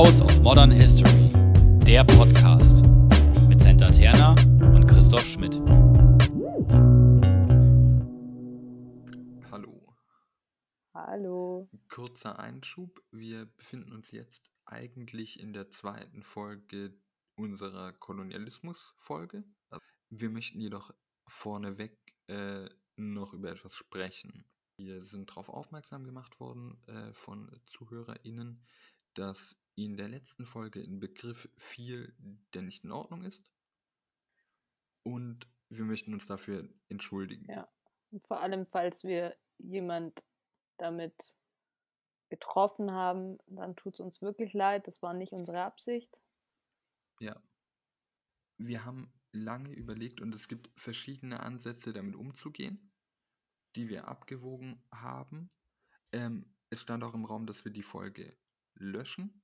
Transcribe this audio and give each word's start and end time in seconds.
House 0.00 0.22
of 0.22 0.40
Modern 0.40 0.70
History, 0.70 1.28
der 1.84 2.04
Podcast 2.04 2.86
mit 3.50 3.60
Senta 3.60 3.90
Terna 3.90 4.30
und 4.74 4.86
Christoph 4.86 5.26
Schmidt. 5.26 5.56
Hallo. 9.50 9.94
Hallo. 10.94 11.68
Kurzer 11.90 12.38
Einschub. 12.38 13.02
Wir 13.10 13.44
befinden 13.44 13.92
uns 13.92 14.10
jetzt 14.10 14.50
eigentlich 14.64 15.38
in 15.38 15.52
der 15.52 15.70
zweiten 15.70 16.22
Folge 16.22 16.98
unserer 17.34 17.92
Kolonialismus-Folge. 17.92 19.44
Also, 19.68 19.84
wir 20.08 20.30
möchten 20.30 20.62
jedoch 20.62 20.94
vorneweg 21.26 21.98
äh, 22.28 22.70
noch 22.96 23.34
über 23.34 23.50
etwas 23.50 23.74
sprechen. 23.74 24.46
Wir 24.78 25.04
sind 25.04 25.28
darauf 25.28 25.50
aufmerksam 25.50 26.04
gemacht 26.04 26.40
worden 26.40 26.82
äh, 26.86 27.12
von 27.12 27.60
ZuhörerInnen, 27.66 28.64
dass 29.14 29.60
in 29.84 29.96
der 29.96 30.08
letzten 30.08 30.46
Folge 30.46 30.80
ein 30.80 31.00
Begriff 31.00 31.48
fiel, 31.56 32.14
der 32.54 32.62
nicht 32.62 32.84
in 32.84 32.92
Ordnung 32.92 33.22
ist. 33.22 33.50
Und 35.02 35.48
wir 35.68 35.84
möchten 35.84 36.12
uns 36.12 36.26
dafür 36.26 36.68
entschuldigen. 36.88 37.46
Ja. 37.50 37.68
Und 38.10 38.26
vor 38.26 38.40
allem, 38.40 38.66
falls 38.66 39.04
wir 39.04 39.36
jemand 39.58 40.24
damit 40.76 41.36
getroffen 42.28 42.92
haben, 42.92 43.38
dann 43.46 43.76
tut 43.76 43.94
es 43.94 44.00
uns 44.00 44.20
wirklich 44.20 44.52
leid. 44.52 44.86
Das 44.86 45.02
war 45.02 45.14
nicht 45.14 45.32
unsere 45.32 45.62
Absicht. 45.62 46.20
Ja. 47.20 47.40
Wir 48.58 48.84
haben 48.84 49.12
lange 49.32 49.72
überlegt 49.72 50.20
und 50.20 50.34
es 50.34 50.48
gibt 50.48 50.70
verschiedene 50.78 51.40
Ansätze, 51.40 51.92
damit 51.92 52.16
umzugehen, 52.16 52.92
die 53.76 53.88
wir 53.88 54.08
abgewogen 54.08 54.82
haben. 54.92 55.50
Ähm, 56.12 56.56
es 56.70 56.80
stand 56.80 57.04
auch 57.04 57.14
im 57.14 57.24
Raum, 57.24 57.46
dass 57.46 57.64
wir 57.64 57.72
die 57.72 57.82
Folge 57.82 58.36
löschen 58.74 59.42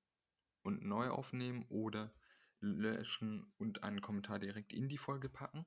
und 0.67 0.84
neu 0.84 1.09
aufnehmen 1.11 1.67
oder 1.69 2.14
löschen 2.61 3.53
und 3.59 3.83
einen 3.84 4.03
Kommentar 4.03 4.39
direkt 4.41 4.73
in 4.73 4.89
die 4.89 4.98
Folge 4.98 5.31
packen. 5.31 5.67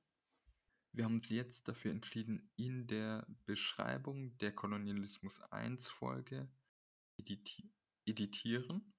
Wir 0.92 1.04
haben 1.04 1.16
uns 1.16 1.30
jetzt 1.30 1.68
dafür 1.68 1.92
entschieden, 1.92 2.52
in 2.56 2.86
der 2.88 3.26
Beschreibung 3.46 4.36
der 4.38 4.54
Kolonialismus 4.54 5.40
1 5.40 5.88
Folge 5.88 6.52
editi 7.18 7.72
editieren, 8.06 8.94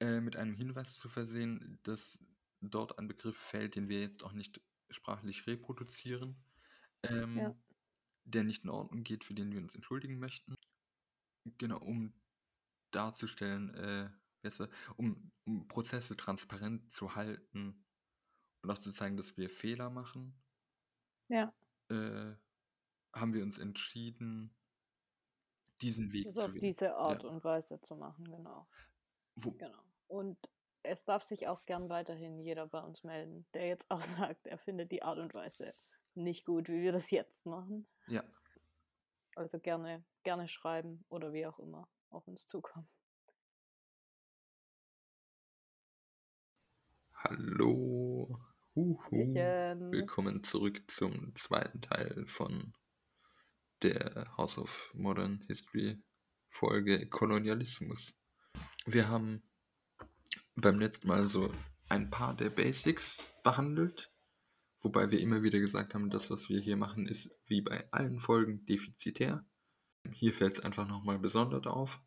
äh, 0.00 0.20
mit 0.20 0.36
einem 0.36 0.54
Hinweis 0.54 0.96
zu 0.96 1.08
versehen, 1.08 1.80
dass 1.82 2.24
dort 2.60 2.98
ein 2.98 3.08
Begriff 3.08 3.38
fällt, 3.38 3.76
den 3.76 3.88
wir 3.88 4.00
jetzt 4.00 4.22
auch 4.22 4.32
nicht 4.32 4.60
sprachlich 4.90 5.46
reproduzieren, 5.46 6.44
ähm, 7.04 7.36
Ja. 7.38 7.54
der 8.24 8.44
nicht 8.44 8.64
in 8.64 8.70
Ordnung 8.70 9.04
geht, 9.04 9.24
für 9.24 9.34
den 9.34 9.52
wir 9.52 9.60
uns 9.60 9.74
entschuldigen 9.74 10.18
möchten. 10.18 10.56
Genau, 11.58 11.78
um 11.78 12.20
darzustellen, 12.90 13.74
äh, 13.74 14.10
besser, 14.46 14.70
um, 14.96 15.32
um 15.46 15.68
Prozesse 15.68 16.16
transparent 16.16 16.92
zu 16.92 17.14
halten 17.16 17.84
und 18.62 18.70
auch 18.70 18.78
zu 18.78 18.92
zeigen, 18.92 19.16
dass 19.16 19.36
wir 19.38 19.50
Fehler 19.50 19.90
machen, 19.90 20.44
Ja. 21.28 21.52
äh, 21.90 22.34
haben 23.14 23.34
wir 23.34 23.42
uns 23.42 23.58
entschieden, 23.58 24.56
diesen 25.80 26.12
Weg 26.12 26.26
Das 26.26 26.36
zu 26.36 26.52
auf 26.52 26.54
wählen. 26.54 26.62
diese 26.62 26.94
Art 26.96 27.24
Ja. 27.24 27.30
und 27.30 27.42
Weise 27.44 27.80
zu 27.80 27.96
machen, 27.96 28.24
genau. 28.24 28.68
Wo, 29.36 29.50
Genau. 29.58 29.82
Und 30.08 30.38
es 30.82 31.04
darf 31.04 31.22
sich 31.22 31.48
auch 31.48 31.66
gern 31.66 31.88
weiterhin 31.88 32.40
jeder 32.40 32.66
bei 32.66 32.80
uns 32.80 33.04
melden, 33.04 33.46
der 33.54 33.68
jetzt 33.68 33.90
auch 33.90 34.00
sagt, 34.32 34.46
er 34.46 34.58
findet 34.58 34.92
die 34.92 35.02
Art 35.02 35.18
und 35.18 35.34
Weise 35.34 35.74
nicht 36.14 36.44
gut, 36.46 36.68
wie 36.68 36.82
wir 36.82 36.92
das 36.92 37.10
jetzt 37.10 37.46
machen. 37.46 37.88
ja, 38.06 38.22
Also 39.36 39.60
gerne, 39.60 40.04
gerne 40.24 40.48
schreiben 40.48 41.04
oder 41.08 41.32
wie 41.32 41.46
auch 41.46 41.58
immer 41.58 41.88
auf 42.10 42.26
uns 42.28 42.46
zukommen. 42.48 42.88
Hallo. 47.28 48.38
Huhu. 48.76 49.34
Willkommen 49.90 50.44
zurück 50.44 50.88
zum 50.88 51.34
zweiten 51.34 51.80
Teil 51.80 52.24
von 52.28 52.72
der 53.82 54.32
House 54.36 54.58
of 54.58 54.92
Modern 54.94 55.42
History 55.48 56.00
Folge 56.50 57.08
Kolonialismus. 57.08 58.14
Wir 58.84 59.08
haben 59.08 59.42
beim 60.54 60.78
letzten 60.78 61.08
Mal 61.08 61.26
so 61.26 61.52
ein 61.88 62.10
paar 62.10 62.36
der 62.36 62.50
Basics 62.50 63.18
behandelt, 63.42 64.12
wobei 64.80 65.10
wir 65.10 65.18
immer 65.20 65.42
wieder 65.42 65.58
gesagt 65.58 65.94
haben, 65.94 66.10
das, 66.10 66.30
was 66.30 66.48
wir 66.48 66.60
hier 66.60 66.76
machen, 66.76 67.08
ist 67.08 67.34
wie 67.46 67.60
bei 67.60 67.90
allen 67.92 68.20
Folgen 68.20 68.64
defizitär. 68.66 69.44
Hier 70.12 70.32
fällt 70.32 70.58
es 70.58 70.64
einfach 70.64 70.86
nochmal 70.86 71.18
besonders 71.18 71.66
auf. 71.66 72.00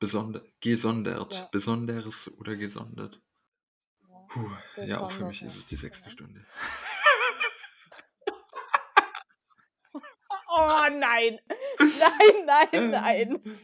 Besonder, 0.00 0.42
gesondert, 0.60 1.36
Ja. 1.36 1.48
besonderes 1.52 2.36
oder 2.38 2.56
gesondert. 2.56 3.22
Ja. 4.34 4.42
Puh, 4.42 4.50
ja, 4.86 5.00
auch 5.00 5.10
für 5.10 5.24
mich 5.26 5.42
ist 5.42 5.56
es 5.56 5.66
die 5.66 5.76
sechste. 5.76 6.10
Stunde. 6.10 6.44
Oh 10.50 10.88
nein! 10.90 11.38
Nein, 11.78 12.46
nein, 12.46 12.90
nein! 12.90 13.30
Ähm, 13.44 13.58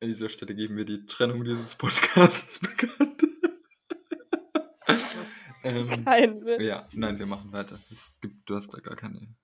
An 0.00 0.08
dieser 0.08 0.28
Stelle 0.28 0.54
geben 0.54 0.76
wir 0.76 0.84
die 0.84 1.06
Trennung 1.06 1.42
dieses 1.44 1.74
Podcasts 1.74 2.58
bekannt. 2.60 3.22
ähm, 5.64 6.04
Kein 6.04 6.40
Witz. 6.44 6.62
ja, 6.62 6.88
nein, 6.92 7.18
wir 7.18 7.26
machen 7.26 7.52
weiter. 7.52 7.80
Es 7.90 8.16
gibt, 8.20 8.48
du 8.48 8.54
hast 8.54 8.68
da 8.74 8.78
gar 8.80 8.94
keine. 8.96 9.34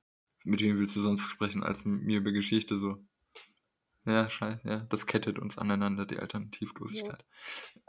Mit 0.45 0.61
wem 0.61 0.79
willst 0.79 0.95
du 0.97 1.01
sonst 1.01 1.29
sprechen 1.29 1.63
als 1.65 1.85
mit 1.85 2.03
mir 2.05 2.19
über 2.19 2.31
Geschichte 2.33 2.79
so? 2.79 3.05
Ja, 4.09 4.31
scheiße, 4.31 4.61
ja, 4.65 4.81
das 4.89 5.07
kettet 5.07 5.39
uns 5.39 5.59
aneinander, 5.59 6.07
die 6.07 6.19
Alternativlosigkeit. 6.19 7.27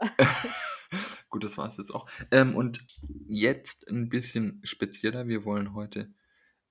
Gut, 1.30 1.44
das 1.44 1.56
war's 1.56 1.78
jetzt 1.78 1.92
auch. 1.94 2.10
Ähm, 2.30 2.54
und 2.54 2.84
jetzt 3.26 3.88
ein 3.88 4.10
bisschen 4.10 4.60
spezieller. 4.64 5.28
Wir 5.28 5.46
wollen 5.46 5.72
heute 5.72 6.12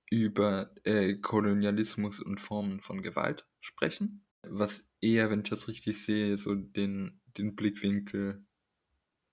über 0.08 0.72
äh, 0.84 1.14
Kolonialismus 1.16 2.20
und 2.20 2.38
Formen 2.38 2.80
von 2.80 3.02
Gewalt 3.02 3.44
sprechen. 3.58 4.24
Was 4.42 4.88
eher, 5.00 5.30
wenn 5.30 5.40
ich 5.40 5.50
das 5.50 5.66
richtig 5.66 6.00
sehe, 6.00 6.38
so 6.38 6.54
den, 6.54 7.20
den 7.36 7.56
Blickwinkel 7.56 8.46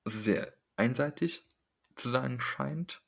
sehr 0.05 0.51
einseitig 0.77 1.43
zu 1.95 2.09
sein 2.09 2.39
scheint. 2.39 3.03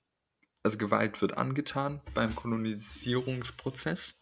Also 0.61 0.77
Gewalt 0.77 1.19
wird 1.21 1.37
angetan 1.37 2.01
beim 2.13 2.35
Kolonisierungsprozess 2.35 4.21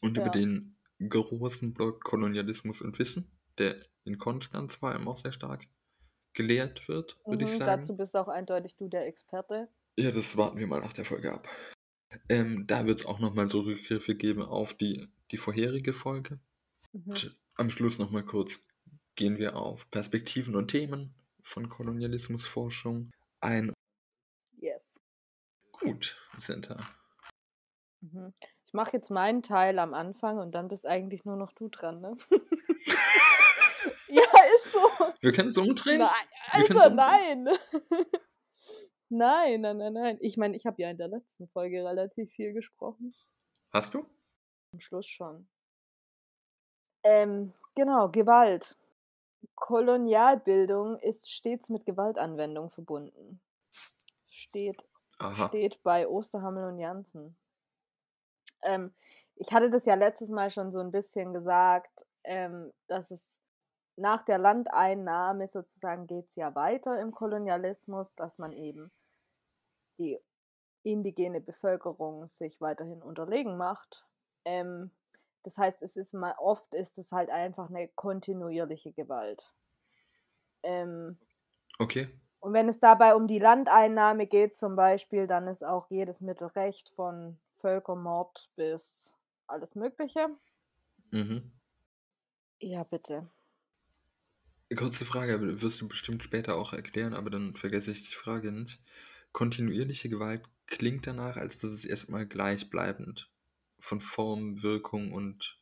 und 0.00 0.16
über 0.16 0.26
Ja. 0.26 0.32
den 0.32 0.78
großen 1.08 1.72
Block 1.74 2.02
Kolonialismus 2.04 2.82
und 2.82 2.98
Wissen, 2.98 3.30
der 3.58 3.80
in 4.04 4.18
Konstanz 4.18 4.76
vor 4.76 4.90
allem 4.90 5.08
auch 5.08 5.16
sehr 5.16 5.32
stark 5.32 5.66
gelehrt 6.34 6.88
wird, 6.88 7.18
würde 7.26 7.44
ich 7.44 7.50
Mhm, 7.52 7.56
sagen. 7.58 7.82
dazu 7.82 7.96
bist 7.96 8.16
auch 8.16 8.28
eindeutig 8.28 8.76
du 8.76 8.88
der 8.88 9.06
Experte. 9.06 9.68
Ja, 9.98 10.10
das 10.10 10.36
warten 10.36 10.58
wir 10.58 10.66
mal 10.66 10.80
nach 10.80 10.92
der 10.94 11.04
Folge 11.04 11.32
ab. 11.32 11.48
Ähm, 12.28 12.66
da 12.66 12.86
wird 12.86 13.00
es 13.00 13.06
auch 13.06 13.18
nochmal 13.20 13.48
so 13.48 13.60
Rückgriffe 13.60 14.14
geben 14.14 14.42
auf 14.42 14.74
die, 14.74 15.08
die 15.30 15.36
vorherige 15.36 15.92
Folge. 15.92 16.40
Mhm. 16.92 17.02
Und 17.10 17.36
am 17.56 17.70
Schluss 17.70 17.98
nochmal 17.98 18.24
kurz 18.24 18.60
gehen 19.14 19.38
wir 19.38 19.56
auf 19.56 19.90
Perspektiven 19.90 20.56
und 20.56 20.68
Themen 20.68 21.14
von 21.42 21.68
Kolonialismusforschung 21.68 23.10
ein. 23.40 23.72
Yes. 24.58 24.98
Gut, 25.72 26.16
Senta. 26.38 26.76
Mhm. 28.00 28.32
Ich 28.72 28.74
mache 28.74 28.94
jetzt 28.94 29.10
meinen 29.10 29.42
Teil 29.42 29.78
am 29.78 29.92
Anfang 29.92 30.38
und 30.38 30.54
dann 30.54 30.68
bist 30.68 30.86
eigentlich 30.86 31.26
nur 31.26 31.36
noch 31.36 31.52
du 31.52 31.68
dran, 31.68 32.00
ne? 32.00 32.16
ja, 34.08 34.22
ist 34.56 34.72
so. 34.72 34.78
Wir 35.20 35.30
können 35.32 35.50
es 35.50 35.58
umdrehen. 35.58 35.98
Nein, 35.98 36.10
Alter, 36.52 36.86
um- 36.86 36.96
nein. 36.96 37.48
nein, 39.10 39.60
nein, 39.60 39.76
nein, 39.76 39.92
nein. 39.92 40.18
Ich 40.22 40.38
meine, 40.38 40.56
ich 40.56 40.64
habe 40.64 40.80
ja 40.80 40.88
in 40.88 40.96
der 40.96 41.08
letzten 41.08 41.48
Folge 41.48 41.84
relativ 41.84 42.32
viel 42.32 42.54
gesprochen. 42.54 43.14
Hast 43.74 43.92
du? 43.92 44.06
Am 44.72 44.80
Schluss 44.80 45.06
schon. 45.06 45.46
Ähm, 47.02 47.52
genau, 47.74 48.08
Gewalt. 48.08 48.78
Kolonialbildung 49.54 50.98
ist 51.00 51.30
stets 51.30 51.68
mit 51.68 51.84
Gewaltanwendung 51.84 52.70
verbunden. 52.70 53.42
Steht 54.30 54.82
Aha. 55.18 55.48
steht 55.48 55.82
bei 55.82 56.08
Osterhammel 56.08 56.64
und 56.72 56.78
Jansen. 56.78 57.36
Ähm, 58.62 58.92
ich 59.36 59.52
hatte 59.52 59.70
das 59.70 59.84
ja 59.86 59.94
letztes 59.94 60.28
Mal 60.28 60.50
schon 60.50 60.72
so 60.72 60.80
ein 60.80 60.92
bisschen 60.92 61.32
gesagt, 61.32 62.04
ähm, 62.24 62.72
dass 62.86 63.10
es 63.10 63.38
nach 63.96 64.22
der 64.22 64.38
Landeinnahme 64.38 65.48
sozusagen 65.48 66.06
geht 66.06 66.28
es 66.28 66.36
ja 66.36 66.54
weiter 66.54 67.00
im 67.00 67.12
Kolonialismus, 67.12 68.14
dass 68.14 68.38
man 68.38 68.52
eben 68.52 68.90
die 69.98 70.18
indigene 70.82 71.40
Bevölkerung 71.40 72.26
sich 72.26 72.60
weiterhin 72.60 73.02
unterlegen 73.02 73.56
macht. 73.56 74.04
Ähm, 74.44 74.90
das 75.42 75.58
heißt, 75.58 75.82
es 75.82 75.96
ist 75.96 76.14
mal 76.14 76.34
oft 76.38 76.74
ist 76.74 76.98
es 76.98 77.12
halt 77.12 77.30
einfach 77.30 77.68
eine 77.68 77.88
kontinuierliche 77.88 78.92
Gewalt. 78.92 79.52
Ähm, 80.62 81.18
Okay. 81.78 82.08
Und 82.42 82.52
wenn 82.54 82.68
es 82.68 82.80
dabei 82.80 83.14
um 83.14 83.26
die 83.28 83.38
Landeinnahme 83.38 84.26
geht 84.26 84.56
zum 84.56 84.76
Beispiel, 84.76 85.26
dann 85.28 85.46
ist 85.48 85.64
auch 85.64 85.88
jedes 85.90 86.20
Mittel 86.20 86.48
recht, 86.48 86.90
von 86.90 87.38
Völkermord 87.58 88.50
bis 88.56 89.14
alles 89.46 89.74
Mögliche. 89.76 90.28
Mhm. 91.12 91.52
Ja, 92.60 92.84
bitte. 92.84 93.28
Kurze 94.76 95.04
Frage, 95.04 95.34
aber 95.34 95.60
wirst 95.62 95.80
du 95.80 95.86
bestimmt 95.86 96.24
später 96.24 96.56
auch 96.56 96.72
erklären, 96.72 97.14
aber 97.14 97.30
dann 97.30 97.54
vergesse 97.56 97.92
ich 97.92 98.02
die 98.08 98.14
Frage 98.14 98.50
nicht. 98.50 98.82
Kontinuierliche 99.30 100.08
Gewalt 100.08 100.48
klingt 100.66 101.06
danach, 101.06 101.36
als 101.36 101.58
dass 101.58 101.70
es 101.70 101.84
erstmal 101.84 102.26
gleichbleibend 102.26 103.30
von 103.78 104.00
Form, 104.00 104.62
Wirkung 104.62 105.12
und 105.12 105.60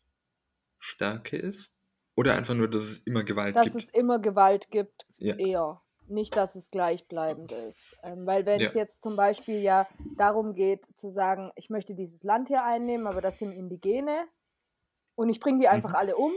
Stärke 0.78 1.36
ist? 1.38 1.72
Oder 2.16 2.36
einfach 2.36 2.54
nur, 2.54 2.70
dass 2.70 2.84
es 2.84 2.98
immer 2.98 3.24
Gewalt 3.24 3.62
Dass 3.62 3.74
gibt? 3.74 3.76
es 3.76 3.88
immer 3.88 4.18
Gewalt 4.18 4.70
gibt, 4.70 5.06
Ja. 5.18 5.36
eher. 5.36 5.82
Nicht, 6.10 6.36
dass 6.36 6.56
es 6.56 6.70
gleichbleibend 6.70 7.52
ist. 7.52 7.96
Ähm, 8.02 8.26
weil 8.26 8.44
wenn 8.44 8.60
es 8.60 8.74
Ja. 8.74 8.80
jetzt 8.80 9.02
zum 9.02 9.16
Beispiel 9.16 9.60
ja 9.60 9.88
darum 10.16 10.54
geht, 10.54 10.84
zu 10.98 11.08
sagen, 11.10 11.52
ich 11.54 11.70
möchte 11.70 11.94
dieses 11.94 12.24
Land 12.24 12.48
hier 12.48 12.64
einnehmen, 12.64 13.06
aber 13.06 13.20
das 13.20 13.38
sind 13.38 13.52
Indigene 13.52 14.26
und 15.14 15.28
ich 15.28 15.38
bringe 15.40 15.60
die 15.60 15.68
einfach 15.68 15.90
Mhm. 15.90 15.96
alle 15.96 16.16
um, 16.16 16.32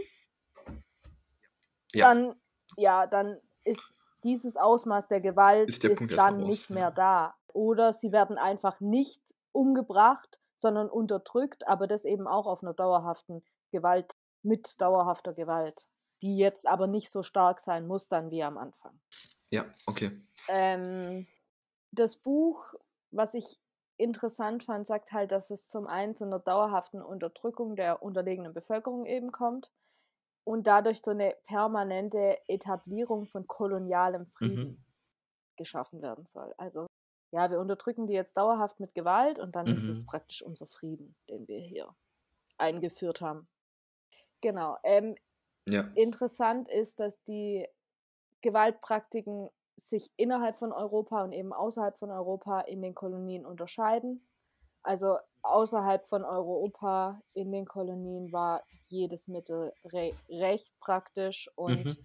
Ja. 1.93 2.05
dann, 2.09 2.35
ja, 2.77 3.07
dann 3.07 3.39
ist 3.63 3.93
dieses 4.23 4.57
Ausmaß 4.57 5.07
der 5.07 5.21
Gewalt 5.21 5.69
Ist 5.69 5.83
der 5.83 5.91
ist 5.91 6.17
dann 6.17 6.37
nicht 6.37 6.69
mehr 6.69 6.91
da. 6.91 7.35
Oder 7.51 7.93
sie 7.93 8.11
werden 8.11 8.37
einfach 8.37 8.79
nicht 8.79 9.21
umgebracht, 9.51 10.39
sondern 10.57 10.89
unterdrückt, 10.89 11.67
aber 11.67 11.87
das 11.87 12.05
eben 12.05 12.27
auch 12.27 12.47
auf 12.47 12.63
einer 12.63 12.73
dauerhaften 12.73 13.43
Gewalt, 13.71 14.15
mit 14.43 14.79
dauerhafter 14.81 15.33
Gewalt, 15.33 15.87
die 16.21 16.37
jetzt 16.37 16.67
aber 16.67 16.87
nicht 16.87 17.11
so 17.11 17.23
stark 17.23 17.59
sein 17.59 17.87
muss 17.87 18.07
dann 18.07 18.29
wie 18.31 18.43
am 18.43 18.57
Anfang. 18.57 18.99
Ja, 19.53 19.73
okay. 19.85 20.09
Ähm, 20.47 21.27
das 21.91 22.17
Buch, 22.17 22.73
was 23.11 23.33
ich 23.33 23.59
interessant 23.97 24.63
fand, 24.65 24.87
sagt 24.87 25.11
halt, 25.11 25.31
dass 25.31 25.49
es 25.51 25.67
zum 25.69 25.87
einen 25.87 26.15
zu 26.15 26.25
einer 26.25 26.39
dauerhaften 26.39 27.01
Unterdrückung 27.01 27.75
der 27.75 28.03
unterlegenen 28.03 28.53
Bevölkerung 28.53 29.05
eben 29.05 29.31
kommt 29.31 29.71
und 30.45 30.67
dadurch 30.67 31.01
so 31.03 31.11
eine 31.11 31.35
permanente 31.45 32.39
Etablierung 32.49 33.27
von 33.27 33.47
kolonialem 33.47 34.25
Frieden 34.27 34.59
Mhm. 34.61 34.83
geschaffen 35.57 36.01
werden 36.01 36.25
soll. 36.27 36.53
Also 36.57 36.87
ja, 37.31 37.51
wir 37.51 37.59
unterdrücken 37.59 38.07
die 38.07 38.13
jetzt 38.13 38.37
dauerhaft 38.37 38.79
mit 38.79 38.95
Gewalt 38.95 39.39
und 39.39 39.55
dann 39.55 39.69
ist 39.69 39.89
es 39.89 40.03
Mhm. 40.03 40.05
praktisch 40.05 40.43
unser 40.43 40.67
Frieden, 40.67 41.15
den 41.29 41.47
wir 41.47 41.59
hier 41.59 41.95
eingeführt 42.57 43.21
haben. 43.21 43.47
Genau. 44.41 44.77
Ähm, 44.83 45.15
Ja. 45.65 45.93
interessant 45.95 46.69
ist, 46.69 46.99
dass 46.99 47.21
die 47.23 47.67
Gewaltpraktiken 48.43 49.49
sich 49.77 50.11
innerhalb 50.17 50.57
von 50.57 50.73
Europa 50.73 51.23
und 51.23 51.33
eben 51.33 51.53
außerhalb 51.53 51.97
von 51.97 52.11
Europa 52.11 52.61
in 52.61 52.83
den 52.83 52.95
Kolonien 52.95 53.45
unterscheiden. 53.47 54.27
Also 54.83 55.17
außerhalb 55.43 56.03
von 56.03 56.23
Europa 56.25 57.21
in 57.33 57.51
den 57.51 57.65
Kolonien 57.65 58.31
war 58.31 58.63
jedes 58.87 59.27
Mittel 59.27 59.73
re 59.85 60.15
recht 60.29 60.77
praktisch 60.79 61.49
und 61.55 61.87
Mhm. 61.87 62.03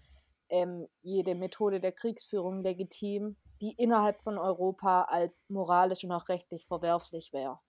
ähm, 0.50 0.88
jede 1.02 1.34
Methode 1.34 1.80
der 1.80 1.92
Kriegsführung 1.92 2.62
legitim, 2.62 3.36
die 3.60 3.72
innerhalb 3.72 4.22
von 4.22 4.38
Europa 4.38 5.02
als 5.04 5.44
moralisch 5.48 6.04
und 6.04 6.12
auch 6.12 6.28
rechtlich 6.28 6.66
verwerflich 6.66 7.32
wäre. 7.32 7.60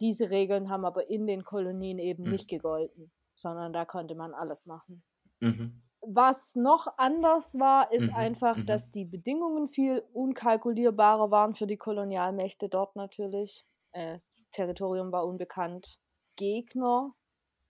Diese 0.00 0.30
Regeln 0.30 0.70
haben 0.70 0.84
aber 0.84 1.10
in 1.10 1.26
den 1.28 1.44
Kolonien 1.44 1.98
eben 2.00 2.24
Mhm. 2.24 2.30
nicht 2.30 2.48
gegolten, 2.48 3.12
sondern 3.36 3.72
da 3.72 3.84
konnte 3.84 4.16
man 4.16 4.34
alles 4.34 4.66
machen. 4.66 5.04
Mhm. 5.40 5.80
Was 6.02 6.54
noch 6.54 6.86
anders 6.98 7.54
war, 7.58 7.92
ist 7.92 8.08
Mhm, 8.08 8.14
einfach, 8.14 8.60
mhm. 8.60 8.64
dass 8.64 8.90
die 8.90 9.04
Bedingungen 9.04 9.66
viel 9.66 10.02
unkalkulierbarer 10.14 11.30
waren 11.30 11.54
für 11.54 11.66
die 11.66 11.76
Kolonialmächte 11.76 12.68
dort 12.70 12.96
natürlich. 12.96 13.66
Äh, 13.92 14.20
Territorium 14.50 15.12
war 15.12 15.26
unbekannt. 15.26 15.98
Gegner 16.36 17.12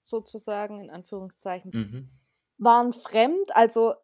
sozusagen, 0.03 0.81
in 0.81 0.91
Anführungszeichen, 0.91 1.75
Mhm. 1.75 2.11
waren 2.59 2.93
fremd. 2.93 3.57
Also 3.57 3.95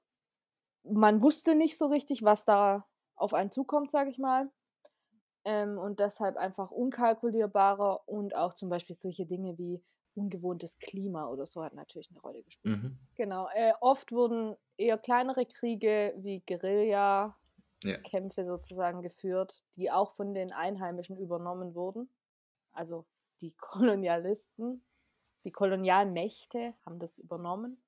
man 0.85 1.23
wusste 1.23 1.55
nicht 1.55 1.79
so 1.79 1.87
richtig, 1.87 2.23
was 2.25 2.45
da 2.45 2.87
auf 3.17 3.35
einen 3.35 3.51
zukommt, 3.53 3.91
sage 3.91 4.11
ich 4.11 4.19
mal. 4.19 4.51
Ähm, 5.47 5.79
und 5.79 6.01
deshalb 6.01 6.37
einfach 6.37 6.73
unkalkulierbarer 6.73 8.09
und 8.09 8.37
auch 8.37 8.55
zum 8.55 8.69
Beispiel 8.71 8.97
solche 8.97 9.27
Dinge 9.27 9.59
wie 9.59 9.83
ungewohntes 10.15 10.79
Klima 10.79 11.29
oder 11.29 11.47
so 11.47 11.65
hat 11.65 11.75
natürlich 11.75 12.11
eine 12.11 12.21
Rolle 12.21 12.43
gespielt. 12.43 12.83
Mhm. 12.83 12.99
Genau. 13.17 13.49
Äh, 13.55 13.75
oft 13.81 14.13
wurden 14.13 14.57
eher 14.77 14.99
kleinere 14.99 15.47
Kriege 15.47 16.15
wie 16.19 16.43
Guerilla-Kämpfe 16.47 18.43
Ja. 18.43 18.47
sozusagen 18.47 19.03
geführt, 19.03 19.65
die 19.77 19.91
auch 19.91 20.13
von 20.17 20.35
den 20.35 20.53
Einheimischen 20.53 21.19
übernommen 21.19 21.75
wurden. 21.75 22.11
Also 22.73 23.07
die 23.41 23.53
Kolonialisten, 23.59 24.85
die 25.45 25.53
Kolonialmächte 25.53 26.75
haben 26.87 26.99
das 26.99 27.19
übernommen. 27.19 27.79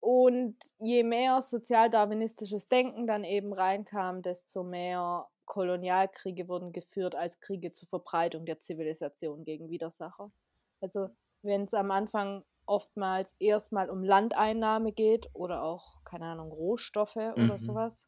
Und 0.00 0.56
je 0.78 1.02
mehr 1.04 1.42
sozialdarwinistisches 1.42 2.68
Denken 2.68 3.06
dann 3.06 3.24
eben 3.24 3.52
reinkam, 3.52 4.22
desto 4.22 4.62
mehr 4.64 5.28
Kolonialkriege 5.48 6.48
wurden 6.48 6.72
geführt 6.72 7.16
als 7.16 7.40
Kriege 7.40 7.72
zur 7.72 7.88
Verbreitung 7.88 8.46
der 8.46 8.60
Zivilisation 8.60 9.44
gegen 9.44 9.70
Widersacher. 9.70 10.32
Also 10.80 11.10
wenn 11.42 11.64
es 11.64 11.74
am 11.74 11.90
Anfang 11.90 12.44
oftmals 12.66 13.34
erstmal 13.40 13.90
um 13.90 14.04
Landeinnahme 14.04 14.92
geht 14.92 15.30
oder 15.34 15.62
auch, 15.64 16.02
keine 16.04 16.26
Ahnung, 16.26 16.52
Rohstoffe 16.52 17.16
oder 17.16 17.58
Mhm. 17.58 17.58
sowas, 17.58 18.06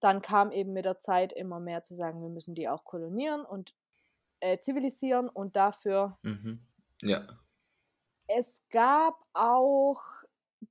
dann 0.00 0.22
kam 0.22 0.52
eben 0.52 0.72
mit 0.72 0.84
der 0.84 0.98
Zeit 0.98 1.32
immer 1.32 1.60
mehr 1.60 1.82
zu 1.82 1.94
sagen, 1.94 2.20
wir 2.22 2.28
müssen 2.30 2.54
die 2.54 2.68
auch 2.68 2.84
kolonieren 2.84 3.44
und 3.44 3.74
äh, 4.40 4.58
zivilisieren 4.60 5.28
und 5.28 5.56
dafür 5.56 6.18
Mhm. 6.24 6.66
Ja. 7.02 7.44
es 8.26 8.54
gab 8.70 9.14
auch 9.34 10.00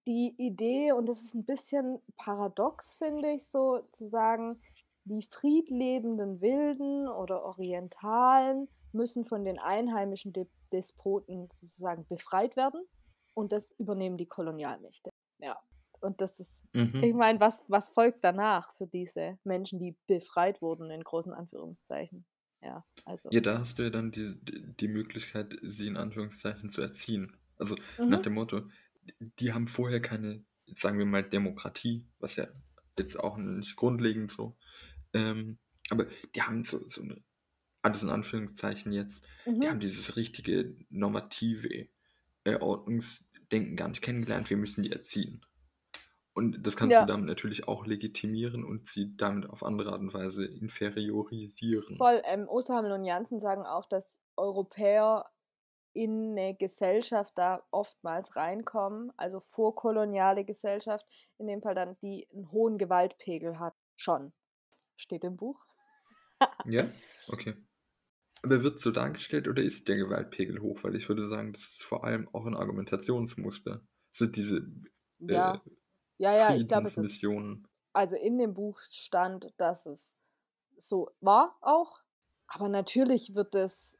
die 0.07 0.33
Idee, 0.37 0.91
und 0.91 1.07
das 1.07 1.21
ist 1.23 1.35
ein 1.35 1.45
bisschen 1.45 2.01
paradox, 2.17 2.95
finde 2.95 3.31
ich, 3.31 3.47
so 3.49 3.81
zu 3.91 4.07
sagen, 4.09 4.61
die 5.05 5.21
friedlebenden 5.23 6.41
Wilden 6.41 7.07
oder 7.07 7.43
Orientalen 7.43 8.67
müssen 8.91 9.25
von 9.25 9.43
den 9.45 9.59
einheimischen 9.59 10.33
De 10.33 10.47
Despoten 10.71 11.49
sozusagen 11.51 12.05
befreit 12.07 12.55
werden. 12.55 12.83
Und 13.35 13.51
das 13.51 13.71
übernehmen 13.79 14.17
die 14.17 14.27
Kolonialmächte. 14.27 15.09
Ja. 15.39 15.59
Und 16.01 16.21
das 16.21 16.39
ist, 16.39 16.63
ich 17.01 17.13
Mhm. 17.13 17.17
meine, 17.17 17.39
was, 17.39 17.63
was 17.67 17.89
folgt 17.89 18.23
danach 18.23 18.75
für 18.75 18.87
diese 18.87 19.37
Menschen, 19.43 19.79
die 19.79 19.95
befreit 20.07 20.61
wurden, 20.61 20.91
in 20.91 21.01
großen 21.03 21.33
Anführungszeichen? 21.33 22.25
Ja, 22.61 22.83
also. 23.05 23.29
Ja, 23.31 23.41
da 23.41 23.59
hast 23.59 23.79
du 23.79 23.83
ja 23.83 23.89
dann 23.89 24.11
die, 24.11 24.35
die 24.79 24.87
Möglichkeit, 24.87 25.57
sie 25.63 25.87
in 25.87 25.97
Anführungszeichen 25.97 26.69
zu 26.69 26.81
erziehen. 26.81 27.35
Also 27.57 27.75
nach 28.07 28.19
Mhm. 28.19 28.23
dem 28.23 28.33
Motto, 28.33 28.61
die 29.39 29.53
haben 29.53 29.67
vorher 29.67 30.01
keine, 30.01 30.43
sagen 30.75 30.97
wir 30.97 31.05
mal, 31.05 31.23
Demokratie, 31.23 32.07
was 32.19 32.35
ja 32.35 32.47
jetzt 32.97 33.19
auch 33.19 33.37
nicht 33.37 33.75
grundlegend 33.75 34.31
so. 34.31 34.55
Ähm, 35.13 35.59
aber 35.89 36.07
die 36.35 36.41
haben 36.41 36.63
so, 36.63 36.87
so 36.89 37.01
eine, 37.01 37.23
alles 37.81 38.03
in 38.03 38.09
Anführungszeichen 38.09 38.91
jetzt, 38.93 39.25
die 39.45 39.51
Mhm. 39.51 39.69
haben 39.69 39.79
dieses 39.79 40.15
richtige 40.15 40.75
normative 40.89 41.87
äh, 42.45 42.55
Ordnungsdenken 42.59 43.75
gar 43.75 43.89
nicht 43.89 44.01
kennengelernt. 44.01 44.49
Wir 44.49 44.57
müssen 44.57 44.83
die 44.83 44.91
erziehen. 44.91 45.45
Und 46.33 46.65
das 46.65 46.75
kannst 46.77 46.99
du 46.99 47.01
Ja. 47.01 47.05
damit 47.05 47.27
natürlich 47.27 47.67
auch 47.67 47.85
legitimieren 47.85 48.63
und 48.63 48.87
sie 48.87 49.15
damit 49.17 49.47
auf 49.49 49.63
andere 49.63 49.91
Art 49.91 49.99
und 50.01 50.13
Weise 50.13 50.45
inferiorisieren. 50.45 51.97
Voll. 51.97 52.21
Ähm, 52.25 52.47
Osterhammel 52.47 52.91
und 52.91 53.05
Janssen 53.05 53.39
sagen 53.39 53.65
auch, 53.65 53.85
dass 53.85 54.19
Europäer 54.35 55.29
in 55.93 56.31
eine 56.31 56.55
Gesellschaft 56.55 57.37
da 57.37 57.63
oftmals 57.71 58.35
reinkommen, 58.35 59.11
also 59.17 59.39
vorkoloniale 59.41 60.43
Gesellschaft, 60.43 61.05
in 61.37 61.47
dem 61.47 61.61
Fall 61.61 61.75
dann, 61.75 61.95
die 62.01 62.27
einen 62.33 62.51
hohen 62.51 62.77
Gewaltpegel 62.79 63.59
hat. 63.59 63.75
Schon. 63.95 64.33
Steht 64.95 65.23
im 65.23 65.37
Buch. 65.37 65.59
Ja, 66.65 66.85
okay. 67.27 67.55
Aber 68.41 68.63
wird 68.63 68.79
so 68.79 68.91
dargestellt 68.91 69.47
oder 69.47 69.63
ist 69.63 69.87
der 69.87 69.95
Gewaltpegel 69.97 70.59
hoch? 70.61 70.83
Weil 70.83 70.95
ich 70.95 71.07
würde 71.07 71.27
sagen, 71.27 71.53
das 71.53 71.63
ist 71.63 71.83
vor 71.83 72.03
allem 72.03 72.27
auch 72.33 72.45
ein 72.45 72.55
Argumentationsmuster. 72.55 73.81
Sind 74.11 74.35
diese 74.35 74.67
Ja. 75.19 75.55
äh, 75.55 75.59
Ja, 76.17 76.35
ja, 76.35 76.55
ich 76.55 76.67
glaube. 76.67 76.89
Friedensmissionen. 76.89 77.67
Also 77.93 78.15
in 78.15 78.37
dem 78.37 78.53
Buch 78.53 78.79
stand, 78.79 79.53
dass 79.57 79.85
es 79.85 80.19
so 80.77 81.09
war 81.21 81.55
auch. 81.61 82.01
Aber 82.47 82.67
natürlich 82.67 83.35
wird 83.35 83.55
es 83.55 83.95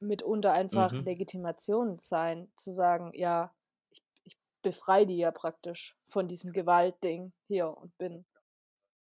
mitunter 0.00 0.52
einfach 0.52 0.92
Mhm. 0.92 1.04
Legitimation 1.04 1.98
sein, 1.98 2.50
zu 2.56 2.72
sagen, 2.72 3.12
ja, 3.14 3.54
ich, 3.90 4.02
ich 4.24 4.36
befreie 4.62 5.06
die 5.06 5.16
ja 5.18 5.30
praktisch 5.30 5.94
von 6.06 6.26
diesem 6.28 6.52
Gewaltding 6.52 7.32
hier 7.46 7.68
und 7.76 7.96
bin 7.96 8.24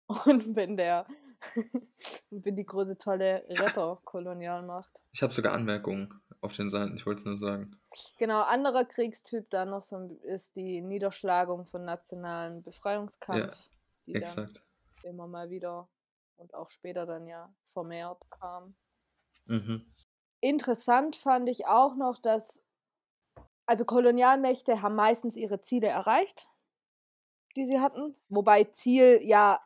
und 0.25 0.53
bin 0.53 0.77
der 0.77 1.07
und 2.31 2.41
bin 2.41 2.55
die 2.55 2.65
große 2.65 2.97
tolle 2.97 3.45
Retterkolonialmacht. 3.49 4.89
Ich 5.11 5.21
habe 5.21 5.33
sogar 5.33 5.53
Anmerkungen 5.53 6.21
auf 6.41 6.55
den 6.55 6.69
Seiten, 6.69 6.95
ich 6.95 7.05
wollte 7.05 7.19
es 7.19 7.25
nur 7.25 7.37
sagen. 7.39 7.79
Genau, 8.17 8.41
anderer 8.41 8.85
Kriegstyp 8.85 9.49
dann 9.49 9.69
noch 9.69 9.83
so 9.83 9.97
ist 10.23 10.55
die 10.55 10.81
Niederschlagung 10.81 11.65
von 11.67 11.85
nationalen 11.85 12.63
Befreiungskampf, 12.63 13.69
die 14.05 14.13
dann 14.13 14.23
Exakt. 14.23 14.61
immer 15.03 15.27
mal 15.27 15.49
wieder 15.49 15.87
und 16.37 16.53
auch 16.53 16.69
später 16.69 17.05
dann 17.05 17.27
ja 17.27 17.53
vermehrt 17.71 18.21
kam. 18.29 18.75
Mhm. 19.45 19.85
Interessant 20.41 21.15
fand 21.15 21.47
ich 21.49 21.67
auch 21.67 21.95
noch, 21.95 22.19
dass 22.19 22.61
also 23.65 23.85
Kolonialmächte 23.85 24.81
haben 24.81 24.95
meistens 24.95 25.37
ihre 25.37 25.61
Ziele 25.61 25.87
erreicht 25.87 26.49
die 27.55 27.65
sie 27.65 27.79
hatten. 27.79 28.15
Wobei 28.29 28.65
Ziel, 28.65 29.19
ja, 29.23 29.59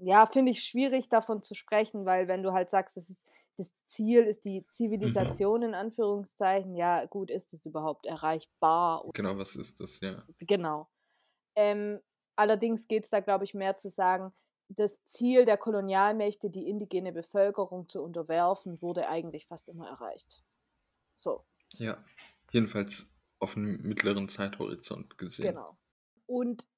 ja, 0.00 0.26
finde 0.26 0.52
ich 0.52 0.62
schwierig 0.64 1.08
davon 1.08 1.42
zu 1.42 1.54
sprechen, 1.54 2.04
weil 2.06 2.28
wenn 2.28 2.42
du 2.42 2.52
halt 2.52 2.70
sagst, 2.70 2.96
das, 2.96 3.10
ist, 3.10 3.30
das 3.56 3.70
Ziel 3.86 4.24
ist 4.24 4.44
die 4.44 4.66
Mhm. 5.00 5.32
Zivilisation 5.32 5.62
in 5.62 5.74
Anführungszeichen, 5.74 6.74
ja, 6.76 7.06
gut, 7.06 7.30
ist 7.30 7.52
es 7.54 7.66
überhaupt 7.66 8.06
erreichbar? 8.06 9.04
Genau, 9.12 9.36
was 9.38 9.54
ist 9.56 9.80
das, 9.80 10.00
ja. 10.00 10.24
Genau. 10.40 10.88
Ähm, 11.56 12.00
allerdings 12.36 12.88
geht 12.88 13.04
es 13.04 13.10
da, 13.10 13.20
glaube 13.20 13.44
ich, 13.44 13.54
mehr 13.54 13.76
zu 13.76 13.90
sagen, 13.90 14.32
das 14.68 14.98
Ziel 15.06 15.44
der 15.46 15.58
Kolonialmächte, 15.58 16.50
die 16.50 16.68
indigene 16.68 17.12
Bevölkerung 17.12 17.88
zu 17.88 18.02
unterwerfen, 18.02 18.82
wurde 18.82 19.08
eigentlich 19.08 19.46
fast 19.46 19.68
immer 19.68 19.88
erreicht. 19.88 20.42
So, 21.16 21.44
Ja, 21.78 22.04
jedenfalls 22.52 23.14
auf 23.38 23.56
einem 23.56 23.80
mittleren 23.80 24.28
Zeithorizont 24.28 25.16
gesehen. 25.16 25.58
genau. 25.58 25.78
Und 26.26 26.68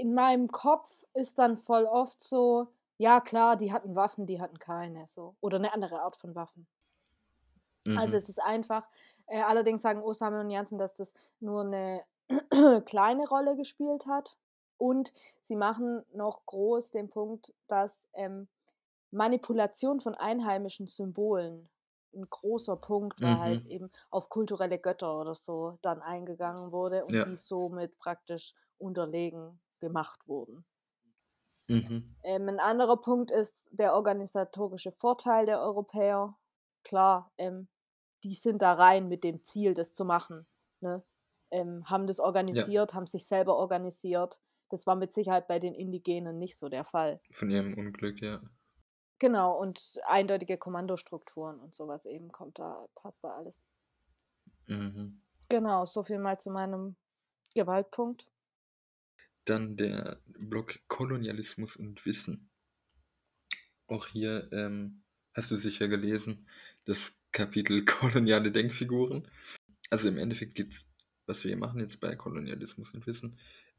in 0.00 0.14
meinem 0.14 0.48
Kopf 0.48 1.04
ist 1.14 1.38
dann 1.38 1.56
voll 1.58 1.84
oft 1.86 2.20
so, 2.22 2.68
ja 2.98 3.20
klar, 3.20 3.56
die 3.56 3.72
hatten 3.72 3.96
Waffen, 3.96 4.26
die 4.26 4.40
hatten 4.40 4.58
keine, 4.58 5.06
so. 5.08 5.36
Oder 5.40 5.58
eine 5.58 5.72
andere 5.74 6.00
Art 6.02 6.16
von 6.16 6.34
Waffen. 6.34 6.66
Also 7.94 8.16
Mhm. 8.16 8.16
es 8.16 8.28
ist 8.28 8.40
einfach, 8.40 8.88
äh, 9.26 9.42
allerdings 9.42 9.82
sagen 9.82 10.02
Osame 10.02 10.40
und 10.40 10.50
Janssen, 10.50 10.78
dass 10.78 10.96
das 10.96 11.12
nur 11.40 11.62
eine 11.62 12.04
kleine 12.86 13.26
Rolle 13.28 13.56
gespielt 13.56 14.06
hat. 14.06 14.36
Und 14.78 15.12
sie 15.42 15.56
machen 15.56 16.04
noch 16.12 16.46
groß 16.46 16.90
den 16.90 17.10
Punkt, 17.10 17.52
dass 17.68 18.06
ähm, 18.14 18.48
Manipulation 19.10 20.00
von 20.00 20.14
einheimischen 20.14 20.86
Symbolen 20.86 21.68
ein 22.14 22.28
großer 22.30 22.76
Punkt 22.76 23.22
war, 23.22 23.40
halt 23.40 23.60
Mhm. 23.60 23.66
eben 23.66 23.90
auf 24.10 24.28
kulturelle 24.30 24.78
Götter 24.78 25.18
oder 25.18 25.34
so 25.34 25.78
dann 25.82 26.02
eingegangen 26.02 26.72
wurde 26.72 27.04
und 27.06 27.24
Ja. 27.24 27.26
die 27.26 27.36
somit 27.36 27.96
praktisch 27.98 28.54
unterlegen 28.78 29.60
gemacht 29.80 30.20
wurden. 30.26 30.64
Mhm. 31.68 32.16
Ähm, 32.24 32.48
ein 32.48 32.60
anderer 32.60 32.96
Punkt 32.96 33.30
ist 33.30 33.66
der 33.70 33.94
organisatorische 33.94 34.90
Vorteil 34.90 35.46
der 35.46 35.60
Europäer. 35.60 36.36
Klar, 36.82 37.32
ähm, 37.38 37.68
die 38.24 38.34
sind 38.34 38.60
da 38.60 38.74
rein 38.74 39.08
mit 39.08 39.24
dem 39.24 39.44
Ziel, 39.44 39.74
das 39.74 39.92
zu 39.92 40.04
machen. 40.04 40.46
Ne? 40.80 41.02
Ähm, 41.50 41.88
haben 41.88 42.06
das 42.06 42.20
organisiert, 42.20 42.94
haben 42.94 43.06
sich 43.06 43.26
selber 43.26 43.56
organisiert. 43.56 44.40
Das 44.68 44.86
war 44.86 44.96
mit 44.96 45.12
Sicherheit 45.12 45.48
bei 45.48 45.58
den 45.58 45.74
Indigenen 45.74 46.38
nicht 46.38 46.58
so 46.58 46.68
der 46.68 46.84
Fall. 46.84 47.20
Von 47.32 47.50
ihrem 47.50 47.74
Unglück, 47.74 48.20
ja. 48.20 48.40
Genau, 49.18 49.58
und 49.60 50.00
eindeutige 50.06 50.56
Kommandostrukturen 50.56 51.60
und 51.60 51.74
sowas 51.74 52.06
eben 52.06 52.32
kommt 52.32 52.58
da, 52.58 52.86
passt 52.94 53.22
da 53.22 53.36
alles. 53.36 53.60
Mhm. 54.66 55.20
Genau, 55.48 55.84
so 55.84 56.02
viel 56.02 56.18
mal 56.18 56.38
zu 56.38 56.50
meinem 56.50 56.96
Gewaltpunkt. 57.54 58.26
Dann 59.44 59.76
der 59.76 60.20
Block 60.26 60.78
Kolonialismus 60.88 61.76
und 61.76 62.04
Wissen. 62.06 62.50
Auch 63.86 64.06
hier 64.06 64.48
ähm, 64.52 65.02
hast 65.34 65.50
du 65.50 65.56
sicher 65.56 65.88
gelesen, 65.88 66.46
das 66.84 67.20
Kapitel 67.32 67.84
koloniale 67.84 68.52
Denkfiguren. 68.52 69.28
Also 69.90 70.08
im 70.08 70.18
Endeffekt 70.18 70.54
geht 70.54 70.72
es, 70.72 70.86
was 71.26 71.42
wir 71.44 71.50
hier 71.50 71.58
machen 71.58 71.80
jetzt 71.80 72.00
bei 72.00 72.14
Kolonialismus 72.14 72.94
und 72.94 73.06
Wissen, 73.06 73.38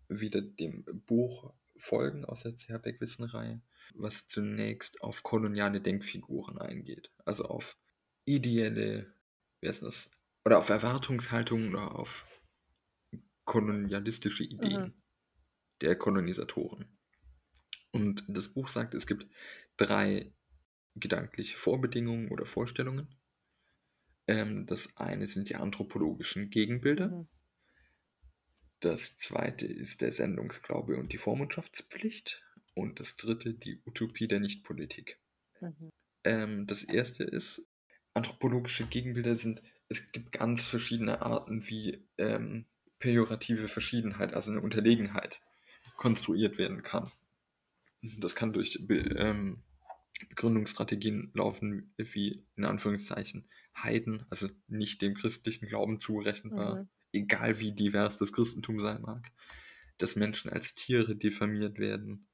wieder 0.10 0.41
dem 0.41 0.84
Buch 1.06 1.53
folgen 1.77 2.25
aus 2.25 2.44
der 2.44 2.56
CH 2.56 2.82
Beck-Wissen-Reihe, 2.82 3.62
was 3.94 4.27
zunächst 4.27 5.01
auf 5.01 5.24
koloniale 5.24 5.82
Denkfiguren 5.82 6.58
eingeht. 6.60 7.12
Also 7.25 7.46
auf 7.46 7.77
ideelle, 8.25 9.13
wie 9.62 9.68
heißt 9.68 9.84
das? 9.84 10.10
Oder 10.46 10.58
auf 10.58 10.70
Erwartungshaltungen 10.70 11.70
oder 11.70 11.96
auf 11.96 12.25
kolonialistische 13.46 14.44
Ideen 14.44 14.84
Mhm. 14.84 14.94
Der 15.81 15.95
Kolonisatoren. 15.95 16.97
Und 17.91 18.23
das 18.27 18.50
Buch 18.50 18.67
sagt, 18.69 18.93
es 18.93 19.07
gibt 19.07 19.27
drei 19.77 20.33
gedankliche 20.95 21.57
Vorbedingungen 21.57 22.29
oder 22.29 22.45
Vorstellungen. 22.45 23.15
Ähm, 24.27 24.65
das 24.65 24.95
eine 24.97 25.27
sind 25.27 25.50
die 25.50 25.55
anthropologischen 25.55 26.50
Gegenbilder. 26.50 27.09
Mhm. 27.09 27.27
Das 28.79 29.15
zweite 29.15 29.67
ist 29.67 30.01
der 30.01 30.11
Sendungsglaube 30.11 30.97
und 30.97 31.13
die 31.13 31.17
Vormundschaftspflicht. 31.17 32.43
Und 32.73 33.00
das 33.00 33.17
dritte 33.17 33.53
die 33.53 33.81
Utopie 33.85 34.27
der 34.27 34.39
Nichtpolitik. 34.39 35.19
Mhm. 35.59 35.89
Ähm, 36.23 36.67
das 36.67 36.83
erste 36.83 37.23
ist, 37.23 37.63
anthropologische 38.13 38.85
Gegenbilder 38.85 39.35
sind, 39.35 39.61
es 39.89 40.11
gibt 40.11 40.31
ganz 40.31 40.65
verschiedene 40.65 41.21
Arten, 41.21 41.67
wie 41.67 42.07
ähm, 42.17 42.65
pejorative 43.00 43.67
Verschiedenheit, 43.67 44.33
also 44.33 44.51
eine 44.51 44.61
Unterlegenheit, 44.61 45.41
konstruiert 46.01 46.58
werden 46.58 46.81
kann. 46.81 47.12
Das 48.01 48.34
kann 48.34 48.53
durch 48.53 48.79
Be 48.88 48.98
ähm, 49.17 49.62
Begründungsstrategien 50.29 51.29
laufen, 51.36 51.93
wie 51.98 52.43
in 52.55 52.65
Anführungszeichen 52.65 53.48
Heiden, 53.77 54.25
also 54.31 54.50
nicht 54.67 55.03
dem 55.03 55.13
christlichen 55.13 55.67
Glauben 55.67 56.00
zurechenbar, 56.00 56.77
Mhm. 56.77 56.89
egal 57.13 57.60
wie 57.60 57.72
divers 57.74 58.17
das 58.17 58.34
Christentum 58.34 58.79
sein 58.79 59.03
mag, 59.03 59.31
dass 60.00 60.15
Menschen 60.15 60.50
als 60.50 60.74
Tiere 60.74 61.15
diffamiert 61.15 61.77
werden, 61.77 62.27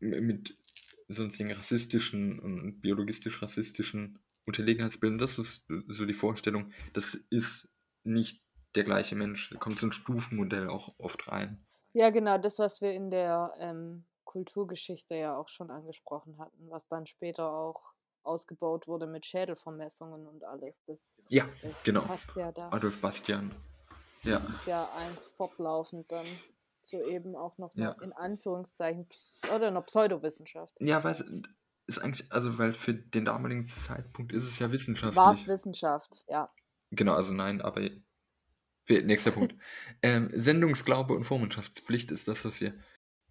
mit 0.00 0.58
sonstigen 1.06 1.52
rassistischen 1.52 2.40
und 2.40 2.80
biologistisch-rassistischen 2.80 4.18
Unterlegenheitsbildern. 4.44 5.18
Das 5.18 5.38
ist 5.38 5.68
so 5.86 6.04
die 6.04 6.14
Vorstellung, 6.14 6.72
das 6.94 7.14
ist 7.14 7.68
nicht 8.02 8.42
der 8.74 8.82
gleiche 8.82 9.14
Mensch. 9.14 9.50
Da 9.50 9.58
kommt 9.58 9.78
so 9.78 9.86
ein 9.86 9.92
Stufenmodell 9.92 10.66
auch 10.66 10.98
oft 10.98 11.28
rein. 11.28 11.64
Ja, 11.92 12.10
genau, 12.10 12.38
das, 12.38 12.58
was 12.58 12.80
wir 12.80 12.92
in 12.92 13.10
der 13.10 13.52
ähm, 13.58 14.04
Kulturgeschichte 14.24 15.14
ja 15.14 15.36
auch 15.36 15.48
schon 15.48 15.70
angesprochen 15.70 16.38
hatten, 16.38 16.70
was 16.70 16.88
dann 16.88 17.06
später 17.06 17.52
auch 17.52 17.92
ausgebaut 18.22 18.86
wurde 18.86 19.06
mit 19.06 19.26
Schädelvermessungen 19.26 20.26
und 20.26 20.44
alles. 20.44 20.82
Das, 20.84 21.18
Ja, 21.28 21.44
das 21.62 21.82
genau. 21.82 22.00
passt 22.02 22.34
ja 22.36 22.52
da. 22.52 22.68
Adolf 22.70 23.00
Bastian. 23.00 23.50
Ja, 24.22 24.38
Das 24.38 24.48
ist 24.50 24.66
ja 24.66 24.88
ein 24.96 25.16
fortlaufend 25.36 26.10
dann 26.12 26.24
zu 26.80 27.02
eben 27.04 27.36
auch 27.36 27.58
noch 27.58 27.74
Ja. 27.74 27.90
in 28.00 28.12
Anführungszeichen 28.12 29.08
oder 29.54 29.68
einer 29.68 29.82
Pseudowissenschaft. 29.82 30.74
ja, 30.80 31.02
weil 31.02 31.12
es 31.12 31.24
ist 31.86 31.98
eigentlich, 31.98 32.32
also 32.32 32.58
weil 32.58 32.72
für 32.72 32.94
den 32.94 33.24
damaligen 33.24 33.66
Zeitpunkt 33.66 34.32
ist 34.32 34.44
es 34.44 34.58
ja 34.60 34.70
War 34.70 35.32
es. 35.32 35.46
Wissenschaft, 35.46 36.24
ja. 36.28 36.48
Genau, 36.90 37.14
also 37.14 37.34
nein, 37.34 37.60
aber 37.60 37.80
nächster 38.88 39.30
Punkt. 39.30 39.54
ähm, 40.02 40.28
Sendungsglaube 40.32 41.14
und 41.14 41.24
Vormundschaftspflicht 41.24 42.10
ist 42.10 42.28
das, 42.28 42.44
was 42.44 42.60
wir 42.60 42.74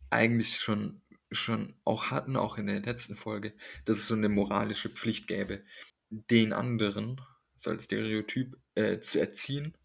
eigentlich 0.10 0.60
schon, 0.60 1.02
schon 1.32 1.76
auch 1.86 2.12
hatten, 2.12 2.36
auch 2.36 2.58
in 2.58 2.68
der 2.68 2.82
letzten 2.82 3.16
Folge, 3.16 3.54
dass 3.86 4.00
es 4.00 4.08
so 4.08 4.16
eine 4.16 4.30
moralische 4.30 4.90
Pflicht 4.90 5.28
gäbe, 5.28 5.64
den 6.10 6.54
anderen, 6.54 7.22
so 7.58 7.70
als 7.70 7.86
Stereotyp, 7.86 8.58
äh, 8.76 9.00
zu 9.00 9.20
erziehen, 9.20 9.78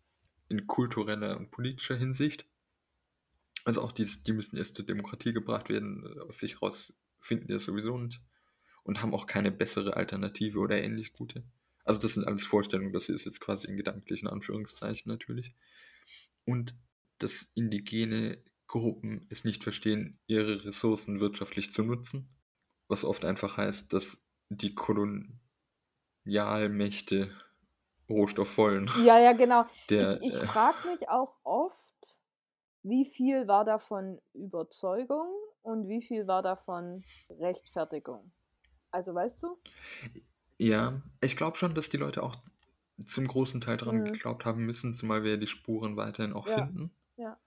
in 0.48 0.66
kultureller 0.66 1.36
und 1.36 1.50
politischer 1.50 1.96
Hinsicht. 1.96 2.46
Also 3.64 3.82
auch 3.82 3.92
dies, 3.92 4.22
die 4.22 4.32
müssen 4.32 4.56
erst 4.56 4.76
zur 4.76 4.86
Demokratie 4.86 5.32
gebracht 5.32 5.68
werden, 5.68 6.04
äh, 6.04 6.20
aus 6.20 6.38
sich 6.38 6.62
raus 6.62 6.92
finden 7.18 7.48
die 7.48 7.54
das 7.54 7.64
sowieso 7.64 7.98
nicht 7.98 8.20
und 8.84 9.02
haben 9.02 9.14
auch 9.14 9.26
keine 9.26 9.50
bessere 9.50 9.96
Alternative 9.96 10.58
oder 10.58 10.80
ähnlich 10.82 11.12
gute. 11.12 11.42
Also 11.86 12.00
das 12.00 12.14
sind 12.14 12.26
alles 12.26 12.44
Vorstellungen, 12.44 12.92
das 12.92 13.08
ist 13.08 13.24
jetzt 13.24 13.40
quasi 13.40 13.68
in 13.68 13.76
gedanklichen 13.76 14.26
Anführungszeichen 14.28 15.08
natürlich. 15.10 15.54
Und 16.44 16.74
dass 17.18 17.50
indigene 17.54 18.42
Gruppen 18.66 19.26
es 19.30 19.44
nicht 19.44 19.62
verstehen, 19.62 20.18
ihre 20.26 20.64
Ressourcen 20.64 21.20
wirtschaftlich 21.20 21.72
zu 21.72 21.84
nutzen, 21.84 22.28
was 22.88 23.04
oft 23.04 23.24
einfach 23.24 23.56
heißt, 23.56 23.92
dass 23.92 24.26
die 24.48 24.74
Kolonialmächte 24.74 27.30
Rohstoff 28.08 28.58
wollen. 28.58 28.90
Ja, 29.04 29.20
ja, 29.20 29.32
genau. 29.32 29.64
Der, 29.88 30.20
ich 30.20 30.34
ich 30.34 30.42
äh, 30.42 30.46
frage 30.46 30.88
mich 30.88 31.08
auch 31.08 31.36
oft, 31.44 32.18
wie 32.82 33.04
viel 33.04 33.46
war 33.46 33.64
davon 33.64 34.20
Überzeugung 34.32 35.28
und 35.62 35.88
wie 35.88 36.02
viel 36.02 36.26
war 36.26 36.42
davon 36.42 37.04
Rechtfertigung. 37.30 38.32
Also 38.90 39.14
weißt 39.14 39.44
du? 39.44 39.56
Ja, 40.58 41.00
ich 41.20 41.36
glaube 41.36 41.56
schon, 41.56 41.74
dass 41.74 41.88
die 41.90 41.96
Leute 41.96 42.22
auch 42.22 42.36
zum 43.04 43.26
großen 43.26 43.60
Teil 43.60 43.76
dran 43.76 44.04
Mhm. 44.04 44.04
geglaubt 44.04 44.44
haben 44.44 44.64
müssen, 44.64 44.94
zumal 44.94 45.22
wir 45.22 45.36
die 45.36 45.46
Spuren 45.46 45.96
weiterhin 45.96 46.32
auch 46.32 46.46
Ja, 46.46 46.54
finden. 46.54 46.90
ja. 47.16 47.38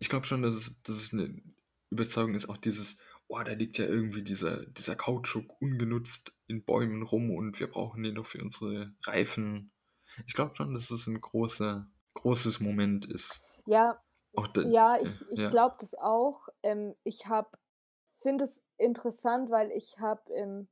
Ich 0.00 0.08
glaube 0.08 0.26
schon, 0.26 0.42
dass 0.42 0.56
es, 0.56 0.82
dass 0.82 0.96
es 0.96 1.12
eine 1.12 1.42
Überzeugung 1.90 2.34
ist, 2.34 2.48
auch 2.48 2.56
dieses, 2.56 2.98
oh, 3.26 3.40
da 3.42 3.52
liegt 3.52 3.78
ja 3.78 3.86
irgendwie 3.86 4.22
dieser, 4.22 4.64
dieser 4.66 4.96
Kautschuk 4.96 5.60
ungenutzt 5.60 6.32
in 6.46 6.64
Bäumen 6.64 7.02
rum 7.02 7.30
und 7.30 7.58
wir 7.60 7.68
brauchen 7.68 8.02
den 8.02 8.14
doch 8.14 8.26
für 8.26 8.40
unsere 8.42 8.92
Reifen. 9.04 9.70
Ich 10.26 10.34
glaube 10.34 10.54
schon, 10.54 10.74
dass 10.74 10.90
es 10.90 11.06
ein 11.06 11.20
großer, 11.20 11.86
großes 12.14 12.60
Moment 12.60 13.06
ist. 13.06 13.42
Ja, 13.66 14.00
Auch 14.34 14.46
da, 14.48 14.62
ja, 14.62 14.96
äh, 14.96 15.02
ich, 15.02 15.24
ich 15.30 15.40
ja. 15.40 15.50
glaube 15.50 15.76
das 15.80 15.94
auch. 15.94 16.48
Ähm, 16.62 16.94
ich 17.04 17.26
habe, 17.26 17.50
finde 18.20 18.44
es 18.44 18.60
interessant, 18.76 19.50
weil 19.50 19.70
ich 19.72 19.98
habe 19.98 20.22
na, 20.34 20.66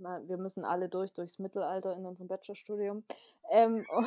wir 0.00 0.36
müssen 0.36 0.64
alle 0.64 0.88
durch 0.88 1.12
durchs 1.12 1.38
Mittelalter 1.38 1.94
in 1.94 2.06
unserem 2.06 2.28
Bachelorstudium. 2.28 3.04
Ähm, 3.50 3.86
und 3.90 4.06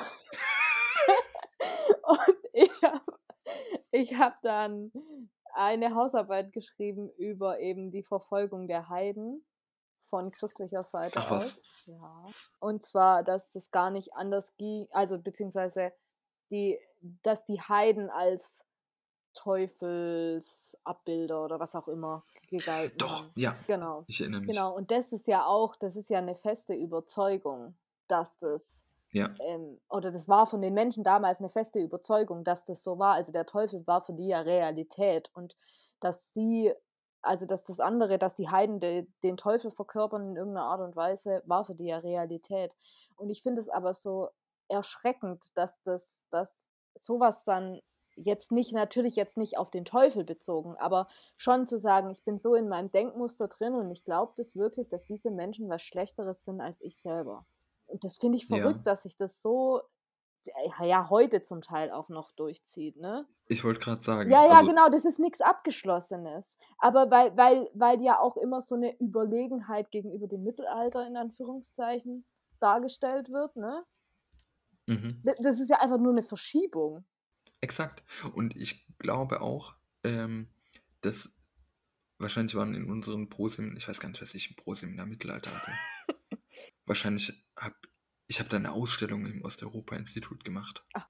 und 2.04 2.38
ich 2.54 2.84
habe 2.84 3.20
ich 3.92 4.16
hab 4.16 4.42
dann 4.42 4.92
eine 5.54 5.96
Hausarbeit 5.96 6.52
geschrieben 6.52 7.10
über 7.18 7.60
eben 7.60 7.92
die 7.92 8.04
Verfolgung 8.04 8.68
der 8.68 8.90
Heiden 8.90 9.46
von 10.10 10.32
christlicher 10.32 10.84
Seite 10.84 11.20
Ach 11.20 11.32
was. 11.32 11.58
aus. 11.58 11.62
Ja. 11.86 12.26
Und 12.60 12.84
zwar, 12.84 13.24
dass 13.24 13.52
das 13.52 13.72
gar 13.72 13.90
nicht 13.90 14.14
anders 14.14 14.56
ging, 14.58 14.88
also 14.92 15.20
beziehungsweise 15.20 15.94
die, 16.50 16.80
dass 17.24 17.46
die 17.46 17.62
Heiden 17.62 18.10
als 18.10 18.64
Teufelsabbilder 19.34 21.44
oder 21.44 21.60
was 21.60 21.75
auch 21.75 21.88
immer 21.88 22.24
gegalten 22.50 22.98
Doch, 22.98 23.25
ja, 23.36 23.56
Genau. 23.68 24.04
ich 24.08 24.22
erinnere 24.22 24.42
mich. 24.42 24.50
Genau. 24.50 24.75
Und 24.75 24.92
das 24.92 25.12
ist 25.13 25.28
ja 25.28 25.46
auch, 25.46 25.75
das 25.75 25.96
ist 25.96 26.10
ja 26.10 26.20
eine 26.20 26.36
feste 26.36 26.74
Überzeugung, 26.74 27.78
dass 28.08 28.38
das 28.40 28.84
Ja, 29.12 29.30
ähm, 29.40 29.80
oder 29.90 30.12
das 30.12 30.28
war 30.28 30.46
von 30.46 30.62
den 30.62 30.74
Menschen 30.74 31.04
damals 31.04 31.40
eine 31.40 31.50
feste 31.50 31.80
Überzeugung, 31.80 32.44
dass 32.44 32.66
das 32.66 32.84
so 32.84 33.00
war. 33.00 33.13
Also 33.16 33.32
der 33.32 33.46
Teufel 33.46 33.86
war 33.88 34.02
für 34.02 34.13
die 34.13 34.28
ja 34.28 34.42
Realität 34.42 35.30
und 35.34 35.56
dass 36.00 36.34
sie, 36.34 36.74
also 37.22 37.46
dass 37.46 37.63
das 37.66 37.80
andere, 37.80 38.18
dass 38.20 38.36
die 38.36 38.50
Heiden 38.50 38.80
de, 38.80 39.08
den 39.24 39.38
Teufel 39.38 39.72
verkörpern 39.72 40.30
in 40.32 40.36
irgendeiner 40.38 40.66
Art 40.68 40.82
und 40.82 40.96
Weise, 40.96 41.42
war 41.46 41.66
für 41.66 41.75
die 41.75 41.86
ja 41.88 41.98
Realität. 42.00 42.75
Und 43.16 43.30
ich 43.30 43.42
finde 43.44 43.62
es 43.62 43.70
aber 43.70 43.94
so 43.94 44.30
erschreckend, 44.68 45.46
dass 45.56 45.82
das, 45.84 46.25
dass 46.32 46.68
sowas 46.96 47.44
dann 47.44 47.80
jetzt 48.15 48.51
nicht, 48.51 48.74
natürlich 48.74 49.15
jetzt 49.15 49.38
nicht 49.38 49.58
auf 49.58 49.72
den 49.72 49.86
Teufel 49.86 50.24
bezogen, 50.24 50.75
aber 50.77 51.08
schon 51.36 51.67
zu 51.67 51.79
sagen, 51.79 52.10
ich 52.12 52.24
bin 52.24 52.38
so 52.38 52.55
in 52.55 52.67
meinem 52.67 52.91
Denkmuster 52.91 53.48
drin 53.48 53.74
und 53.74 53.91
ich 53.91 54.03
glaube 54.03 54.34
das 54.38 54.55
wirklich, 54.55 54.89
dass 54.89 55.05
diese 55.05 55.32
Menschen 55.32 55.70
was 55.70 55.82
Schlechteres 55.84 56.43
sind 56.43 56.62
als 56.62 56.82
ich 56.82 56.98
selber. 57.00 57.46
Und 57.88 58.03
das 58.03 58.17
finde 58.17 58.38
ich 58.38 58.48
Ja. 58.50 58.58
verrückt, 58.58 58.86
dass 58.88 59.03
sich 59.03 59.17
das 59.17 59.41
so 59.41 59.82
äh, 60.46 60.88
ja 60.88 61.10
heute 61.10 61.41
zum 61.43 61.62
Teil 61.62 61.91
auch 61.91 62.10
noch 62.10 62.32
durchzieht, 62.32 62.98
ne? 62.98 63.27
ich 63.48 63.63
wollte 63.63 63.79
gerade 63.79 64.03
sagen. 64.03 64.32
Ja, 64.32 64.46
ja, 64.46 64.60
also, 64.60 64.67
genau, 64.67 64.89
das 64.89 65.05
ist 65.05 65.20
nichts 65.20 65.41
Abgeschlossenes. 65.41 66.58
Aber 66.79 67.12
weil, 67.12 67.36
weil, 67.38 67.70
weil 67.74 68.01
ja 68.01 68.20
auch 68.20 68.38
immer 68.38 68.62
so 68.62 68.75
eine 68.75 68.98
Überlegenheit 69.00 69.91
gegenüber 69.91 70.27
dem 70.27 70.43
Mittelalter 70.43 71.05
in 71.05 71.17
Anführungszeichen 71.17 72.25
dargestellt 72.60 73.29
wird, 73.29 73.55
ne? 73.55 73.79
Mhm. 74.88 75.22
Das 75.24 75.60
ist 75.60 75.70
ja 75.70 75.79
einfach 75.79 75.98
nur 75.98 76.12
eine 76.12 76.24
Verschiebung. 76.24 77.05
Exakt. 77.63 78.03
Und 78.34 78.58
ich 78.58 78.86
glaube 79.00 79.39
auch, 79.39 79.74
ähm, 80.03 80.50
dass 81.00 81.39
wahrscheinlich 82.17 82.55
waren 82.55 82.75
in 82.75 82.89
unseren 82.89 83.29
Proseminaren, 83.29 83.77
ich 83.77 83.88
weiß 83.88 84.01
gar 84.01 84.10
nicht, 84.10 84.22
was 84.22 84.34
ich 84.34 84.50
im 84.50 84.58
Proseminar 84.58 85.05
Mittelalter 85.05 85.50
hatte. 85.50 85.72
wahrscheinlich 86.86 87.41
habe 87.58 87.75
ich 88.27 88.39
habe 88.39 88.50
da 88.50 88.58
eine 88.58 88.74
Ausstellung 88.74 89.25
im 89.25 89.43
Osteuropa-Institut 89.43 90.43
gemacht. 90.43 90.84
Ach. 90.93 91.08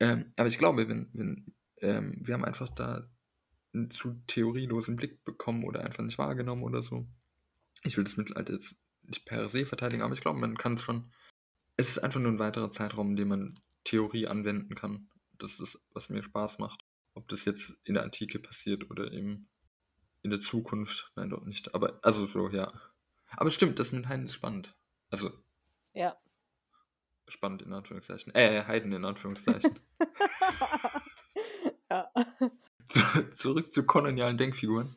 Ähm, 0.00 0.32
aber 0.36 0.48
ich 0.48 0.58
glaube, 0.58 0.88
wenn, 0.88 1.08
wenn 1.12 1.54
ähm, 1.78 2.18
wir 2.20 2.34
haben 2.34 2.44
einfach 2.44 2.68
da 2.68 3.08
einen 3.72 3.90
zu 3.90 4.14
theorielosen 4.26 4.96
Blick 4.96 5.24
bekommen 5.24 5.62
oder 5.62 5.84
einfach 5.84 6.02
nicht 6.02 6.18
wahrgenommen 6.18 6.64
oder 6.64 6.82
so. 6.82 7.06
Ich 7.84 7.96
will 7.96 8.04
das 8.04 8.16
Mittelalter 8.16 8.54
jetzt 8.54 8.76
nicht 9.02 9.24
per 9.24 9.48
se 9.48 9.66
verteidigen, 9.66 10.02
aber 10.02 10.14
ich 10.14 10.20
glaube, 10.20 10.40
man 10.40 10.56
kann 10.56 10.74
es 10.74 10.82
schon. 10.82 11.12
Es 11.76 11.90
ist 11.90 11.98
einfach 11.98 12.18
nur 12.18 12.32
ein 12.32 12.40
weiterer 12.40 12.72
Zeitraum, 12.72 13.10
in 13.10 13.16
dem 13.16 13.28
man 13.28 13.54
Theorie 13.84 14.26
anwenden 14.26 14.74
kann. 14.74 15.08
Das 15.38 15.60
ist, 15.60 15.78
was 15.92 16.08
mir 16.08 16.22
Spaß 16.22 16.58
macht. 16.58 16.84
Ob 17.14 17.28
das 17.28 17.44
jetzt 17.44 17.78
in 17.84 17.94
der 17.94 18.02
Antike 18.02 18.38
passiert 18.38 18.90
oder 18.90 19.10
eben 19.12 19.48
in 20.22 20.30
der 20.30 20.40
Zukunft, 20.40 21.10
nein, 21.16 21.30
dort 21.30 21.46
nicht. 21.46 21.74
Aber, 21.74 21.98
also 22.02 22.26
so, 22.26 22.48
ja. 22.50 22.72
Aber 23.36 23.50
stimmt, 23.50 23.78
das 23.78 23.92
mit 23.92 24.06
Heiden 24.08 24.26
ist 24.26 24.34
spannend. 24.34 24.74
Also, 25.10 25.30
Ja. 25.94 26.16
spannend 27.28 27.62
in 27.62 27.72
Anführungszeichen. 27.72 28.34
Äh, 28.34 28.64
Heiden 28.64 28.92
in 28.92 29.04
Anführungszeichen. 29.04 29.78
ja. 31.90 32.10
Zu- 32.88 33.30
Zurück 33.32 33.72
zu 33.72 33.84
kolonialen 33.84 34.38
Denkfiguren. 34.38 34.96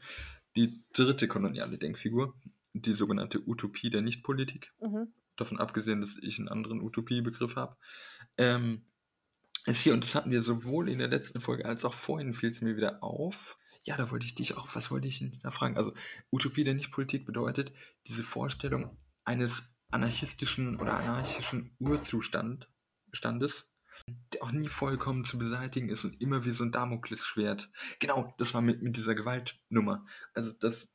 Die 0.55 0.83
dritte 0.93 1.27
koloniale 1.27 1.77
Denkfigur, 1.77 2.33
die 2.73 2.93
sogenannte 2.93 3.41
Utopie 3.47 3.89
der 3.89 4.01
Nichtpolitik. 4.01 4.73
Mhm. 4.81 5.13
davon 5.37 5.57
abgesehen, 5.59 6.01
dass 6.01 6.17
ich 6.17 6.37
einen 6.37 6.49
anderen 6.49 6.81
Utopiebegriff 6.81 7.55
habe, 7.55 7.77
ähm, 8.37 8.81
ist 9.65 9.81
hier, 9.81 9.93
und 9.93 10.03
das 10.03 10.15
hatten 10.15 10.31
wir 10.31 10.41
sowohl 10.41 10.89
in 10.89 10.99
der 10.99 11.07
letzten 11.07 11.41
Folge 11.41 11.65
als 11.65 11.85
auch 11.85 11.93
vorhin, 11.93 12.33
fiel 12.33 12.49
es 12.49 12.61
mir 12.61 12.75
wieder 12.75 13.03
auf. 13.03 13.57
Ja, 13.83 13.97
da 13.97 14.11
wollte 14.11 14.25
ich 14.25 14.35
dich 14.35 14.57
auch, 14.57 14.67
was 14.75 14.91
wollte 14.91 15.07
ich 15.07 15.23
da 15.41 15.51
fragen? 15.51 15.77
Also, 15.77 15.93
Utopie 16.31 16.63
der 16.63 16.73
Nichtpolitik 16.73 17.25
bedeutet 17.25 17.73
diese 18.07 18.23
Vorstellung 18.23 18.97
eines 19.23 19.75
anarchistischen 19.91 20.79
oder 20.79 20.97
anarchischen 20.97 21.75
Urzustand, 21.79 22.69
Standes, 23.11 23.71
der 24.33 24.43
auch 24.43 24.51
nie 24.51 24.67
vollkommen 24.67 25.25
zu 25.25 25.37
beseitigen 25.37 25.89
ist 25.89 26.03
und 26.03 26.19
immer 26.21 26.45
wie 26.45 26.51
so 26.51 26.63
ein 26.63 26.71
Damoklesschwert. 26.71 27.69
Genau, 27.99 28.33
das 28.37 28.53
war 28.53 28.61
mit, 28.61 28.81
mit 28.81 28.97
dieser 28.97 29.15
Gewaltnummer. 29.15 30.05
Also, 30.33 30.51
dass 30.53 30.89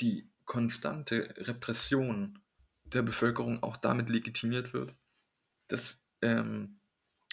die 0.00 0.30
konstante 0.44 1.34
Repression 1.38 2.40
der 2.84 3.02
Bevölkerung 3.02 3.62
auch 3.62 3.76
damit 3.76 4.08
legitimiert 4.08 4.72
wird, 4.72 4.94
dass 5.68 6.04
ähm, 6.22 6.79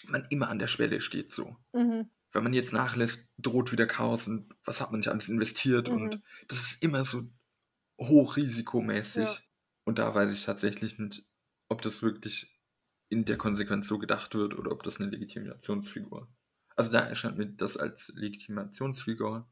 man 0.06 0.26
immer 0.30 0.50
an 0.50 0.60
der 0.60 0.68
Schwelle 0.68 1.02
steht 1.02 1.32
so. 1.34 1.58
Mhm. 1.74 2.10
Wenn 2.32 2.44
man 2.44 2.54
jetzt 2.54 2.74
nachlässt, 2.74 3.28
droht 3.38 3.72
wieder 3.72 3.88
Chaos 3.88 4.28
und 4.28 4.54
was 4.66 4.82
hat 4.82 4.92
man 4.92 5.00
nicht 5.00 5.10
alles 5.10 5.30
investiert 5.30 5.90
und 5.90 6.16
Mhm. 6.16 6.24
das 6.48 6.60
ist 6.60 6.84
immer 6.84 7.06
so 7.06 7.24
hochrisikomäßig. 8.00 9.26
Ja. 9.26 9.38
Und 9.86 10.00
da 10.00 10.14
weiß 10.14 10.32
ich 10.32 10.44
tatsächlich 10.44 11.00
nicht, 11.00 11.24
ob 11.70 11.82
das 11.82 12.02
wirklich 12.02 12.60
in 13.10 13.26
der 13.26 13.38
Konsequenz 13.38 13.88
so 13.88 13.98
gedacht 13.98 14.36
wird 14.36 14.58
oder 14.58 14.72
ob 14.72 14.84
das 14.84 15.00
eine 15.00 15.10
Legitimationsfigur. 15.10 16.28
Also 16.76 16.92
da 16.92 17.00
erscheint 17.00 17.38
mir 17.38 17.48
das 17.48 17.78
als 17.78 18.12
Legitimationsfigur 18.16 19.50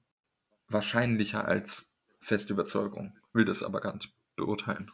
wahrscheinlicher 0.67 1.45
als 1.45 1.89
feste 2.19 2.53
Überzeugung. 2.53 3.17
Will 3.34 3.45
das 3.45 3.63
aber 3.63 3.79
gar 3.81 3.93
nicht 3.95 4.13
beurteilen. 4.36 4.91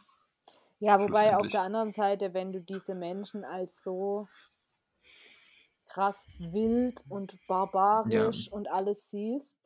Ja, 0.78 0.98
wobei 1.00 1.36
auf 1.36 1.48
der 1.48 1.62
anderen 1.62 1.92
Seite, 1.92 2.34
wenn 2.34 2.52
du 2.52 2.60
diese 2.60 2.94
Menschen 2.94 3.44
als 3.44 3.82
so 3.82 4.28
krass 5.92 6.30
wild 6.38 7.04
und 7.08 7.38
barbarisch 7.46 8.50
und 8.52 8.68
alles 8.68 9.10
siehst, 9.10 9.58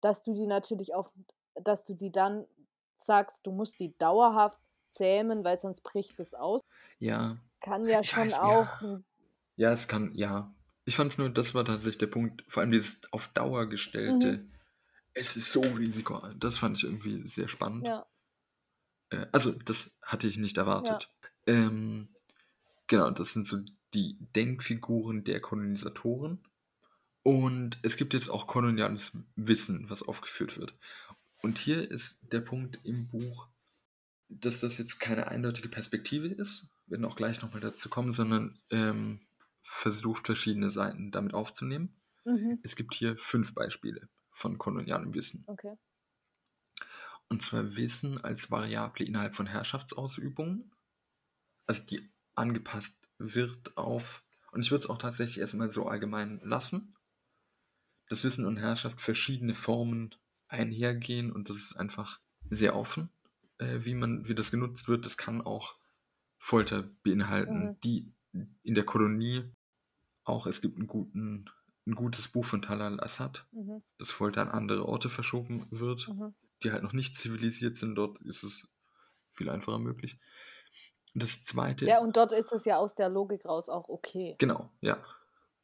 dass 0.00 0.22
du 0.22 0.34
die 0.34 0.46
natürlich 0.46 0.94
auf, 0.94 1.12
dass 1.54 1.84
du 1.84 1.94
die 1.94 2.12
dann 2.12 2.46
sagst, 2.94 3.46
du 3.46 3.52
musst 3.52 3.80
die 3.80 3.96
dauerhaft 3.98 4.62
zähmen, 4.90 5.44
weil 5.44 5.58
sonst 5.58 5.82
bricht 5.82 6.20
es 6.20 6.34
aus. 6.34 6.60
Ja, 6.98 7.38
Kann 7.60 7.88
ja 7.88 8.02
Ich 8.02 8.16
schon 8.16 8.16
weiß, 8.16 8.34
auch 8.34 8.80
ja. 8.80 9.02
ja, 9.56 9.72
es 9.72 9.88
kann, 9.88 10.14
ja. 10.14 10.54
Ich 10.86 10.96
fand 10.96 11.12
es 11.12 11.18
nur, 11.18 11.30
das 11.30 11.54
war 11.54 11.64
tatsächlich 11.64 11.98
der 11.98 12.08
Punkt, 12.08 12.44
vor 12.48 12.62
allem 12.62 12.72
dieses 12.72 13.00
auf 13.12 13.28
Dauer 13.28 13.68
gestellte, 13.68 14.44
Mhm. 14.44 14.52
es 15.14 15.36
ist 15.36 15.52
so 15.52 15.60
risiko, 15.62 16.20
das 16.36 16.58
fand 16.58 16.78
ich 16.78 16.84
irgendwie 16.84 17.26
sehr 17.28 17.48
spannend. 17.48 17.90
ja, 17.90 18.06
Äh, 19.10 19.26
also, 19.32 19.52
das 19.52 19.96
hatte 20.02 20.26
ich 20.26 20.38
nicht 20.38 20.56
erwartet. 20.58 21.10
Ähm, 21.46 22.08
genau, 22.88 23.10
das 23.10 23.32
sind 23.34 23.46
so 23.48 23.58
die 23.94 24.18
Denkfiguren 24.34 25.24
der 25.24 25.40
Kolonisatoren. 25.40 26.46
Und 27.22 27.78
es 27.82 27.96
gibt 27.96 28.12
jetzt 28.12 28.28
auch 28.28 28.46
koloniales 28.46 29.16
Wissen, 29.34 29.88
was 29.88 30.02
aufgeführt 30.02 30.58
wird. 30.58 30.76
Und 31.42 31.58
hier 31.58 31.90
ist 31.90 32.18
der 32.32 32.40
Punkt 32.40 32.80
im 32.84 33.08
Buch, 33.08 33.48
dass 34.28 34.60
das 34.60 34.78
jetzt 34.78 35.00
keine 35.00 35.28
eindeutige 35.28 35.68
Perspektive 35.68 36.26
ist, 36.26 36.68
wir 36.86 36.98
werden 36.98 37.06
auch 37.06 37.16
gleich 37.16 37.40
nochmal 37.40 37.60
dazu 37.60 37.88
kommen, 37.88 38.12
sondern 38.12 38.58
ähm, 38.70 39.20
versucht 39.60 40.26
verschiedene 40.26 40.70
Seiten 40.70 41.10
damit 41.10 41.32
aufzunehmen. 41.34 41.96
mhm. 42.24 42.58
Es 42.62 42.76
gibt 42.76 42.94
hier 42.94 43.16
fünf 43.16 43.54
Beispiele 43.54 44.08
von 44.30 44.58
kolonialem 44.58 45.14
Wissen. 45.14 45.44
okay. 45.46 45.76
Und 47.28 47.42
zwar 47.42 47.76
Wissen 47.76 48.22
als 48.22 48.50
Variable 48.50 49.06
innerhalb 49.06 49.34
von 49.34 49.46
Herrschaftsausübungen. 49.46 50.70
Also 51.66 51.82
die 51.84 52.12
angepasst 52.34 53.03
wird 53.18 53.76
auf, 53.76 54.24
und 54.52 54.62
ich 54.62 54.70
würde 54.70 54.84
es 54.84 54.90
auch 54.90 54.98
tatsächlich 54.98 55.38
erstmal 55.40 55.70
so 55.70 55.86
allgemein 55.86 56.40
lassen, 56.42 56.94
dass 58.08 58.24
Wissen 58.24 58.44
und 58.44 58.56
Herrschaft 58.58 59.00
verschiedene 59.00 59.54
Formen 59.54 60.14
einhergehen 60.48 61.32
und 61.32 61.48
das 61.48 61.56
ist 61.56 61.76
einfach 61.76 62.20
sehr 62.50 62.76
offen, 62.76 63.08
äh, 63.58 63.80
wie 63.80 63.94
man, 63.94 64.28
wie 64.28 64.34
das 64.34 64.50
genutzt 64.50 64.88
wird. 64.88 65.04
Das 65.06 65.16
kann 65.16 65.40
auch 65.40 65.78
Folter 66.38 66.82
beinhalten, 67.02 67.70
Mhm. 67.70 67.76
die 67.82 68.12
in 68.62 68.74
der 68.74 68.84
Kolonie 68.84 69.52
auch, 70.24 70.46
es 70.46 70.60
gibt 70.60 70.76
einen 70.76 70.86
guten, 70.86 71.50
ein 71.86 71.94
gutes 71.94 72.28
Buch 72.28 72.44
von 72.44 72.62
Talal 72.62 73.00
Assad, 73.00 73.46
Mhm. 73.52 73.78
dass 73.98 74.10
Folter 74.10 74.42
an 74.42 74.48
andere 74.48 74.86
Orte 74.86 75.08
verschoben 75.10 75.66
wird 75.70 76.08
Mhm. 76.08 76.34
die 76.62 76.72
halt 76.72 76.82
noch 76.82 76.94
nicht 76.94 77.16
zivilisiert 77.16 77.76
sind, 77.76 77.94
dort 77.94 78.18
ist 78.22 78.42
es 78.42 78.68
viel 79.34 79.50
einfacher 79.50 79.78
möglich. 79.78 80.18
Und 81.14 81.22
das 81.22 81.42
zweite, 81.42 81.86
Ja, 81.86 82.00
und 82.00 82.16
dort 82.16 82.32
ist 82.32 82.52
es 82.52 82.64
ja 82.64 82.76
aus 82.76 82.94
der 82.94 83.08
Logik 83.08 83.46
raus 83.46 83.68
auch 83.68 83.88
okay. 83.88 84.34
genau, 84.38 84.70
ja, 84.80 84.98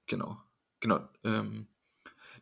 genau, 0.06 0.38
genau. 0.80 1.08
Ähm, 1.24 1.66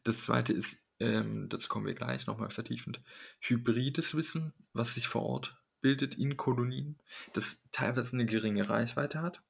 das 0.05 0.25
zweite 0.25 0.53
ist, 0.53 0.89
ähm, 1.01 1.49
dazu 1.49 1.69
kommen 1.69 1.87
wir 1.87 1.95
gleich 1.95 2.27
nochmal 2.27 2.51
vertiefend, 2.51 3.01
hybrides 3.41 4.15
Wissen, 4.15 4.53
was 4.73 4.95
sich 4.95 5.09
vor 5.09 5.23
Ort 5.23 5.63
bildet 5.81 6.17
in 6.17 6.37
Kolonien, 6.37 6.99
das 7.33 7.63
teilweise 7.73 8.15
eine 8.15 8.27
geringe 8.27 8.69
Reichweite 8.69 9.23
hat, 9.23 9.43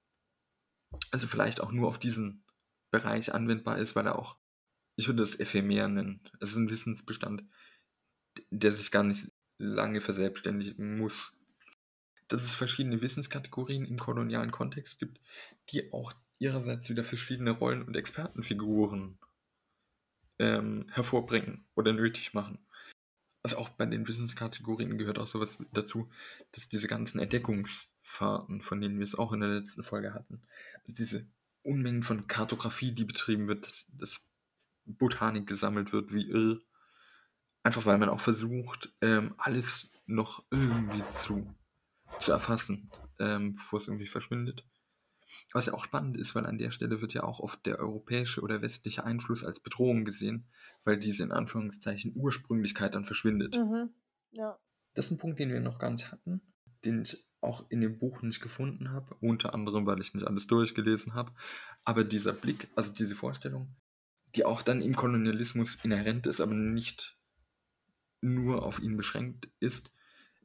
also 1.11 1.27
vielleicht 1.27 1.61
auch 1.61 1.73
nur 1.73 1.88
auf 1.88 1.99
diesen 1.99 2.44
Bereich 2.90 3.35
anwendbar 3.35 3.79
ist, 3.79 3.97
weil 3.97 4.07
er 4.07 4.18
auch 4.18 4.37
ich 4.99 5.07
würde 5.07 5.23
das 5.23 5.37
ephemer 5.37 5.87
nennen. 5.87 6.21
Es 6.40 6.51
ist 6.51 6.57
ein 6.57 6.71
Wissensbestand, 6.71 7.44
der 8.51 8.73
sich 8.73 8.90
gar 8.90 9.05
nicht 9.05 9.31
lange 9.57 10.01
verselbstständigen 10.01 10.99
muss. 10.99 11.38
Dass 12.28 12.42
es 12.42 12.54
verschiedene 12.54 13.00
Wissenskategorien 13.00 13.84
im 13.86 13.96
kolonialen 13.96 14.50
Kontext 14.50 14.98
gibt, 14.98 15.20
die 15.70 15.92
auch 15.92 16.12
ihrerseits 16.38 16.88
wieder 16.88 17.04
verschiedene 17.04 17.50
Rollen 17.50 17.82
und 17.82 17.96
Expertenfiguren 17.96 19.18
ähm, 20.38 20.86
hervorbringen 20.90 21.66
oder 21.74 21.92
nötig 21.92 22.34
machen. 22.34 22.58
Also 23.42 23.56
auch 23.56 23.68
bei 23.70 23.86
den 23.86 24.06
Wissenskategorien 24.06 24.98
gehört 24.98 25.18
auch 25.18 25.26
sowas 25.26 25.58
dazu, 25.72 26.10
dass 26.52 26.68
diese 26.68 26.88
ganzen 26.88 27.20
Entdeckungsfahrten, 27.20 28.62
von 28.62 28.80
denen 28.80 28.98
wir 28.98 29.04
es 29.04 29.14
auch 29.14 29.32
in 29.32 29.40
der 29.40 29.48
letzten 29.48 29.82
Folge 29.82 30.12
hatten, 30.12 30.42
also 30.82 30.92
diese 30.92 31.26
Unmengen 31.62 32.02
von 32.02 32.26
Kartografie, 32.26 32.92
die 32.92 33.04
betrieben 33.04 33.48
wird, 33.48 33.66
dass, 33.66 33.86
dass 33.92 34.20
Botanik 34.84 35.46
gesammelt 35.46 35.92
wird 35.92 36.12
wie 36.12 36.28
irr, 36.28 36.60
einfach 37.62 37.84
weil 37.86 37.98
man 37.98 38.08
auch 38.08 38.20
versucht, 38.20 38.92
ähm, 39.00 39.34
alles 39.38 39.92
noch 40.06 40.44
irgendwie 40.50 41.06
zu, 41.10 41.54
zu 42.20 42.33
erfassen, 42.33 42.90
ähm, 43.18 43.57
bevor 43.57 43.81
es 43.81 43.88
irgendwie 43.88 44.07
verschwindet. 44.07 44.64
Was 45.52 45.66
ja 45.66 45.74
auch 45.74 45.85
spannend 45.85 46.16
ist, 46.16 46.35
weil 46.35 46.46
an 46.46 46.59
der 46.59 46.70
Stelle 46.70 47.00
wird 47.00 47.12
ja 47.12 47.22
auch 47.22 47.40
oft 47.40 47.64
der 47.66 47.78
europäische 47.78 48.40
oder 48.40 48.62
westliche 48.62 49.04
Einfluss 49.04 49.44
als 49.44 49.61
Bedrohung 49.61 50.04
gesehen, 50.04 50.46
weil 50.85 50.98
diese 50.98 51.22
in 51.22 51.33
Anführungszeichen 51.33 52.12
Ursprünglichkeit 52.14 52.94
dann 52.94 53.04
verschwindet. 53.04 53.57
Mhm. 53.57 53.90
Ja. 54.31 54.59
Das 54.94 55.07
ist 55.07 55.12
ein 55.12 55.18
Punkt, 55.18 55.38
den 55.38 55.52
wir 55.52 55.61
noch 55.61 55.78
gar 55.78 55.90
nicht 55.90 56.11
hatten, 56.11 56.40
den 56.85 57.02
ich 57.02 57.24
auch 57.40 57.70
in 57.70 57.81
dem 57.81 57.98
Buch 57.98 58.22
nicht 58.22 58.40
gefunden 58.40 58.90
habe, 58.90 59.14
unter 59.20 59.54
anderem, 59.54 59.87
weil 59.87 60.00
ich 60.00 60.14
nicht 60.14 60.26
alles 60.26 60.46
durchgelesen 60.46 61.14
habe. 61.14 61.33
Aber 61.85 62.04
dieser 62.04 62.33
Blick, 62.33 62.68
also 62.74 62.92
diese 62.92 63.14
Vorstellung, 63.14 63.76
die 64.35 64.44
auch 64.44 64.62
dann 64.62 64.83
im 64.83 64.96
Kolonialismus 64.96 65.78
inhärent 65.85 66.26
ist, 66.26 66.40
aber 66.40 66.54
nicht 66.54 67.16
nur 68.20 68.64
auf 68.64 68.81
ihn 68.81 68.96
beschränkt 68.96 69.48
ist, 69.61 69.92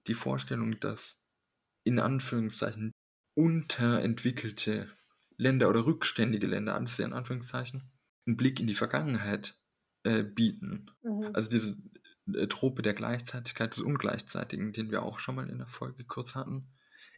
die 0.08 0.14
Vorstellung, 0.14 0.80
dass 0.80 1.23
in 1.84 2.00
Anführungszeichen 2.00 2.92
unterentwickelte 3.36 4.90
Länder 5.38 5.70
oder 5.70 5.86
rückständige 5.86 6.48
Länder, 6.48 6.76
alles 6.76 7.00
in 7.00 7.14
Anführungszeichen, 7.14 7.92
einen 8.26 8.38
Blick 8.38 8.60
in 8.60 8.68
die 8.68 8.76
Vergangenheit 8.76 9.60
äh, 10.04 10.24
bieten. 10.24 10.92
Mhm. 11.02 11.32
Also 11.34 11.50
diese 11.50 11.78
äh, 12.34 12.48
Trope 12.48 12.82
der 12.82 12.94
Gleichzeitigkeit 12.94 13.76
des 13.76 13.82
Ungleichzeitigen, 13.82 14.74
den 14.74 14.92
wir 14.92 15.04
auch 15.04 15.20
schon 15.20 15.36
mal 15.36 15.50
in 15.50 15.58
der 15.58 15.68
Folge 15.68 16.06
kurz 16.06 16.36
hatten, 16.36 16.68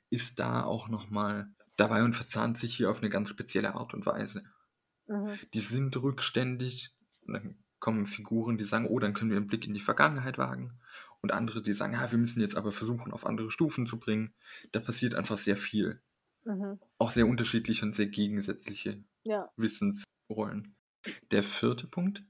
ist 0.10 0.40
da 0.40 0.64
auch 0.64 0.88
nochmal 0.88 1.54
dabei 1.76 2.04
und 2.04 2.14
verzahnt 2.14 2.58
sich 2.58 2.76
hier 2.76 2.90
auf 2.90 3.02
eine 3.02 3.10
ganz 3.10 3.30
spezielle 3.30 3.76
Art 3.76 3.94
und 3.94 4.06
Weise. 4.06 4.44
Mhm. 5.08 5.38
Die 5.54 5.60
sind 5.60 5.96
rückständig, 5.98 6.96
und 7.28 7.34
dann 7.34 7.64
kommen 7.80 8.06
Figuren, 8.06 8.58
die 8.58 8.66
sagen, 8.66 8.88
oh, 8.88 9.00
dann 9.00 9.14
können 9.14 9.30
wir 9.30 9.38
einen 9.38 9.48
Blick 9.48 9.68
in 9.68 9.74
die 9.74 9.80
Vergangenheit 9.80 10.38
wagen. 10.38 10.80
Und 11.26 11.32
andere, 11.32 11.64
die 11.64 11.74
sagen, 11.74 11.94
ja, 11.94 12.12
wir 12.12 12.20
müssen 12.20 12.40
jetzt 12.40 12.56
aber 12.56 12.72
versuchen, 12.72 13.12
auf 13.12 13.26
andere 13.26 13.50
Stufen 13.50 13.88
zu 13.88 13.98
bringen. 13.98 14.32
Da 14.72 14.80
passiert 14.80 15.16
einfach 15.16 15.40
sehr 15.40 15.58
viel. 15.58 16.00
Mhm. 16.44 16.80
Auch 17.00 17.10
sehr 17.10 17.26
unterschiedliche 17.26 17.84
und 17.84 17.96
sehr 17.96 18.06
gegensätzliche 18.06 19.04
Ja. 19.24 19.52
Wissensrollen. 19.58 20.76
Der 21.32 21.42
vierte 21.42 21.88
Punkt 21.88 22.24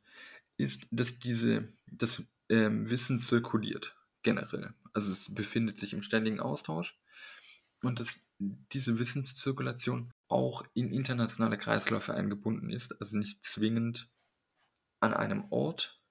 ist, 0.55 0.87
dass 0.91 1.19
diese, 1.19 1.73
das 1.87 2.23
ähm, 2.47 2.89
Wissen 2.89 3.19
zirkuliert, 3.19 3.97
generell. 4.23 4.73
Also 4.93 5.11
es 5.11 5.27
befindet 5.35 5.77
sich 5.77 5.91
im 5.91 6.01
ständigen 6.01 6.39
Austausch 6.39 6.97
und 7.83 7.99
dass 7.99 8.29
diese 8.39 8.97
Wissenszirkulation 8.97 10.09
auch 10.29 10.63
in 10.73 10.93
internationale 10.93 11.57
Kreisläufe 11.57 12.13
eingebunden 12.13 12.69
ist, 12.69 13.01
also 13.01 13.17
nicht 13.17 13.43
zwingend 13.43 14.09
an 15.01 15.13
einem 15.13 15.51
Ort 15.51 16.01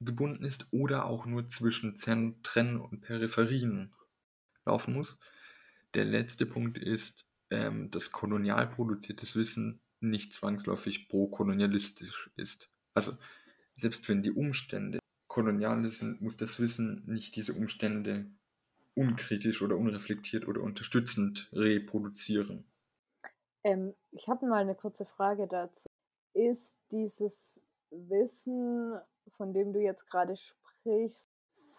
gebunden 0.00 0.44
ist 0.44 0.66
oder 0.70 1.06
auch 1.06 1.26
nur 1.26 1.48
zwischen 1.48 1.96
Zentren 1.96 2.80
und 2.80 3.02
Peripherien 3.02 3.94
laufen 4.64 4.94
muss. 4.94 5.18
Der 5.94 6.04
letzte 6.04 6.46
Punkt 6.46 6.78
ist, 6.78 7.26
ähm, 7.50 7.90
dass 7.90 8.12
kolonial 8.12 8.68
produziertes 8.68 9.36
Wissen 9.36 9.80
nicht 10.00 10.32
zwangsläufig 10.32 11.08
pro-kolonialistisch 11.08 12.30
ist. 12.36 12.70
Also 12.94 13.16
selbst 13.76 14.08
wenn 14.08 14.22
die 14.22 14.32
Umstände 14.32 14.98
koloniale 15.28 15.90
sind, 15.90 16.20
muss 16.20 16.36
das 16.36 16.58
Wissen 16.58 17.02
nicht 17.06 17.36
diese 17.36 17.52
Umstände 17.52 18.30
unkritisch 18.94 19.62
oder 19.62 19.76
unreflektiert 19.76 20.48
oder 20.48 20.62
unterstützend 20.62 21.48
reproduzieren. 21.52 22.64
Ähm, 23.64 23.94
ich 24.10 24.28
habe 24.28 24.46
mal 24.46 24.62
eine 24.62 24.74
kurze 24.74 25.04
Frage 25.04 25.46
dazu. 25.46 25.86
Ist 26.32 26.76
dieses 26.90 27.60
Wissen, 27.90 28.98
von 29.28 29.52
dem 29.52 29.72
du 29.72 29.80
jetzt 29.80 30.10
gerade 30.10 30.36
sprichst, 30.36 31.30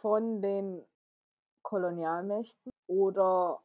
von 0.01 0.41
den 0.41 0.83
Kolonialmächten 1.61 2.71
oder 2.87 3.61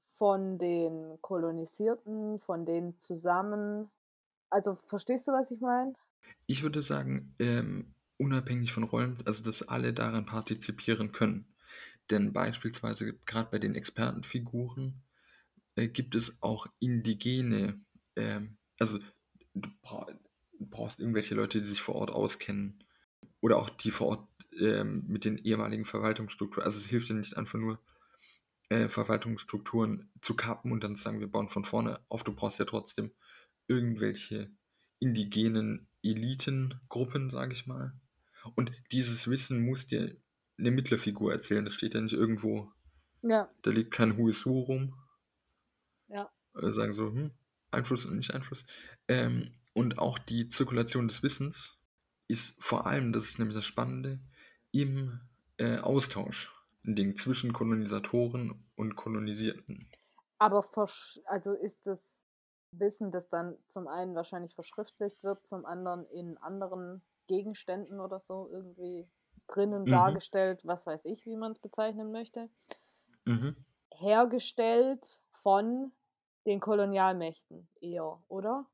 von 0.00 0.58
den 0.58 1.18
Kolonisierten, 1.20 2.38
von 2.40 2.66
denen 2.66 2.98
zusammen? 2.98 3.90
Also 4.50 4.76
verstehst 4.86 5.28
du, 5.28 5.32
was 5.32 5.50
ich 5.50 5.60
meine? 5.60 5.94
Ich 6.46 6.62
würde 6.62 6.82
sagen, 6.82 7.34
ähm, 7.38 7.94
unabhängig 8.18 8.72
von 8.72 8.84
Rollen, 8.84 9.16
also 9.26 9.42
dass 9.42 9.66
alle 9.66 9.92
daran 9.92 10.26
partizipieren 10.26 11.12
können. 11.12 11.54
Denn 12.10 12.32
beispielsweise 12.32 13.14
gerade 13.24 13.50
bei 13.50 13.58
den 13.58 13.74
Expertenfiguren 13.74 15.02
äh, 15.76 15.88
gibt 15.88 16.14
es 16.14 16.42
auch 16.42 16.66
indigene, 16.78 17.80
ähm, 18.16 18.58
also 18.78 18.98
du 19.54 19.68
brauchst 20.70 21.00
irgendwelche 21.00 21.34
Leute, 21.34 21.60
die 21.60 21.66
sich 21.66 21.80
vor 21.80 21.94
Ort 21.96 22.10
auskennen 22.10 22.83
oder 23.44 23.58
auch 23.58 23.68
die 23.68 23.90
vor 23.90 24.06
Ort 24.06 24.28
ähm, 24.58 25.04
mit 25.06 25.26
den 25.26 25.36
ehemaligen 25.36 25.84
Verwaltungsstrukturen. 25.84 26.64
Also 26.64 26.78
es 26.78 26.86
hilft 26.86 27.10
ja 27.10 27.14
nicht 27.14 27.36
einfach 27.36 27.58
nur, 27.58 27.78
äh, 28.70 28.88
Verwaltungsstrukturen 28.88 30.10
zu 30.22 30.34
kappen 30.34 30.72
und 30.72 30.82
dann 30.82 30.96
zu 30.96 31.02
sagen, 31.02 31.20
wir 31.20 31.30
bauen 31.30 31.50
von 31.50 31.62
vorne 31.62 32.00
auf. 32.08 32.24
Du 32.24 32.32
brauchst 32.34 32.58
ja 32.58 32.64
trotzdem 32.64 33.12
irgendwelche 33.68 34.50
indigenen 34.98 35.86
Elitengruppen, 36.02 37.28
sage 37.28 37.52
ich 37.52 37.66
mal. 37.66 37.92
Und 38.54 38.72
dieses 38.92 39.28
Wissen 39.28 39.62
muss 39.62 39.88
dir 39.88 40.16
eine 40.56 40.70
Mittlerfigur 40.70 41.30
erzählen. 41.30 41.66
Das 41.66 41.74
steht 41.74 41.92
ja 41.92 42.00
nicht 42.00 42.14
irgendwo, 42.14 42.72
Ja, 43.20 43.50
da 43.60 43.70
liegt 43.72 43.90
kein 43.92 44.16
Who 44.16 44.30
rum. 44.60 44.94
ja. 46.08 46.32
Äh, 46.54 46.70
sagen 46.70 46.94
so, 46.94 47.10
hm, 47.10 47.30
Einfluss 47.70 48.06
und 48.06 48.16
nicht 48.16 48.32
Einfluss. 48.32 48.64
Ähm, 49.06 49.52
und 49.74 49.98
auch 49.98 50.18
die 50.18 50.48
Zirkulation 50.48 51.08
des 51.08 51.22
Wissens 51.22 51.78
ist 52.28 52.62
vor 52.62 52.86
allem, 52.86 53.12
das 53.12 53.24
ist 53.24 53.38
nämlich 53.38 53.56
das 53.56 53.66
Spannende, 53.66 54.20
im 54.72 55.20
äh, 55.58 55.78
Austausch. 55.78 56.52
Ein 56.84 56.96
Ding 56.96 57.16
zwischen 57.16 57.52
Kolonisatoren 57.52 58.66
und 58.76 58.96
Kolonisierten. 58.96 59.88
Aber 60.38 60.64
also 61.26 61.52
ist 61.54 61.86
das 61.86 62.24
Wissen, 62.72 63.10
das 63.10 63.28
dann 63.28 63.56
zum 63.68 63.86
einen 63.88 64.14
wahrscheinlich 64.14 64.54
verschriftlicht 64.54 65.22
wird, 65.22 65.46
zum 65.46 65.64
anderen 65.64 66.06
in 66.10 66.38
anderen 66.38 67.02
Gegenständen 67.26 68.00
oder 68.00 68.20
so 68.20 68.48
irgendwie 68.50 69.08
drinnen 69.46 69.86
Mhm. 69.86 69.88
dargestellt, 69.88 70.64
was 70.64 70.86
weiß 70.86 71.04
ich, 71.04 71.24
wie 71.26 71.36
man 71.36 71.52
es 71.52 71.60
bezeichnen 71.60 72.10
möchte, 72.10 72.48
Mhm. 73.26 73.64
hergestellt 73.94 75.22
von 75.32 75.92
den 76.46 76.60
Kolonialmächten 76.60 77.68
eher, 77.80 78.22
oder? 78.28 78.66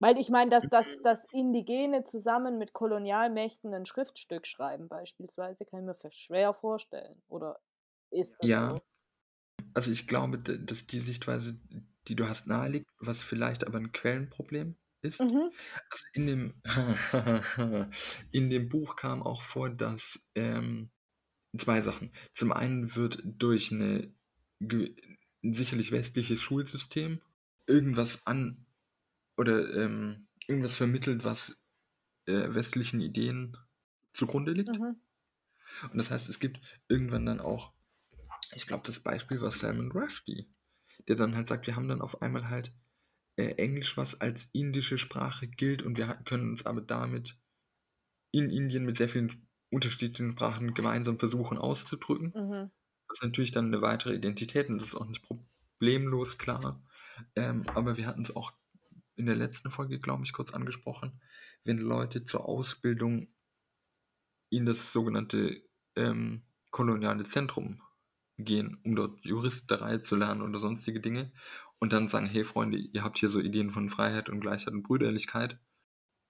Weil 0.00 0.18
ich 0.18 0.30
meine, 0.30 0.50
dass, 0.50 0.64
dass, 0.68 1.00
dass 1.02 1.26
Indigene 1.32 2.04
zusammen 2.04 2.58
mit 2.58 2.72
Kolonialmächten 2.72 3.72
ein 3.74 3.86
Schriftstück 3.86 4.46
schreiben, 4.46 4.88
beispielsweise, 4.88 5.64
kann 5.66 5.80
ich 5.80 6.02
mir 6.02 6.10
schwer 6.12 6.54
vorstellen. 6.54 7.22
Oder 7.28 7.60
ist 8.10 8.40
das 8.40 8.48
Ja, 8.48 8.70
so? 8.70 8.80
also 9.74 9.92
ich 9.92 10.06
glaube, 10.06 10.38
dass 10.38 10.86
die 10.86 11.00
Sichtweise, 11.00 11.56
die 12.08 12.16
du 12.16 12.28
hast, 12.28 12.46
naheliegt, 12.46 12.90
was 12.98 13.22
vielleicht 13.22 13.66
aber 13.66 13.78
ein 13.78 13.92
Quellenproblem 13.92 14.76
ist. 15.02 15.20
Mhm. 15.20 15.50
Also 15.90 16.04
in 16.14 16.26
dem, 16.26 16.54
in 18.32 18.50
dem 18.50 18.68
Buch 18.68 18.96
kam 18.96 19.22
auch 19.22 19.42
vor, 19.42 19.70
dass 19.70 20.24
ähm, 20.34 20.90
zwei 21.56 21.82
Sachen. 21.82 22.12
Zum 22.34 22.52
einen 22.52 22.94
wird 22.96 23.22
durch 23.24 23.70
eine 23.72 24.12
sicherlich 25.42 25.92
westliches 25.92 26.40
Schulsystem 26.40 27.20
irgendwas 27.66 28.26
an 28.26 28.66
oder 29.40 29.74
ähm, 29.74 30.28
irgendwas 30.46 30.76
vermittelt, 30.76 31.24
was 31.24 31.58
äh, 32.26 32.54
westlichen 32.54 33.00
Ideen 33.00 33.56
zugrunde 34.12 34.52
liegt. 34.52 34.78
Mhm. 34.78 35.00
Und 35.84 35.96
das 35.96 36.10
heißt, 36.10 36.28
es 36.28 36.40
gibt 36.40 36.60
irgendwann 36.88 37.24
dann 37.24 37.40
auch, 37.40 37.72
ich 38.54 38.66
glaube, 38.66 38.82
das 38.84 39.00
Beispiel 39.00 39.40
war 39.40 39.50
Salman 39.50 39.92
Rushdie, 39.92 40.52
der 41.08 41.16
dann 41.16 41.34
halt 41.34 41.48
sagt, 41.48 41.66
wir 41.66 41.74
haben 41.74 41.88
dann 41.88 42.02
auf 42.02 42.20
einmal 42.20 42.50
halt 42.50 42.74
äh, 43.36 43.52
Englisch, 43.52 43.96
was 43.96 44.20
als 44.20 44.50
indische 44.52 44.98
Sprache 44.98 45.48
gilt 45.48 45.82
und 45.82 45.96
wir 45.96 46.06
können 46.26 46.50
uns 46.50 46.66
aber 46.66 46.82
damit 46.82 47.38
in 48.32 48.50
Indien 48.50 48.84
mit 48.84 48.98
sehr 48.98 49.08
vielen 49.08 49.48
unterschiedlichen 49.70 50.32
Sprachen 50.32 50.74
gemeinsam 50.74 51.18
versuchen 51.18 51.56
auszudrücken. 51.56 52.34
Mhm. 52.36 52.70
Das 53.08 53.18
ist 53.18 53.24
natürlich 53.24 53.52
dann 53.52 53.68
eine 53.68 53.80
weitere 53.80 54.14
Identität 54.14 54.68
und 54.68 54.76
das 54.76 54.88
ist 54.88 54.96
auch 54.96 55.06
nicht 55.06 55.22
problemlos 55.22 56.36
klar. 56.36 56.84
Ähm, 57.36 57.66
aber 57.70 57.96
wir 57.96 58.06
hatten 58.06 58.22
es 58.22 58.36
auch 58.36 58.59
in 59.20 59.26
der 59.26 59.36
letzten 59.36 59.70
Folge, 59.70 60.00
glaube 60.00 60.24
ich, 60.24 60.32
kurz 60.32 60.52
angesprochen, 60.54 61.20
wenn 61.64 61.78
Leute 61.78 62.24
zur 62.24 62.46
Ausbildung 62.48 63.28
in 64.50 64.66
das 64.66 64.92
sogenannte 64.92 65.62
ähm, 65.96 66.42
koloniale 66.70 67.24
Zentrum 67.24 67.82
gehen, 68.38 68.80
um 68.84 68.96
dort 68.96 69.20
Juristerei 69.24 69.98
zu 69.98 70.16
lernen 70.16 70.42
oder 70.42 70.58
sonstige 70.58 71.00
Dinge 71.00 71.32
und 71.78 71.92
dann 71.92 72.08
sagen, 72.08 72.26
hey 72.26 72.44
Freunde, 72.44 72.78
ihr 72.78 73.04
habt 73.04 73.18
hier 73.18 73.30
so 73.30 73.40
Ideen 73.40 73.70
von 73.70 73.88
Freiheit 73.88 74.28
und 74.28 74.40
Gleichheit 74.40 74.74
und 74.74 74.82
Brüderlichkeit 74.82 75.58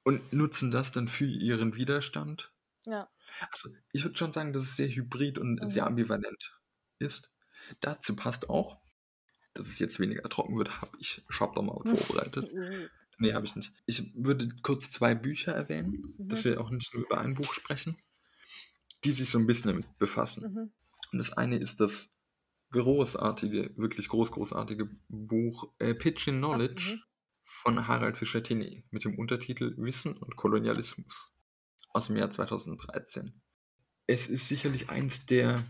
und 0.05 0.33
nutzen 0.33 0.70
das 0.70 0.92
dann 0.92 1.09
für 1.09 1.26
ihren 1.26 1.76
Widerstand. 1.76 2.53
Ja. 2.87 3.09
Also 3.50 3.70
ich 3.92 4.05
würde 4.05 4.16
schon 4.16 4.33
sagen, 4.33 4.53
dass 4.53 4.64
es 4.64 4.76
sehr 4.76 4.88
hybrid 4.88 5.38
und 5.38 5.61
Mhm. 5.62 5.68
sehr 5.68 5.87
ambivalent 5.87 6.59
ist. 6.98 7.33
Dazu 7.81 8.16
passt 8.16 8.50
auch, 8.50 8.80
dass 9.55 9.69
es 9.69 9.79
jetzt 9.79 9.99
weniger 10.01 10.29
trocken 10.29 10.57
wird, 10.57 10.81
habe 10.81 10.97
ich 10.99 11.23
Chapter 11.29 11.63
mal 11.63 11.81
vorbereitet. 11.85 12.53
Mhm. 12.53 12.89
Nee, 13.19 13.35
habe 13.35 13.45
ich 13.45 13.55
nicht. 13.55 13.73
Ich 13.87 14.13
würde 14.15 14.49
kurz 14.63 14.91
zwei 14.91 15.15
Bücher 15.15 15.53
erwähnen, 15.53 16.15
dass 16.19 16.45
Mhm. 16.45 16.49
wir 16.51 16.61
auch 16.61 16.71
nicht 16.71 16.95
nur 16.95 17.05
über 17.05 17.19
ein 17.21 17.35
Buch 17.35 17.53
sprechen, 17.53 17.99
die 19.05 19.13
sich 19.13 19.31
so 19.31 19.39
ein 19.39 19.47
bisschen 19.47 19.71
damit 19.71 19.99
befassen. 19.99 20.53
Mhm. 20.53 20.73
Und 21.13 21.19
das 21.19 21.33
eine 21.33 21.59
ist 21.59 21.81
das 21.81 22.15
großartige, 22.71 23.75
wirklich 23.77 24.09
groß, 24.09 24.31
großartige 24.31 24.89
Buch 25.09 25.73
äh, 25.79 25.95
Pitchin 25.95 26.39
Knowledge 26.39 26.95
mhm. 26.95 27.03
von 27.45 27.89
Harald 27.89 28.17
Fischer-Tinney 28.17 28.85
mit 28.91 29.05
dem 29.05 29.19
Untertitel 29.19 29.75
Wissen 29.77 30.17
und 30.17 30.37
Kolonialismus 30.37 31.33
aus 31.93 32.07
dem 32.07 32.17
Jahr 32.17 32.31
2013. 32.31 33.43
Es 34.07 34.29
ist 34.29 34.49
sicherlich 34.49 34.89
eins 34.89 35.27
der 35.27 35.65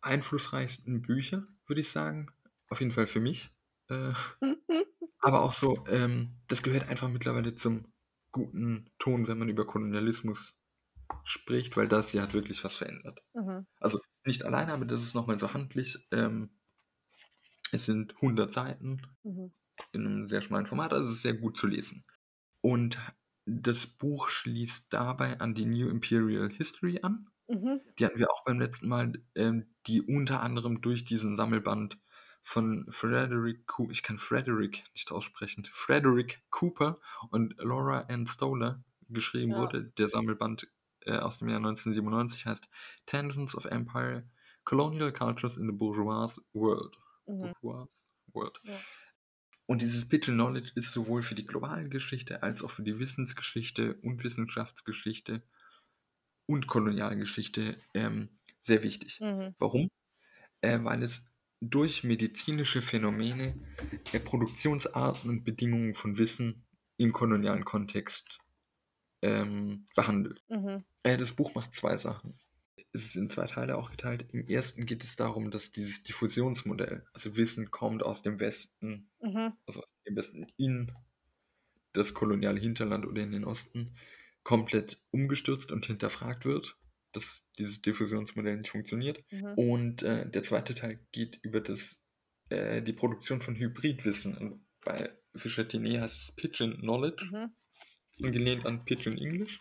einflussreichsten 0.00 1.00
Bücher, 1.00 1.46
würde 1.66 1.80
ich 1.80 1.90
sagen. 1.90 2.33
Auf 2.70 2.80
jeden 2.80 2.92
Fall 2.92 3.06
für 3.06 3.20
mich. 3.20 3.50
Äh, 3.88 4.12
aber 5.20 5.42
auch 5.42 5.52
so, 5.52 5.84
ähm, 5.88 6.36
das 6.48 6.62
gehört 6.62 6.88
einfach 6.88 7.08
mittlerweile 7.08 7.54
zum 7.54 7.92
guten 8.32 8.90
Ton, 8.98 9.28
wenn 9.28 9.38
man 9.38 9.48
über 9.48 9.66
Kolonialismus 9.66 10.58
spricht, 11.24 11.76
weil 11.76 11.88
das 11.88 12.10
hier 12.10 12.22
hat 12.22 12.34
wirklich 12.34 12.64
was 12.64 12.76
verändert. 12.76 13.22
Mhm. 13.34 13.66
Also 13.80 14.00
nicht 14.26 14.44
alleine, 14.44 14.72
aber 14.72 14.86
das 14.86 15.02
ist 15.02 15.14
nochmal 15.14 15.38
so 15.38 15.54
handlich. 15.54 15.98
Ähm, 16.12 16.50
es 17.72 17.86
sind 17.86 18.14
100 18.20 18.52
Seiten 18.54 19.02
Mhm. 19.24 19.52
in 19.92 20.06
einem 20.06 20.26
sehr 20.28 20.42
schmalen 20.42 20.66
Format, 20.66 20.92
also 20.92 21.08
es 21.08 21.16
ist 21.16 21.22
sehr 21.22 21.34
gut 21.34 21.56
zu 21.56 21.66
lesen. 21.66 22.04
Und 22.62 22.98
das 23.46 23.86
Buch 23.86 24.28
schließt 24.28 24.92
dabei 24.92 25.40
an 25.40 25.54
die 25.54 25.66
New 25.66 25.88
Imperial 25.88 26.50
History 26.50 27.00
an. 27.02 27.28
Mhm. 27.48 27.80
Die 27.98 28.06
hatten 28.06 28.18
wir 28.18 28.30
auch 28.32 28.44
beim 28.44 28.60
letzten 28.60 28.88
Mal, 28.88 29.12
ähm, 29.34 29.74
die 29.86 30.02
unter 30.02 30.42
anderem 30.42 30.80
durch 30.82 31.04
diesen 31.04 31.36
Sammelband 31.36 31.98
von 32.44 32.86
Frederick 32.90 33.66
Cooper, 33.66 33.90
ich 33.90 34.02
kann 34.02 34.18
Frederick 34.18 34.84
nicht 34.94 35.10
aussprechen, 35.10 35.66
Frederick 35.72 36.42
Cooper 36.50 37.00
und 37.30 37.54
Laura 37.58 38.00
Ann 38.08 38.26
Stoller 38.26 38.84
geschrieben 39.08 39.52
Ja. 39.52 39.58
wurde. 39.58 39.84
Der 39.98 40.08
Sammelband 40.08 40.68
äh, 41.00 41.16
aus 41.16 41.38
dem 41.38 41.48
Jahr 41.48 41.58
1997 41.58 42.46
heißt 42.46 42.68
Tangents 43.06 43.54
of 43.56 43.64
Empire, 43.64 44.28
Colonial 44.64 45.12
Cultures 45.12 45.56
in 45.56 45.66
the 45.66 45.72
Bourgeois 45.72 46.38
World. 46.52 46.96
Mhm. 47.26 47.52
Bourgeois 47.60 47.88
World. 48.32 48.60
Ja. 48.66 48.78
Und 49.66 49.80
dieses 49.80 50.06
Pidgin 50.06 50.34
Knowledge 50.34 50.72
ist 50.74 50.92
sowohl 50.92 51.22
für 51.22 51.34
die 51.34 51.46
globale 51.46 51.88
Geschichte 51.88 52.42
als 52.42 52.62
auch 52.62 52.70
für 52.70 52.82
die 52.82 52.98
Wissensgeschichte 52.98 53.94
und 54.02 54.22
Wissenschaftsgeschichte 54.22 55.42
und 56.46 56.66
Kolonialgeschichte 56.66 57.78
ähm, 57.94 58.28
sehr 58.60 58.82
wichtig. 58.82 59.20
Mhm. 59.20 59.54
Warum? 59.58 59.88
Äh, 60.60 60.80
weil 60.82 61.02
es 61.02 61.24
durch 61.60 62.04
medizinische 62.04 62.82
Phänomene 62.82 63.54
der 64.12 64.20
Produktionsarten 64.20 65.30
und 65.30 65.44
Bedingungen 65.44 65.94
von 65.94 66.18
Wissen 66.18 66.64
im 66.96 67.12
kolonialen 67.12 67.64
Kontext 67.64 68.40
ähm, 69.22 69.88
behandelt. 69.94 70.42
Mhm. 70.48 70.84
Äh, 71.02 71.16
das 71.16 71.32
Buch 71.32 71.54
macht 71.54 71.74
zwei 71.74 71.96
Sachen. 71.96 72.38
Es 72.92 73.06
ist 73.06 73.16
in 73.16 73.30
zwei 73.30 73.46
Teile 73.46 73.76
auch 73.76 73.90
geteilt. 73.90 74.32
Im 74.32 74.46
ersten 74.46 74.86
geht 74.86 75.02
es 75.02 75.16
darum, 75.16 75.50
dass 75.50 75.72
dieses 75.72 76.02
Diffusionsmodell, 76.04 77.04
also 77.12 77.36
Wissen 77.36 77.70
kommt 77.70 78.04
aus 78.04 78.22
dem 78.22 78.38
Westen, 78.40 79.10
Mhm. 79.20 79.52
also 79.66 79.80
aus 79.80 79.94
dem 80.06 80.16
Westen 80.16 80.46
in 80.56 80.92
das 81.92 82.14
koloniale 82.14 82.60
Hinterland 82.60 83.06
oder 83.06 83.22
in 83.22 83.32
den 83.32 83.44
Osten, 83.44 83.96
komplett 84.42 85.02
umgestürzt 85.10 85.72
und 85.72 85.86
hinterfragt 85.86 86.44
wird, 86.44 86.76
dass 87.14 87.44
dieses 87.58 87.80
Diffusionsmodell 87.82 88.56
nicht 88.56 88.70
funktioniert. 88.70 89.22
Mhm. 89.30 89.54
Und 89.54 90.02
äh, 90.02 90.28
der 90.28 90.42
zweite 90.42 90.74
Teil 90.74 90.98
geht 91.12 91.38
über 91.42 91.60
das, 91.60 92.00
äh, 92.50 92.82
die 92.82 92.92
Produktion 92.92 93.40
von 93.40 93.54
Hybridwissen. 93.56 94.36
Und 94.36 94.66
bei 94.84 95.10
Fischer 95.34 95.66
Tinet 95.66 96.00
heißt 96.00 96.22
es 96.22 96.32
Pidgin 96.32 96.78
Knowledge, 96.78 97.26
Mhm. 97.30 97.54
angelehnt 98.26 98.66
an 98.66 98.84
Pidgin 98.84 99.18
English. 99.18 99.60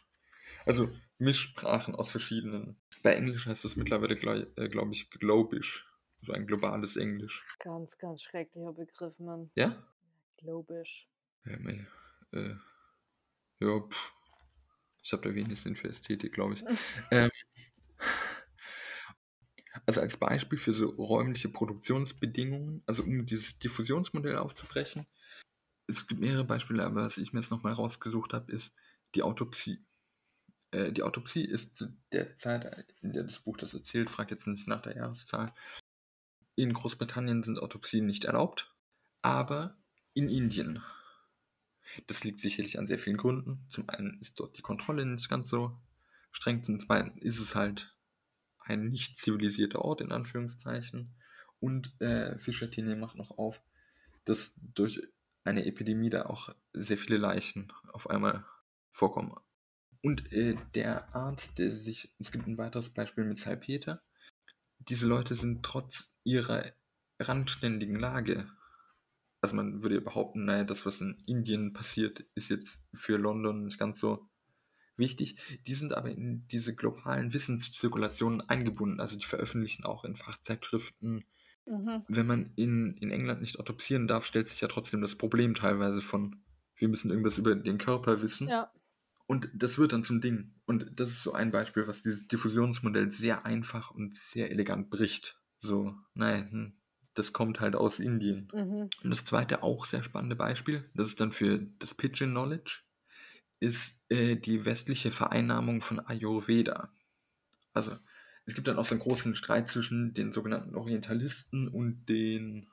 Also 0.66 0.90
Mischsprachen 1.18 1.96
aus 1.96 2.10
verschiedenen. 2.10 2.82
Bei 3.02 3.16
Englisch 3.16 3.46
heißt 3.46 3.66
es 3.66 3.76
mittlerweile, 3.76 4.16
glaube 4.16 4.52
äh, 4.58 4.68
glaub 4.68 4.92
ich, 4.92 5.10
Globish. 5.10 5.86
So 6.26 6.32
ein 6.32 6.48
globales 6.48 6.96
Englisch. 6.96 7.46
Ganz, 7.60 7.98
ganz 7.98 8.22
schrecklicher 8.22 8.72
Begriff, 8.72 9.20
Mann. 9.20 9.52
Ja? 9.56 9.86
Globisch. 10.38 11.10
Ja, 11.46 11.60
mei, 11.60 11.86
äh, 12.32 12.56
ja, 13.60 13.80
pff. 13.82 14.14
Ich 15.04 15.12
habe 15.12 15.28
da 15.28 15.36
wenig 15.36 15.62
Sinn 15.62 15.76
für 15.76 15.90
Ästhetik, 15.90 16.32
glaube 16.34 16.54
ich. 16.54 16.64
ähm, 17.12 17.30
also 19.86 20.02
als 20.02 20.18
Beispiel 20.18 20.60
für 20.60 20.74
so 20.74 20.90
räumliche 20.90 21.50
Produktionsbedingungen, 21.50 22.84
also 22.86 23.04
um 23.04 23.26
dieses 23.26 23.60
Diffusionsmodell 23.60 24.38
aufzubrechen, 24.38 25.06
es 25.88 26.08
gibt 26.08 26.22
mehrere 26.22 26.46
Beispiele, 26.46 26.86
aber 26.86 27.04
was 27.04 27.18
ich 27.18 27.34
mir 27.34 27.40
jetzt 27.40 27.52
nochmal 27.52 27.74
rausgesucht 27.74 28.34
habe, 28.34 28.52
ist 28.52 28.74
die 29.16 29.24
Autopsie. 29.24 29.86
Äh, 30.72 30.92
die 30.92 31.04
Autopsie 31.04 31.44
ist 31.44 31.76
zu 31.76 31.94
der 32.12 32.34
Zeit, 32.36 32.94
in 33.02 33.12
der 33.12 33.24
das 33.24 33.40
Buch 33.40 33.58
das 33.58 33.74
erzählt, 33.74 34.10
frag 34.10 34.32
jetzt 34.32 34.48
nicht 34.48 34.68
nach 34.68 34.82
der 34.82 34.96
Jahreszahl. 34.96 35.54
In 36.56 36.74
Großbritannien 36.74 37.44
sind 37.44 37.60
Autopsien 37.60 38.06
nicht 38.06 38.26
erlaubt, 38.26 38.74
aber 39.22 39.78
in 40.14 40.30
Indien 40.30 40.82
das 42.08 42.24
liegt 42.24 42.40
sicherlich 42.40 42.80
an 42.80 42.88
sehr 42.88 43.00
vielen 43.00 43.18
Gründen. 43.18 43.66
Zum 43.70 43.90
einen 43.90 44.20
ist 44.20 44.40
dort 44.40 44.58
die 44.58 44.62
Kontrolle 44.62 45.06
nicht 45.06 45.30
ganz 45.30 45.50
so 45.50 45.78
streng, 46.32 46.64
zum 46.64 46.80
zweiten 46.80 47.18
ist 47.20 47.40
es 47.40 47.56
halt 47.56 47.93
ein 48.64 48.90
nicht 48.90 49.18
zivilisierter 49.18 49.84
Ort, 49.84 50.02
in 50.02 50.12
Anführungszeichen. 50.12 51.16
Und 51.60 52.00
äh, 52.02 52.38
Fischer-Tinet 52.38 52.98
macht 52.98 53.16
noch 53.16 53.32
auf, 53.38 53.62
dass 54.26 54.56
durch 54.62 55.02
eine 55.44 55.66
Epidemie 55.66 56.10
da 56.10 56.26
auch 56.26 56.54
sehr 56.74 56.98
viele 56.98 57.18
Leichen 57.18 57.72
auf 57.92 58.10
einmal 58.10 58.46
vorkommen. 58.92 59.34
Und 60.02 60.32
äh, 60.32 60.56
der 60.76 61.16
Arzt, 61.16 61.60
der 61.60 61.72
sich, 61.72 62.14
es 62.20 62.32
gibt 62.32 62.48
ein 62.48 62.58
weiteres 62.58 62.90
Beispiel 62.90 63.26
mit 63.26 63.40
Salpeter, 63.40 64.02
diese 64.80 65.08
Leute 65.08 65.36
sind 65.36 65.64
trotz 65.64 66.14
ihrer 66.24 66.74
randständigen 67.20 67.98
Lage 67.98 68.48
also 69.44 69.58
man 69.58 69.84
würde 69.84 69.96
ja 69.96 70.02
behaupten, 70.02 70.46
naja, 70.46 70.64
das, 70.64 70.86
was 70.86 71.02
in 71.02 71.22
Indien 71.28 71.74
passiert, 71.74 72.22
ist 72.34 72.50
jetzt 72.50 72.88
für 72.94 73.18
London 73.18 73.66
nicht 73.66 73.78
ganz 73.78 74.00
so 74.00 74.30
wichtig. 74.98 75.38
Die 75.68 75.74
sind 75.74 75.94
aber 75.96 76.10
in 76.10 76.48
diese 76.48 76.76
globalen 76.76 77.34
Wissenszirkulationen 77.34 78.42
eingebunden. 78.42 79.00
Also 79.00 79.18
die 79.18 79.26
veröffentlichen 79.26 79.86
auch 79.86 80.04
in 80.04 80.16
Fachzeitschriften. 80.16 81.26
Mhm. 81.66 82.04
Wenn 82.08 82.28
man 82.28 82.54
in, 82.56 82.98
in 82.98 83.12
England 83.12 83.42
nicht 83.42 83.60
autopsieren 83.60 84.08
darf, 84.08 84.26
stellt 84.26 84.50
sich 84.50 84.62
ja 84.62 84.68
trotzdem 84.68 85.02
das 85.02 85.16
Problem 85.16 85.56
teilweise 85.56 86.02
von, 86.02 86.44
wir 86.76 86.88
müssen 86.88 87.10
irgendwas 87.10 87.38
über 87.38 87.56
den 87.56 87.78
Körper 87.78 88.22
wissen. 88.22 88.48
Ja. 88.48 88.72
Und 89.26 89.50
das 89.54 89.78
wird 89.78 89.94
dann 89.94 90.04
zum 90.04 90.22
Ding. 90.22 90.54
Und 90.66 91.00
das 91.00 91.10
ist 91.10 91.24
so 91.24 91.34
ein 91.34 91.52
Beispiel, 91.52 91.88
was 91.88 92.04
dieses 92.04 92.28
Diffusionsmodell 92.28 93.12
sehr 93.12 93.46
einfach 93.46 93.92
und 93.92 94.18
sehr 94.18 94.52
elegant 94.52 94.90
bricht. 94.90 95.40
So, 95.60 95.96
nein, 96.14 96.52
hm, 96.52 96.74
das 97.14 97.32
kommt 97.32 97.60
halt 97.62 97.76
aus 97.76 98.00
Indien. 98.00 98.50
Mhm. 98.54 98.90
Und 99.04 99.10
das 99.10 99.24
zweite 99.24 99.64
auch 99.64 99.86
sehr 99.86 100.04
spannende 100.04 100.36
Beispiel, 100.36 100.90
das 100.94 101.10
ist 101.10 101.22
dann 101.22 101.32
für 101.32 101.60
das 101.80 101.94
Pidgin 101.94 102.32
Knowledge, 102.32 102.83
ist 103.64 104.04
äh, 104.10 104.36
die 104.36 104.66
westliche 104.66 105.12
Vereinnahmung 105.12 105.82
von 105.82 106.00
Ayurveda. 106.00 106.92
Also 107.72 107.98
es 108.46 108.56
gibt 108.56 108.68
dann 108.68 108.78
auch 108.78 108.86
so 108.86 108.96
einen 108.96 109.02
großen 109.02 109.36
Streit 109.36 109.70
zwischen 109.70 110.14
den 110.14 110.34
sogenannten 110.34 110.76
Orientalisten 110.76 111.70
und 111.70 112.06
den, 112.10 112.68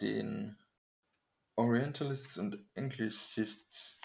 den 0.00 0.56
Orientalists 1.56 2.38
und 2.38 2.64
Anglicists. 2.76 4.00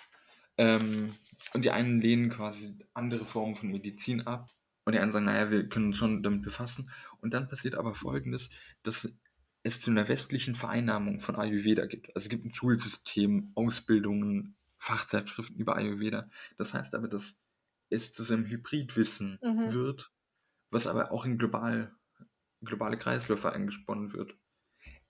Ähm, 0.58 1.13
und 1.53 1.63
die 1.63 1.71
einen 1.71 2.01
lehnen 2.01 2.32
quasi 2.32 2.79
andere 2.95 3.25
Formen 3.25 3.53
von 3.53 3.69
Medizin 3.69 4.25
ab. 4.25 4.49
Und 4.86 4.93
die 4.93 4.99
anderen 4.99 5.25
sagen, 5.25 5.25
naja, 5.25 5.51
wir 5.51 5.69
können 5.69 5.88
uns 5.88 5.97
schon 5.97 6.23
damit 6.23 6.41
befassen. 6.41 6.89
Und 7.21 7.36
dann 7.36 7.47
passiert 7.47 7.75
aber 7.75 7.93
Folgendes, 7.93 8.49
dass 8.82 9.13
es 9.62 9.82
zu 9.82 9.91
einer 9.91 10.08
westlichen 10.08 10.55
Vereinnahmung 10.55 11.19
von 11.19 11.36
Ayurveda 11.36 11.86
gibt. 11.86 12.08
Also 12.15 12.25
es 12.25 12.29
gibt 12.29 12.45
ein 12.45 12.51
Schulsystem, 12.51 13.51
Ausbildungen, 13.53 14.55
Fachzeitschriften 14.79 15.57
über 15.57 15.75
Ayurveda. 15.77 16.29
Das 16.57 16.73
heißt 16.73 16.95
aber, 16.95 17.07
dass 17.07 17.39
es 17.89 18.13
zu 18.13 18.23
so 18.23 18.33
einem 18.33 18.45
Hybridwissen 18.47 19.39
Mhm. 19.43 19.73
wird, 19.73 20.11
was 20.71 20.87
aber 20.87 21.11
auch 21.11 21.25
in 21.25 21.37
global, 21.37 21.95
globale 22.63 22.97
Kreisläufe 22.97 23.53
eingesponnen 23.53 24.13
wird. 24.13 24.37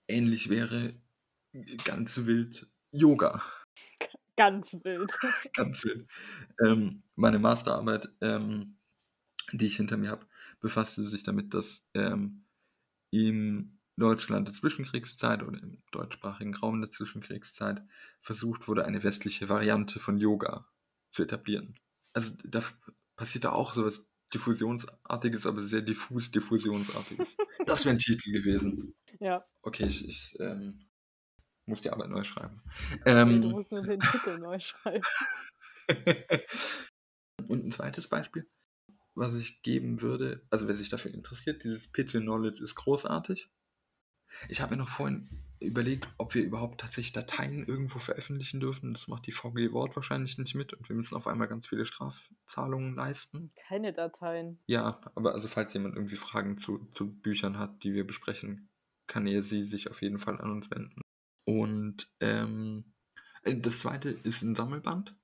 Ähnlich 0.08 0.50
wäre 0.50 1.00
ganz 1.84 2.18
wild 2.26 2.70
Yoga. 2.92 3.42
Ganz 4.36 4.72
wild. 4.84 5.10
Ganz 5.54 5.84
wild. 5.84 6.08
Ähm, 6.64 7.02
meine 7.16 7.38
Masterarbeit, 7.38 8.08
ähm, 8.20 8.78
die 9.52 9.66
ich 9.66 9.76
hinter 9.76 9.98
mir 9.98 10.10
habe, 10.10 10.26
befasste 10.60 11.04
sich 11.04 11.24
damit, 11.24 11.54
dass 11.54 11.88
ähm, 11.94 12.46
in 13.10 13.79
Deutschland 14.00 14.48
der 14.48 14.54
Zwischenkriegszeit 14.54 15.42
oder 15.42 15.62
im 15.62 15.82
deutschsprachigen 15.92 16.54
Raum 16.54 16.80
der 16.80 16.90
Zwischenkriegszeit 16.90 17.82
versucht 18.20 18.66
wurde, 18.68 18.84
eine 18.84 19.02
westliche 19.04 19.48
Variante 19.48 20.00
von 20.00 20.18
Yoga 20.18 20.66
zu 21.12 21.22
etablieren. 21.22 21.78
Also 22.12 22.32
da 22.44 22.60
passiert 23.16 23.44
da 23.44 23.52
auch 23.52 23.72
sowas 23.72 24.10
Diffusionsartiges, 24.32 25.46
aber 25.46 25.60
sehr 25.60 25.82
diffus 25.82 26.30
Diffusionsartiges. 26.30 27.36
Das 27.66 27.84
wäre 27.84 27.94
ein 27.94 27.98
Titel 27.98 28.32
gewesen. 28.32 28.94
Ja. 29.20 29.44
Okay, 29.62 29.84
ich, 29.84 30.08
ich 30.08 30.36
ähm, 30.40 30.88
muss 31.66 31.82
die 31.82 31.90
Arbeit 31.90 32.08
neu 32.08 32.24
schreiben. 32.24 32.62
Ähm, 33.04 33.42
du 33.42 33.50
musst 33.50 33.70
nur 33.70 33.82
den 33.82 34.00
Titel 34.00 34.38
neu 34.38 34.58
schreiben. 34.58 35.04
Und 37.48 37.66
ein 37.66 37.72
zweites 37.72 38.08
Beispiel, 38.08 38.48
was 39.14 39.34
ich 39.34 39.62
geben 39.62 40.00
würde, 40.00 40.46
also 40.50 40.68
wer 40.68 40.74
sich 40.74 40.88
dafür 40.88 41.12
interessiert, 41.12 41.64
dieses 41.64 41.88
Pigeon 41.88 42.22
Knowledge 42.22 42.62
ist 42.62 42.74
großartig. 42.76 43.50
Ich 44.48 44.60
habe 44.60 44.74
mir 44.74 44.82
noch 44.82 44.88
vorhin 44.88 45.28
überlegt, 45.60 46.08
ob 46.16 46.34
wir 46.34 46.42
überhaupt 46.42 46.80
tatsächlich 46.80 47.12
Dateien 47.12 47.66
irgendwo 47.66 47.98
veröffentlichen 47.98 48.60
dürfen. 48.60 48.94
Das 48.94 49.08
macht 49.08 49.26
die 49.26 49.32
VG 49.32 49.72
Wort 49.72 49.94
wahrscheinlich 49.94 50.38
nicht 50.38 50.54
mit 50.54 50.72
und 50.72 50.88
wir 50.88 50.96
müssen 50.96 51.14
auf 51.14 51.26
einmal 51.26 51.48
ganz 51.48 51.68
viele 51.68 51.84
Strafzahlungen 51.84 52.94
leisten. 52.94 53.52
Keine 53.68 53.92
Dateien. 53.92 54.58
Ja, 54.66 55.00
aber 55.14 55.34
also 55.34 55.48
falls 55.48 55.74
jemand 55.74 55.96
irgendwie 55.96 56.16
Fragen 56.16 56.56
zu, 56.56 56.88
zu 56.92 57.12
Büchern 57.12 57.58
hat, 57.58 57.84
die 57.84 57.92
wir 57.92 58.06
besprechen, 58.06 58.70
kann 59.06 59.26
er 59.26 59.42
sie 59.42 59.62
sich 59.62 59.90
auf 59.90 60.00
jeden 60.02 60.18
Fall 60.18 60.40
an 60.40 60.50
uns 60.50 60.70
wenden. 60.70 61.02
Und 61.44 62.08
ähm, 62.20 62.94
äh, 63.42 63.56
das 63.56 63.80
zweite 63.80 64.10
ist 64.10 64.42
ein 64.42 64.54
Sammelband 64.54 65.16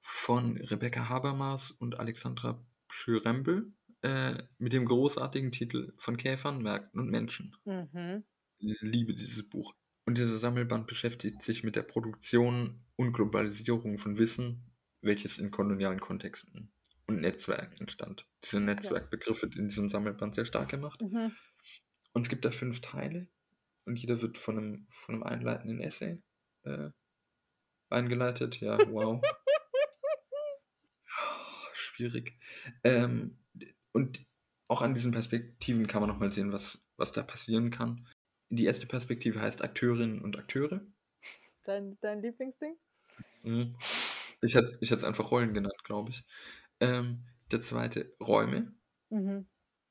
von 0.00 0.56
Rebecca 0.56 1.08
Habermas 1.08 1.70
und 1.70 1.98
Alexandra 1.98 2.64
Schürembel 2.88 3.72
äh, 4.02 4.34
mit 4.58 4.72
dem 4.72 4.84
großartigen 4.84 5.52
Titel 5.52 5.94
von 5.98 6.16
Käfern, 6.16 6.62
Märkten 6.62 7.00
und 7.00 7.10
Menschen. 7.10 7.56
Mhm. 7.64 8.24
Liebe 8.58 9.14
dieses 9.14 9.48
Buch. 9.48 9.74
Und 10.06 10.18
dieser 10.18 10.38
Sammelband 10.38 10.86
beschäftigt 10.86 11.42
sich 11.42 11.64
mit 11.64 11.76
der 11.76 11.82
Produktion 11.82 12.84
und 12.96 13.12
Globalisierung 13.12 13.98
von 13.98 14.18
Wissen, 14.18 14.64
welches 15.00 15.38
in 15.38 15.50
kolonialen 15.50 16.00
Kontexten 16.00 16.72
und 17.08 17.20
Netzwerken 17.20 17.80
entstand. 17.80 18.26
Diese 18.44 18.60
Netzwerkbegriff 18.60 19.42
wird 19.42 19.56
in 19.56 19.68
diesem 19.68 19.90
Sammelband 19.90 20.34
sehr 20.34 20.46
stark 20.46 20.68
gemacht. 20.68 21.02
Mhm. 21.02 21.32
Und 22.12 22.22
es 22.22 22.28
gibt 22.28 22.44
da 22.44 22.50
fünf 22.50 22.80
Teile 22.80 23.28
und 23.84 23.98
jeder 23.98 24.22
wird 24.22 24.38
von 24.38 24.58
einem, 24.58 24.86
von 24.90 25.16
einem 25.16 25.24
einleitenden 25.24 25.80
Essay 25.80 26.22
äh, 26.64 26.90
eingeleitet. 27.90 28.60
Ja, 28.60 28.78
wow. 28.90 29.22
Schwierig. 31.72 32.38
Ähm, 32.84 33.38
und 33.96 34.26
auch 34.68 34.82
an 34.82 34.92
diesen 34.92 35.12
Perspektiven 35.12 35.86
kann 35.86 36.02
man 36.02 36.10
nochmal 36.10 36.30
sehen, 36.30 36.52
was, 36.52 36.84
was 36.98 37.12
da 37.12 37.22
passieren 37.22 37.70
kann. 37.70 38.06
Die 38.50 38.66
erste 38.66 38.86
Perspektive 38.86 39.40
heißt 39.40 39.64
Akteurinnen 39.64 40.20
und 40.20 40.36
Akteure. 40.36 40.82
Dein, 41.64 41.96
dein 42.02 42.20
Lieblingsding? 42.20 42.76
Mhm. 43.42 43.74
Ich 44.42 44.54
hätte 44.54 44.76
ich 44.82 44.92
es 44.92 45.02
einfach 45.02 45.30
Rollen 45.30 45.54
genannt, 45.54 45.82
glaube 45.84 46.10
ich. 46.10 46.24
Ähm, 46.80 47.24
der 47.50 47.62
zweite 47.62 48.14
Räume. 48.20 48.74
Mhm. 49.08 49.46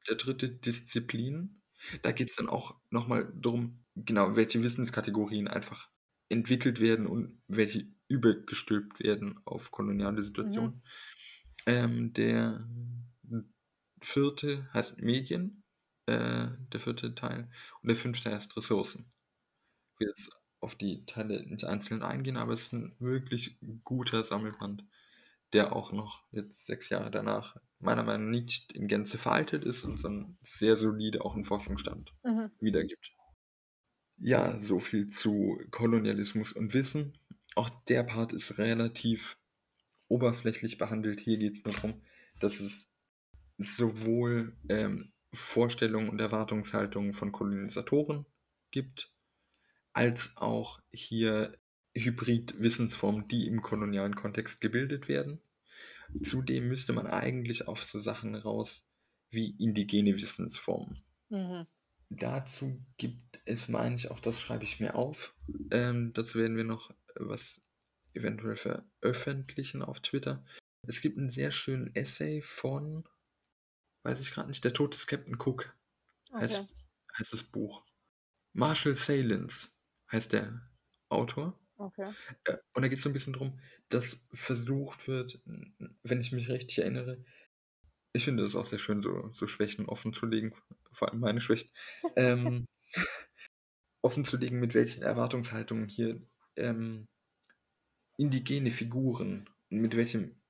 Der 0.07 0.15
dritte 0.17 0.49
Disziplinen. 0.49 1.63
Da 2.03 2.11
geht 2.11 2.29
es 2.29 2.35
dann 2.35 2.47
auch 2.47 2.75
nochmal 2.91 3.33
darum, 3.35 3.83
genau, 3.95 4.35
welche 4.35 4.61
Wissenskategorien 4.61 5.47
einfach 5.47 5.89
entwickelt 6.29 6.79
werden 6.79 7.07
und 7.07 7.41
welche 7.47 7.87
übergestülpt 8.07 8.99
werden 8.99 9.39
auf 9.45 9.71
koloniale 9.71 10.21
Situationen. 10.21 10.83
Ähm, 11.65 12.13
der 12.13 12.67
vierte 14.05 14.69
heißt 14.73 15.01
Medien, 15.01 15.63
äh, 16.07 16.47
der 16.73 16.79
vierte 16.79 17.15
Teil. 17.15 17.49
Und 17.81 17.89
der 17.89 17.95
fünfte 17.95 18.31
heißt 18.31 18.55
Ressourcen. 18.57 19.11
Ich 19.95 19.99
will 20.01 20.07
jetzt 20.09 20.29
auf 20.59 20.75
die 20.75 21.05
Teile 21.05 21.43
nicht 21.45 21.65
einzeln 21.65 22.03
eingehen, 22.03 22.37
aber 22.37 22.53
es 22.53 22.63
ist 22.67 22.73
ein 22.73 22.95
wirklich 22.99 23.59
guter 23.83 24.23
Sammelband, 24.23 24.85
der 25.53 25.73
auch 25.75 25.91
noch 25.91 26.23
jetzt 26.31 26.65
sechs 26.65 26.89
Jahre 26.89 27.11
danach 27.11 27.57
meiner 27.79 28.03
Meinung 28.03 28.27
nach 28.31 28.31
nicht 28.31 28.71
in 28.73 28.87
Gänze 28.87 29.17
veraltet 29.17 29.63
ist 29.63 29.83
und 29.83 29.99
sondern 29.99 30.37
sehr 30.43 30.75
solide 30.77 31.23
auch 31.23 31.35
einen 31.35 31.43
Forschungsstand 31.43 32.13
Mhm. 32.23 32.51
wiedergibt. 32.59 33.11
Ja, 34.17 34.57
so 34.59 34.79
viel 34.79 35.07
zu 35.07 35.59
Kolonialismus 35.71 36.53
und 36.53 36.73
Wissen. 36.73 37.17
Auch 37.55 37.69
der 37.69 38.03
Part 38.03 38.33
ist 38.33 38.57
relativ 38.57 39.37
oberflächlich 40.07 40.77
behandelt. 40.77 41.19
Hier 41.19 41.37
geht 41.37 41.55
es 41.55 41.63
nur 41.65 41.73
darum, 41.73 42.01
dass 42.39 42.59
es 42.59 42.91
sowohl 43.57 44.55
ähm, 44.69 45.11
Vorstellungen 45.33 46.09
und 46.09 46.19
Erwartungshaltungen 46.19 47.13
von 47.13 47.31
Kolonisatoren 47.31 48.25
gibt, 48.71 49.11
als 49.93 50.35
auch 50.35 50.81
hier 50.91 51.57
Hybrid-Wissensformen, 51.95 53.27
die 53.27 53.47
im 53.47 53.61
kolonialen 53.61 54.15
Kontext 54.15 54.61
gebildet 54.61 55.07
werden. 55.07 55.41
Zudem 56.21 56.67
müsste 56.67 56.93
man 56.93 57.07
eigentlich 57.07 57.67
auf 57.67 57.83
so 57.83 57.99
Sachen 57.99 58.35
raus 58.35 58.85
wie 59.31 59.55
indigene 59.57 60.15
Wissensformen. 60.15 61.03
Mhm. 61.29 61.65
Dazu 62.09 62.81
gibt 62.97 63.39
es, 63.45 63.67
meine 63.67 63.95
ich, 63.95 64.11
auch 64.11 64.19
das 64.19 64.39
schreibe 64.39 64.63
ich 64.63 64.79
mir 64.79 64.95
auf. 64.95 65.33
Ähm, 65.71 66.13
dazu 66.13 66.37
werden 66.37 66.57
wir 66.57 66.63
noch 66.63 66.93
was 67.15 67.61
eventuell 68.13 68.57
veröffentlichen 68.57 69.81
auf 69.81 69.99
Twitter. 69.99 70.43
Es 70.83 71.01
gibt 71.01 71.17
einen 71.17 71.29
sehr 71.29 71.51
schönen 71.51 71.93
Essay 71.95 72.41
von, 72.41 73.05
weiß 74.05 74.19
ich 74.21 74.31
gerade 74.31 74.49
nicht, 74.49 74.63
der 74.63 74.73
Tod 74.73 74.93
des 74.93 75.07
Captain 75.07 75.35
Cook 75.35 75.75
heißt, 76.33 76.63
Okay. 76.63 76.73
heißt 77.19 77.33
das 77.33 77.43
Buch. 77.43 77.85
Marshall 78.53 78.95
Salins 78.95 79.77
heißt 80.11 80.33
der 80.33 80.61
Autor. 81.09 81.59
Okay. 81.77 82.13
Äh, 82.45 82.57
Und 82.73 82.83
da 82.83 82.87
geht 82.87 82.99
es 82.99 83.03
so 83.03 83.09
ein 83.09 83.13
bisschen 83.13 83.33
darum, 83.33 83.59
dass 83.89 84.25
versucht 84.33 85.07
wird, 85.07 85.41
wenn 86.03 86.21
ich 86.21 86.31
mich 86.31 86.49
richtig 86.49 86.79
erinnere, 86.79 87.23
ich 88.13 88.23
finde 88.23 88.43
es 88.43 88.55
auch 88.55 88.65
sehr 88.65 88.79
schön, 88.79 89.01
so, 89.01 89.29
so 89.33 89.47
Schwächen 89.47 89.87
offen 89.87 90.13
zu 90.13 90.25
legen, 90.25 90.53
vor 90.93 91.09
allem 91.09 91.19
meine 91.19 91.41
Schwächen, 91.41 91.69
ähm, 92.15 92.65
offen 94.01 94.25
zu 94.25 94.37
legen, 94.37 94.59
mit 94.59 94.73
welchen 94.73 95.03
Erwartungshaltungen 95.03 95.89
hier 95.89 96.21
ähm, 96.55 97.07
indigene 98.17 98.71
Figuren 98.71 99.49
und 99.69 99.79
mit 99.79 99.95
welchem 99.95 100.41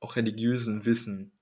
auch 0.00 0.16
religiösen 0.16 0.84
Wissen 0.84 1.37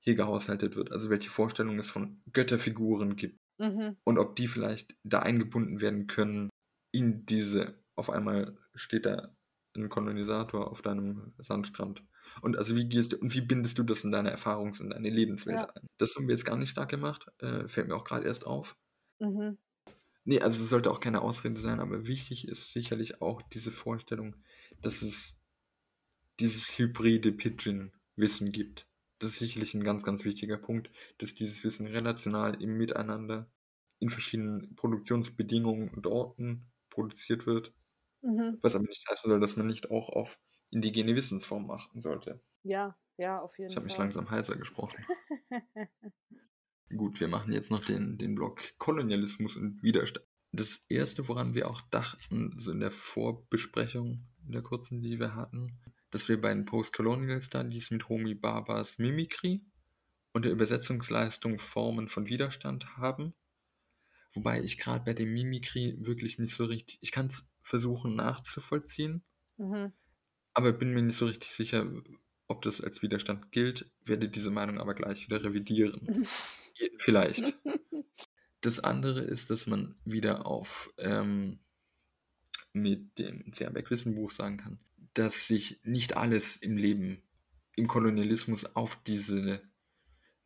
hier 0.00 0.14
gehaushaltet 0.14 0.76
wird. 0.76 0.92
Also 0.92 1.10
welche 1.10 1.30
Vorstellungen 1.30 1.78
es 1.78 1.88
von 1.88 2.22
Götterfiguren 2.32 3.16
gibt 3.16 3.38
Mhm. 3.60 3.96
und 4.04 4.18
ob 4.18 4.36
die 4.36 4.46
vielleicht 4.46 4.94
da 5.02 5.18
eingebunden 5.20 5.80
werden 5.80 6.06
können 6.06 6.48
in 6.92 7.26
diese, 7.26 7.82
auf 7.96 8.08
einmal 8.08 8.56
steht 8.74 9.04
da 9.04 9.34
ein 9.76 9.88
Kolonisator 9.88 10.70
auf 10.70 10.80
deinem 10.82 11.34
Sandstrand. 11.38 12.02
Und 12.40 12.56
also 12.56 12.76
wie 12.76 12.88
gehst 12.88 13.12
du 13.12 13.16
und 13.18 13.34
wie 13.34 13.40
bindest 13.40 13.78
du 13.78 13.82
das 13.82 14.04
in 14.04 14.10
deine 14.10 14.30
Erfahrungs- 14.36 14.80
und 14.80 14.90
deine 14.90 15.10
Lebenswelt 15.10 15.58
Ja. 15.58 15.70
ein? 15.74 15.86
Das 15.98 16.14
haben 16.14 16.28
wir 16.28 16.34
jetzt 16.34 16.44
gar 16.44 16.56
nicht 16.56 16.70
stark 16.70 16.88
gemacht, 16.88 17.26
äh, 17.38 17.66
fällt 17.66 17.88
mir 17.88 17.96
auch 17.96 18.04
gerade 18.04 18.26
erst 18.26 18.46
auf. 18.46 18.76
Mhm. 19.18 19.58
Nee, 20.24 20.40
also 20.40 20.62
es 20.62 20.68
sollte 20.68 20.90
auch 20.90 21.00
keine 21.00 21.22
Ausrede 21.22 21.58
sein, 21.60 21.80
aber 21.80 22.06
wichtig 22.06 22.46
ist 22.46 22.72
sicherlich 22.72 23.22
auch 23.22 23.42
diese 23.42 23.70
Vorstellung, 23.70 24.36
dass 24.82 25.02
es 25.02 25.40
dieses 26.38 26.78
hybride 26.78 27.32
Pigeon-Wissen 27.32 28.52
gibt. 28.52 28.86
Das 29.18 29.30
ist 29.30 29.38
sicherlich 29.38 29.74
ein 29.74 29.84
ganz, 29.84 30.02
ganz 30.04 30.24
wichtiger 30.24 30.58
Punkt, 30.58 30.90
dass 31.18 31.34
dieses 31.34 31.64
Wissen 31.64 31.86
relational 31.86 32.60
im 32.62 32.76
Miteinander 32.76 33.50
in 34.00 34.10
verschiedenen 34.10 34.74
Produktionsbedingungen 34.76 35.88
und 35.90 36.06
Orten 36.06 36.70
produziert 36.90 37.46
wird, 37.46 37.74
Mhm. 38.22 38.58
was 38.62 38.74
aber 38.76 38.86
nicht 38.86 39.08
heißen 39.10 39.30
soll, 39.30 39.40
dass 39.40 39.56
man 39.56 39.66
nicht 39.68 39.90
auch 39.90 40.08
auf 40.10 40.40
indigene 40.70 41.16
Wissensformen 41.16 41.70
achten 41.70 42.02
sollte. 42.02 42.42
Ja, 42.62 42.96
ja, 43.16 43.40
auf 43.40 43.58
jeden 43.58 43.70
Ich 43.70 43.76
habe 43.76 43.84
mich 43.86 43.96
Fall. 43.96 44.04
langsam 44.04 44.30
heiser 44.30 44.56
gesprochen. 44.56 45.06
Gut, 46.94 47.18
wir 47.20 47.28
machen 47.28 47.52
jetzt 47.52 47.70
noch 47.70 47.84
den, 47.84 48.18
den 48.18 48.34
Block 48.34 48.76
Kolonialismus 48.78 49.56
und 49.56 49.82
Widerstand. 49.82 50.26
Das 50.52 50.84
erste, 50.88 51.28
woran 51.28 51.54
wir 51.54 51.68
auch 51.68 51.80
dachten, 51.82 52.54
so 52.58 52.70
in 52.72 52.80
der 52.80 52.90
Vorbesprechung, 52.90 54.26
in 54.44 54.52
der 54.52 54.62
kurzen, 54.62 55.02
die 55.02 55.18
wir 55.18 55.34
hatten, 55.34 55.78
dass 56.10 56.28
wir 56.28 56.40
bei 56.40 56.52
den 56.52 56.64
Postcolonial 56.64 57.40
Studies 57.40 57.90
mit 57.90 58.08
Homi 58.08 58.34
Babas 58.34 58.98
Mimikry 58.98 59.62
und 60.32 60.44
der 60.44 60.52
Übersetzungsleistung 60.52 61.58
Formen 61.58 62.08
von 62.08 62.26
Widerstand 62.26 62.96
haben. 62.96 63.34
Wobei 64.34 64.62
ich 64.62 64.78
gerade 64.78 65.04
bei 65.04 65.14
dem 65.14 65.32
Mimikry 65.32 65.96
wirklich 66.00 66.38
nicht 66.38 66.54
so 66.54 66.64
richtig, 66.64 66.98
ich 67.00 67.12
kann 67.12 67.26
es 67.26 67.50
versuchen 67.62 68.14
nachzuvollziehen, 68.16 69.24
Mhm. 69.56 69.92
aber 70.54 70.72
bin 70.72 70.92
mir 70.92 71.02
nicht 71.02 71.16
so 71.18 71.26
richtig 71.26 71.50
sicher, 71.50 71.90
ob 72.46 72.62
das 72.62 72.80
als 72.80 73.02
Widerstand 73.02 73.50
gilt, 73.52 73.90
werde 74.04 74.28
diese 74.28 74.50
Meinung 74.50 74.78
aber 74.78 74.94
gleich 74.94 75.26
wieder 75.26 75.42
revidieren. 75.42 76.00
Vielleicht. 76.98 77.54
Das 78.60 78.80
andere 78.80 79.20
ist, 79.20 79.50
dass 79.50 79.66
man 79.66 79.96
wieder 80.04 80.46
auf 80.46 80.92
ähm, 80.98 81.58
mit 82.72 83.18
dem 83.18 83.52
Zerbeck-Wissenbuch 83.52 84.30
sagen 84.30 84.58
kann, 84.58 84.78
dass 85.18 85.46
sich 85.48 85.80
nicht 85.84 86.16
alles 86.16 86.56
im 86.56 86.76
Leben, 86.76 87.22
im 87.76 87.88
Kolonialismus 87.88 88.76
auf 88.76 88.96
diese 89.04 89.62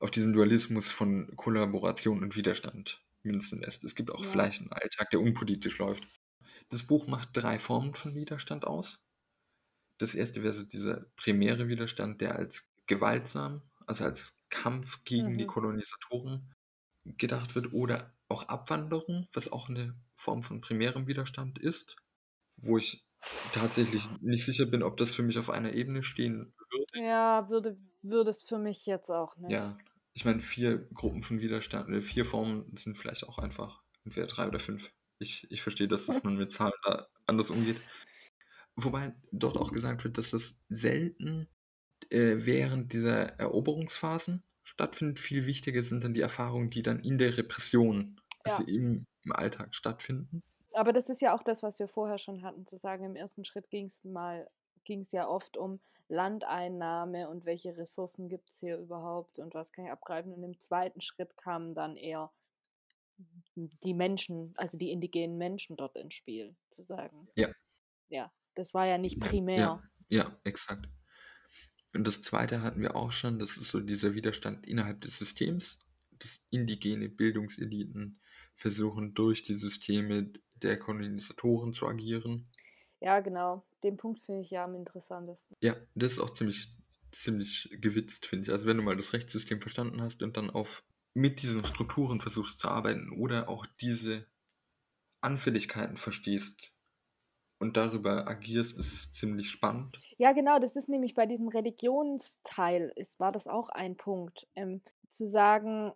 auf 0.00 0.10
diesen 0.12 0.32
Dualismus 0.34 0.90
von 0.90 1.34
Kollaboration 1.36 2.22
und 2.22 2.36
Widerstand 2.36 3.04
münzen 3.22 3.60
lässt. 3.62 3.84
Es 3.84 3.94
gibt 3.94 4.10
auch 4.12 4.24
Ja. 4.24 4.26
vielleicht 4.26 4.60
einen 4.60 4.72
Alltag, 4.72 5.10
der 5.10 5.20
unpolitisch 5.20 5.78
läuft. 5.78 6.06
Das 6.70 6.82
Buch 6.82 7.06
macht 7.06 7.30
drei 7.34 7.60
Formen 7.60 7.94
von 7.94 8.16
Widerstand 8.16 8.64
aus. 8.66 9.00
Das 9.98 10.14
erste 10.14 10.42
wäre 10.42 10.52
so 10.54 10.64
dieser 10.64 11.06
primäre 11.16 11.68
Widerstand, 11.68 12.20
der 12.20 12.36
als 12.36 12.72
gewaltsam, 12.86 13.62
also 13.86 14.04
als 14.04 14.38
Kampf 14.50 15.04
gegen 15.04 15.38
die 15.38 15.46
Mhm. 15.46 15.46
Kolonisatoren 15.46 16.54
gedacht 17.04 17.54
wird 17.54 17.72
oder 17.72 18.16
auch 18.28 18.48
Abwanderung, 18.48 19.28
was 19.32 19.50
auch 19.52 19.68
eine 19.68 20.00
Form 20.16 20.42
von 20.42 20.60
primärem 20.60 21.06
Widerstand 21.06 21.58
ist, 21.58 21.96
wo 22.56 22.78
ich 22.78 23.06
tatsächlich 23.54 24.08
nicht 24.20 24.44
sicher 24.44 24.66
bin, 24.66 24.82
ob 24.82 24.96
das 24.96 25.14
für 25.14 25.22
mich 25.22 25.38
auf 25.38 25.50
einer 25.50 25.72
Ebene 25.72 26.04
stehen 26.04 26.54
würde. 26.70 27.06
Ja, 27.06 27.48
würde, 27.48 27.78
würde 28.02 28.30
es 28.30 28.42
für 28.42 28.58
mich 28.58 28.86
jetzt 28.86 29.10
auch 29.10 29.36
nicht. 29.36 29.52
Ja, 29.52 29.78
ich 30.14 30.24
meine, 30.24 30.40
vier 30.40 30.78
Gruppen 30.94 31.22
von 31.22 31.40
Widerstand, 31.40 31.88
oder 31.88 32.02
vier 32.02 32.24
Formen 32.24 32.76
sind 32.76 32.98
vielleicht 32.98 33.26
auch 33.28 33.38
einfach 33.38 33.82
entweder 34.04 34.26
drei 34.26 34.48
oder 34.48 34.58
fünf. 34.58 34.92
Ich, 35.18 35.46
ich 35.50 35.62
verstehe, 35.62 35.88
dass 35.88 36.06
das 36.06 36.22
man 36.24 36.36
mit 36.36 36.52
Zahlen 36.52 36.72
da 36.84 37.06
anders 37.26 37.50
umgeht. 37.50 37.76
Wobei 38.76 39.14
dort 39.32 39.56
auch 39.58 39.72
gesagt 39.72 40.04
wird, 40.04 40.18
dass 40.18 40.30
das 40.30 40.58
selten 40.68 41.46
äh, 42.10 42.36
während 42.38 42.92
dieser 42.92 43.38
Eroberungsphasen 43.38 44.42
stattfindet. 44.64 45.18
Viel 45.18 45.46
wichtiger 45.46 45.82
sind 45.84 46.04
dann 46.04 46.14
die 46.14 46.20
Erfahrungen, 46.20 46.70
die 46.70 46.82
dann 46.82 47.00
in 47.00 47.18
der 47.18 47.36
Repression, 47.36 48.20
also 48.44 48.62
Ja. 48.62 48.68
im, 48.68 49.06
im 49.24 49.32
Alltag 49.32 49.74
stattfinden. 49.74 50.42
Aber 50.74 50.92
das 50.92 51.08
ist 51.08 51.20
ja 51.20 51.34
auch 51.34 51.42
das, 51.42 51.62
was 51.62 51.78
wir 51.78 51.88
vorher 51.88 52.18
schon 52.18 52.42
hatten, 52.42 52.66
zu 52.66 52.76
sagen, 52.76 53.04
im 53.04 53.16
ersten 53.16 53.44
Schritt 53.44 53.70
ging 53.70 53.86
es 53.86 54.02
mal, 54.04 54.48
ging 54.84 55.00
es 55.00 55.12
ja 55.12 55.28
oft 55.28 55.56
um 55.56 55.80
Landeinnahme 56.08 57.28
und 57.28 57.44
welche 57.44 57.76
Ressourcen 57.76 58.28
gibt 58.28 58.50
es 58.50 58.58
hier 58.58 58.78
überhaupt 58.78 59.38
und 59.38 59.54
was 59.54 59.72
kann 59.72 59.86
ich 59.86 59.90
abgreifen. 59.90 60.32
Und 60.32 60.42
im 60.42 60.60
zweiten 60.60 61.00
Schritt 61.00 61.36
kamen 61.36 61.74
dann 61.74 61.96
eher 61.96 62.30
die 63.56 63.94
Menschen, 63.94 64.52
also 64.56 64.78
die 64.78 64.90
indigenen 64.90 65.38
Menschen 65.38 65.76
dort 65.76 65.96
ins 65.96 66.14
Spiel, 66.14 66.54
zu 66.70 66.82
sagen. 66.82 67.28
Ja. 67.34 67.48
Ja, 68.08 68.30
das 68.54 68.74
war 68.74 68.86
ja 68.86 68.98
nicht 68.98 69.20
primär. 69.20 69.58
Ja, 69.58 69.82
ja, 70.08 70.40
exakt. 70.44 70.88
Und 71.94 72.06
das 72.06 72.22
zweite 72.22 72.62
hatten 72.62 72.80
wir 72.80 72.96
auch 72.96 73.12
schon, 73.12 73.38
das 73.38 73.56
ist 73.56 73.68
so 73.68 73.80
dieser 73.80 74.14
Widerstand 74.14 74.66
innerhalb 74.66 75.00
des 75.02 75.18
Systems, 75.18 75.78
dass 76.10 76.42
indigene 76.50 77.08
Bildungseliten 77.08 78.20
versuchen, 78.54 79.14
durch 79.14 79.42
die 79.42 79.54
Systeme 79.54 80.32
der 80.62 80.78
Kolonisatoren 80.78 81.74
zu 81.74 81.86
agieren. 81.86 82.48
Ja, 83.00 83.20
genau. 83.20 83.64
Den 83.82 83.96
Punkt 83.96 84.24
finde 84.24 84.42
ich 84.42 84.50
ja 84.50 84.64
am 84.64 84.74
interessantesten. 84.74 85.56
Ja, 85.60 85.74
das 85.94 86.12
ist 86.12 86.18
auch 86.20 86.30
ziemlich, 86.30 86.68
ziemlich 87.10 87.68
gewitzt, 87.80 88.26
finde 88.26 88.46
ich. 88.46 88.52
Also 88.52 88.66
wenn 88.66 88.76
du 88.76 88.82
mal 88.82 88.96
das 88.96 89.12
Rechtssystem 89.12 89.60
verstanden 89.60 90.00
hast 90.00 90.22
und 90.22 90.36
dann 90.36 90.50
auf 90.50 90.84
mit 91.14 91.42
diesen 91.42 91.64
Strukturen 91.64 92.20
versuchst 92.20 92.60
zu 92.60 92.68
arbeiten 92.68 93.10
oder 93.12 93.48
auch 93.48 93.66
diese 93.80 94.26
Anfälligkeiten 95.20 95.96
verstehst 95.96 96.72
und 97.58 97.76
darüber 97.76 98.26
agierst, 98.28 98.78
ist 98.78 98.92
es 98.92 99.12
ziemlich 99.12 99.50
spannend. 99.50 100.00
Ja, 100.18 100.32
genau, 100.32 100.58
das 100.58 100.74
ist 100.74 100.88
nämlich 100.88 101.14
bei 101.14 101.26
diesem 101.26 101.48
Religionsteil, 101.48 102.92
ist, 102.96 103.20
war 103.20 103.30
das 103.30 103.46
auch 103.46 103.68
ein 103.68 103.96
Punkt, 103.96 104.48
ähm, 104.56 104.82
zu 105.08 105.26
sagen, 105.26 105.92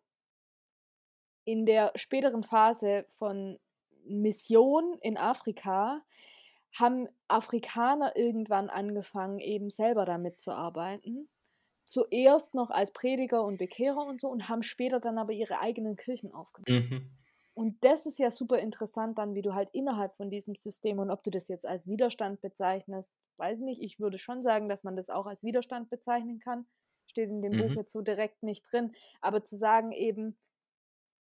in 1.45 1.65
der 1.65 1.93
späteren 1.95 2.43
Phase 2.43 3.07
von 3.09 3.59
Mission 4.09 4.99
in 5.03 5.17
Afrika 5.17 6.03
haben 6.75 7.09
Afrikaner 7.29 8.17
irgendwann 8.17 8.69
angefangen, 8.71 9.39
eben 9.41 9.71
selber 9.71 10.05
damit 10.05 10.41
zu 10.41 10.53
arbeiten. 10.53 11.29
Zuerst 11.85 12.55
noch 12.55 12.71
als 12.71 12.93
Prediger 12.93 13.45
und 13.45 13.59
Bekehrer 13.59 14.05
und 14.07 14.21
so 14.21 14.29
und 14.29 14.49
haben 14.49 14.63
später 14.63 15.01
dann 15.01 15.19
aber 15.19 15.33
ihre 15.33 15.61
eigenen 15.61 15.97
Kirchen 15.97 16.33
aufgebaut. 16.33 16.69
Mhm. 16.69 17.17
Und 17.55 17.83
das 17.85 18.05
ist 18.07 18.19
ja 18.19 18.31
super 18.31 18.59
interessant 18.59 19.19
dann, 19.19 19.35
wie 19.35 19.43
du 19.43 19.55
halt 19.55 19.71
innerhalb 19.73 20.13
von 20.13 20.31
diesem 20.31 20.55
System 20.55 20.99
und 20.99 21.11
ob 21.11 21.25
du 21.25 21.31
das 21.31 21.49
jetzt 21.49 21.67
als 21.67 21.87
Widerstand 21.87 22.41
bezeichnest, 22.43 23.17
weiß 23.39 23.61
nicht. 23.61 23.83
Ich 23.83 23.99
würde 23.99 24.19
schon 24.19 24.43
sagen, 24.43 24.69
dass 24.69 24.85
man 24.85 24.97
das 24.97 25.09
auch 25.09 25.27
als 25.27 25.43
Widerstand 25.43 25.89
bezeichnen 25.89 26.39
kann. 26.39 26.67
Steht 27.07 27.31
in 27.31 27.41
dem 27.43 27.57
Buch 27.57 27.75
Mhm. 27.75 27.77
jetzt 27.77 27.93
so 27.93 28.03
direkt 28.03 28.43
nicht 28.43 28.63
drin. 28.71 28.95
Aber 29.23 29.43
zu 29.45 29.57
sagen 29.57 29.93
eben, 29.93 30.37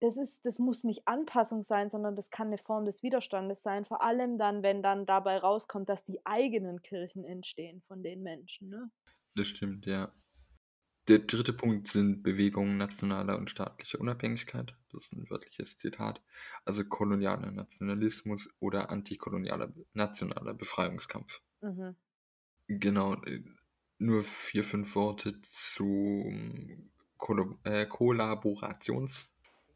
das 0.00 0.16
ist, 0.16 0.46
das 0.46 0.58
muss 0.58 0.84
nicht 0.84 1.06
Anpassung 1.06 1.62
sein, 1.62 1.90
sondern 1.90 2.14
das 2.14 2.30
kann 2.30 2.48
eine 2.48 2.58
Form 2.58 2.84
des 2.84 3.02
Widerstandes 3.02 3.62
sein. 3.62 3.84
Vor 3.84 4.02
allem 4.02 4.38
dann, 4.38 4.62
wenn 4.62 4.82
dann 4.82 5.06
dabei 5.06 5.38
rauskommt, 5.38 5.88
dass 5.88 6.04
die 6.04 6.24
eigenen 6.24 6.82
Kirchen 6.82 7.24
entstehen 7.24 7.82
von 7.82 8.02
den 8.02 8.22
Menschen. 8.22 8.68
Ne? 8.68 8.90
Das 9.34 9.48
stimmt, 9.48 9.86
ja. 9.86 10.12
Der 11.08 11.20
dritte 11.20 11.54
Punkt 11.54 11.88
sind 11.88 12.22
Bewegungen 12.22 12.76
nationaler 12.76 13.38
und 13.38 13.48
staatlicher 13.48 13.98
Unabhängigkeit. 13.98 14.74
Das 14.92 15.06
ist 15.06 15.14
ein 15.14 15.30
wörtliches 15.30 15.76
Zitat. 15.76 16.22
Also 16.66 16.84
kolonialer 16.84 17.50
Nationalismus 17.50 18.50
oder 18.60 18.90
antikolonialer 18.90 19.72
nationaler 19.94 20.52
Befreiungskampf. 20.52 21.42
Mhm. 21.62 21.96
Genau, 22.66 23.14
äh, 23.24 23.42
nur 23.96 24.22
vier, 24.22 24.62
fünf 24.62 24.94
Worte 24.94 25.40
zum 25.40 26.90
Kollo 27.16 27.58
äh, 27.64 27.86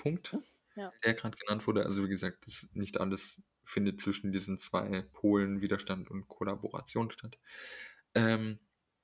Kollaborationspunkt, 0.03 0.37
Ja. 0.77 0.93
der 1.05 1.15
gerade 1.15 1.37
genannt 1.37 1.67
wurde. 1.67 1.85
Also 1.87 2.05
wie 2.05 2.09
gesagt, 2.09 2.47
das 2.47 2.69
nicht 2.75 3.01
alles 3.01 3.43
findet 3.65 4.01
zwischen 4.01 4.33
diesen 4.33 4.57
zwei 4.59 5.03
Polen 5.13 5.61
Widerstand 5.61 6.11
und 6.11 6.29
Kollaboration 6.29 7.11
statt. 7.11 7.39
Ähm, 8.15 8.59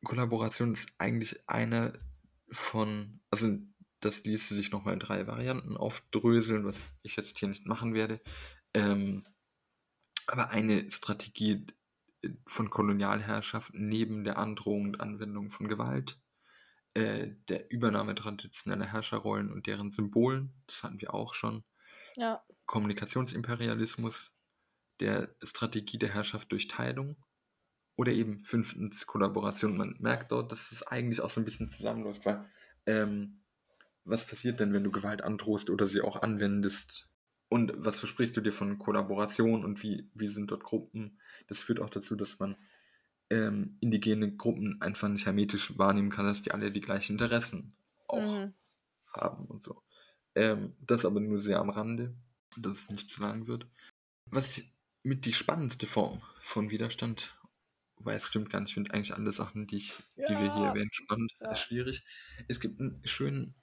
Kollaboration 0.05 0.73
ist 0.75 0.93
eigentlich 0.99 1.49
eine 1.49 2.01
von, 2.51 3.21
also 3.31 3.59
das 4.01 4.25
ließe 4.25 4.55
sich 4.55 4.71
nochmal 4.71 4.95
in 4.95 5.01
drei 5.01 5.27
Varianten 5.27 5.77
aufdröseln, 5.77 6.65
was 6.65 6.97
ich 7.03 7.17
jetzt 7.17 7.39
hier 7.39 7.49
nicht 7.49 7.67
machen 7.67 7.95
werde. 7.95 8.21
Ähm, 8.75 9.25
aber 10.27 10.51
eine 10.51 10.91
Strategie 10.91 11.67
von 12.47 12.71
Kolonialherrschaft 12.71 13.73
neben 13.75 14.25
der 14.25 14.39
Androhung 14.39 14.85
und 14.85 15.01
Anwendung 15.01 15.51
von 15.51 15.69
Gewalt, 15.69 16.21
äh, 16.95 17.29
der 17.49 17.71
Übernahme 17.71 18.15
traditioneller 18.15 18.87
Herrscherrollen 18.87 19.53
und 19.53 19.67
deren 19.67 19.93
Symbolen, 19.93 20.53
das 20.67 20.83
hatten 20.83 21.01
wir 21.01 21.15
auch 21.15 21.35
schon, 21.35 21.65
Ja, 22.17 22.43
Kommunikationsimperialismus, 22.67 24.37
der 25.01 25.35
Strategie 25.43 25.99
der 25.99 26.13
Herrschaft 26.15 26.53
durch 26.53 26.69
Teilung 26.69 27.17
oder 27.97 28.13
eben 28.13 28.45
fünftens 28.45 29.07
Kollaboration. 29.07 29.77
Man 29.77 29.97
merkt 30.01 30.33
dort, 30.33 30.53
dass 30.53 30.73
es 30.73 30.83
eigentlich 30.87 31.21
auch 31.21 31.31
so 31.31 31.41
ein 31.41 31.45
bisschen 31.45 31.71
zusammenläuft, 31.71 32.25
weil 32.27 32.45
ähm, 32.87 33.43
was 34.05 34.27
passiert 34.27 34.61
denn, 34.61 34.73
wenn 34.73 34.85
du 34.85 34.91
Gewalt 34.91 35.23
androhst 35.23 35.71
oder 35.71 35.87
sie 35.87 36.01
auch 36.01 36.23
anwendest? 36.23 37.09
Und 37.49 37.73
was 37.77 37.99
versprichst 37.99 38.37
du 38.37 38.41
dir 38.41 38.53
von 38.53 38.79
Kollaboration 38.79 39.65
und 39.65 39.83
wie, 39.83 40.11
wie 40.15 40.29
sind 40.29 40.51
dort 40.51 40.65
Gruppen? 40.65 41.19
Das 41.47 41.61
führt 41.61 41.81
auch 41.81 41.91
dazu, 41.91 42.15
dass 42.17 42.39
man 42.39 42.57
ähm, 43.31 43.77
indigene 43.81 44.37
Gruppen 44.37 44.81
einfach 44.83 45.09
nicht 45.09 45.27
hermetisch 45.27 45.79
wahrnehmen 45.79 46.11
kann, 46.11 46.27
dass 46.27 46.43
die 46.43 46.53
alle 46.53 46.73
die 46.73 46.81
gleichen 46.81 47.13
Interessen 47.13 47.77
auch 48.09 48.39
Mhm. 48.39 48.53
haben 49.15 49.47
und 49.47 49.65
so. 49.65 49.83
Ähm, 50.35 50.77
das 50.81 51.05
aber 51.05 51.21
nur 51.21 51.39
sehr 51.39 51.61
am 51.61 51.71
Rande, 51.71 52.17
dass 52.57 52.81
es 52.83 52.91
nicht 52.91 53.11
zu 53.11 53.23
lang 53.23 53.47
wird. 53.47 53.69
Was 54.27 54.59
ich 54.59 54.75
mit 55.03 55.25
die 55.27 55.33
spannendste 55.33 55.87
Form 55.87 56.23
von 56.43 56.71
Widerstand, 56.71 57.39
weil 57.97 58.17
es 58.17 58.27
stimmt 58.27 58.51
gar 58.51 58.61
nicht, 58.61 58.71
ich 58.71 58.75
finde 58.75 58.95
eigentlich 58.95 59.15
alle 59.15 59.33
Sachen, 59.33 59.67
die, 59.67 59.77
ich, 59.79 59.95
die 60.29 60.39
wir 60.39 60.49
hier 60.49 60.69
Ja. 60.69 60.71
erwähnen, 60.71 60.91
spannend, 60.93 61.33
Ja. 61.41 61.49
schwierig. 61.53 62.05
Es 62.49 62.61
gibt 62.61 62.81
einen 62.81 63.03
schönen, 63.07 63.57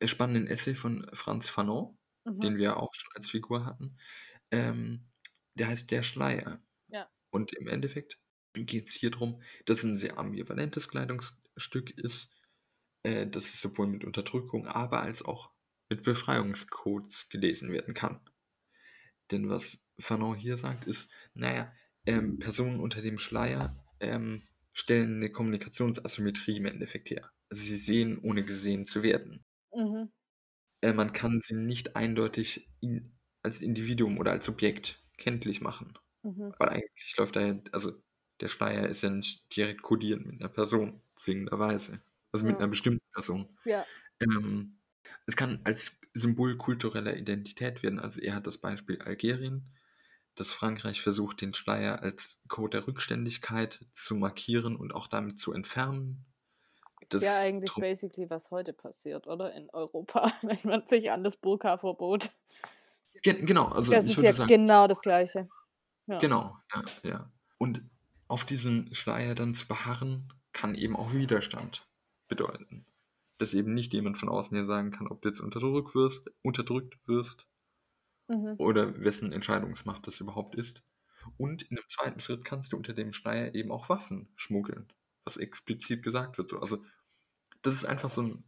äh, 0.00 0.08
spannenden 0.08 0.46
Essay 0.48 0.74
von 0.74 1.06
Franz 1.14 1.48
Fanon, 1.48 1.98
Mhm. 2.26 2.42
den 2.42 2.56
wir 2.58 2.78
auch 2.78 2.94
schon 2.94 3.10
als 3.16 3.30
Figur 3.30 3.66
hatten. 3.66 3.98
Ähm, 4.52 5.08
der 5.54 5.68
heißt 5.68 5.90
Der 5.90 6.02
Schleier. 6.02 6.62
Ja. 6.88 7.10
Und 7.30 7.52
im 7.54 7.68
Endeffekt 7.68 8.20
geht 8.64 8.88
es 8.88 8.94
hier 8.94 9.10
darum, 9.10 9.42
dass 9.64 9.78
es 9.78 9.84
ein 9.84 9.96
sehr 9.96 10.18
ambivalentes 10.18 10.88
Kleidungsstück 10.88 11.90
ist, 11.98 12.30
äh, 13.02 13.26
dass 13.26 13.46
es 13.46 13.60
sowohl 13.60 13.86
mit 13.86 14.04
Unterdrückung, 14.04 14.66
aber 14.66 15.02
als 15.02 15.22
auch 15.22 15.50
mit 15.88 16.02
Befreiungscodes 16.02 17.28
gelesen 17.28 17.72
werden 17.72 17.94
kann. 17.94 18.20
Denn 19.30 19.48
was 19.48 19.78
Fanon 19.98 20.36
hier 20.36 20.56
sagt, 20.56 20.84
ist, 20.84 21.10
naja, 21.34 21.72
ähm, 22.06 22.38
Personen 22.38 22.80
unter 22.80 23.02
dem 23.02 23.18
Schleier 23.18 23.76
ähm, 24.00 24.42
stellen 24.72 25.16
eine 25.16 25.30
Kommunikationsasymmetrie 25.30 26.58
im 26.58 26.66
Endeffekt 26.66 27.10
her. 27.10 27.30
Also 27.48 27.62
sie 27.62 27.76
sehen, 27.76 28.18
ohne 28.18 28.42
gesehen 28.42 28.86
zu 28.86 29.02
werden. 29.02 29.44
Mhm. 29.72 30.10
Äh, 30.82 30.92
man 30.92 31.12
kann 31.12 31.40
sie 31.40 31.54
nicht 31.54 31.96
eindeutig 31.96 32.68
in, 32.80 33.16
als 33.42 33.60
Individuum 33.60 34.18
oder 34.18 34.32
als 34.32 34.48
Objekt 34.48 35.04
kenntlich 35.16 35.60
machen. 35.60 35.98
Mhm. 36.22 36.52
Weil 36.58 36.68
eigentlich 36.68 37.16
läuft 37.16 37.36
da 37.36 37.40
ja, 37.40 37.60
also 37.72 37.92
der 38.40 38.48
Schleier 38.48 38.88
ist 38.88 39.02
ja 39.02 39.10
nicht 39.10 39.56
direkt 39.56 39.82
kodiert 39.82 40.24
mit 40.26 40.40
einer 40.40 40.48
Person, 40.50 41.02
zwingenderweise. 41.16 42.00
Also 42.32 42.46
mit 42.46 42.56
Ja. 42.56 42.58
einer 42.58 42.68
bestimmten 42.68 43.04
Person. 43.12 43.58
Ja. 43.64 43.86
Ähm, 44.20 44.78
es 45.26 45.36
kann 45.36 45.60
als 45.64 46.00
Symbol 46.14 46.56
kultureller 46.56 47.16
Identität 47.16 47.82
werden. 47.82 48.00
Also 48.00 48.20
er 48.20 48.34
hat 48.36 48.46
das 48.46 48.58
Beispiel 48.58 49.00
Algerien. 49.02 49.72
dass 50.36 50.52
Frankreich 50.52 51.02
versucht, 51.02 51.40
den 51.40 51.54
Schleier 51.54 52.02
als 52.02 52.42
Code 52.48 52.78
der 52.78 52.86
Rückständigkeit 52.88 53.80
zu 53.92 54.16
markieren 54.16 54.76
und 54.76 54.94
auch 54.94 55.08
damit 55.08 55.38
zu 55.40 55.52
entfernen. 55.52 56.26
Das 57.08 57.22
ja 57.22 57.38
eigentlich 57.40 57.70
Dru- 57.70 57.80
basically, 57.80 58.28
was 58.30 58.50
heute 58.50 58.72
passiert, 58.72 59.26
oder? 59.26 59.52
In 59.54 59.70
Europa, 59.70 60.30
wenn 60.42 60.58
man 60.64 60.86
sich 60.86 61.10
an 61.10 61.24
das 61.24 61.36
Burka-Verbot. 61.36 62.30
Ge 63.22 63.34
genau, 63.42 63.66
also 63.68 63.92
Das 63.92 64.04
ich 64.04 64.10
ist 64.12 64.16
würde 64.18 64.26
ja 64.28 64.32
sagen, 64.34 64.48
genau 64.48 64.86
das 64.86 65.00
Gleiche. 65.00 65.48
Ja. 66.06 66.18
Genau, 66.18 66.56
ja, 66.74 66.84
ja. 67.02 67.32
Und 67.58 67.82
auf 68.28 68.44
diesem 68.44 68.92
Schleier 68.94 69.34
dann 69.34 69.54
zu 69.54 69.66
beharren, 69.68 70.32
kann 70.52 70.74
eben 70.74 70.96
auch 70.96 71.12
Widerstand 71.12 71.88
bedeuten. 72.28 72.86
Dass 73.38 73.54
eben 73.54 73.74
nicht 73.74 73.92
jemand 73.94 74.18
von 74.18 74.28
außen 74.28 74.56
hier 74.56 74.66
sagen 74.66 74.90
kann, 74.92 75.08
ob 75.08 75.22
du 75.22 75.28
jetzt 75.28 75.40
unterdrückt 75.40 75.94
wirst, 75.94 76.30
unterdrückt 76.42 76.98
wirst 77.06 77.46
Mhm. 78.28 78.58
oder 78.58 79.02
wessen 79.04 79.32
Entscheidungsmacht 79.32 80.06
das 80.06 80.20
überhaupt 80.20 80.54
ist. 80.54 80.82
Und 81.36 81.62
in 81.62 81.76
einem 81.78 81.88
zweiten 81.88 82.20
Schritt 82.20 82.44
kannst 82.44 82.72
du 82.72 82.76
unter 82.76 82.92
dem 82.92 83.12
Schleier 83.12 83.54
eben 83.54 83.72
auch 83.72 83.88
Waffen 83.88 84.32
schmuggeln, 84.36 84.92
was 85.24 85.36
explizit 85.36 86.02
gesagt 86.02 86.38
wird. 86.38 86.50
So, 86.50 86.60
Also 86.60 86.84
das 87.62 87.74
ist 87.74 87.84
einfach 87.86 88.10
so 88.10 88.22
ein, 88.22 88.44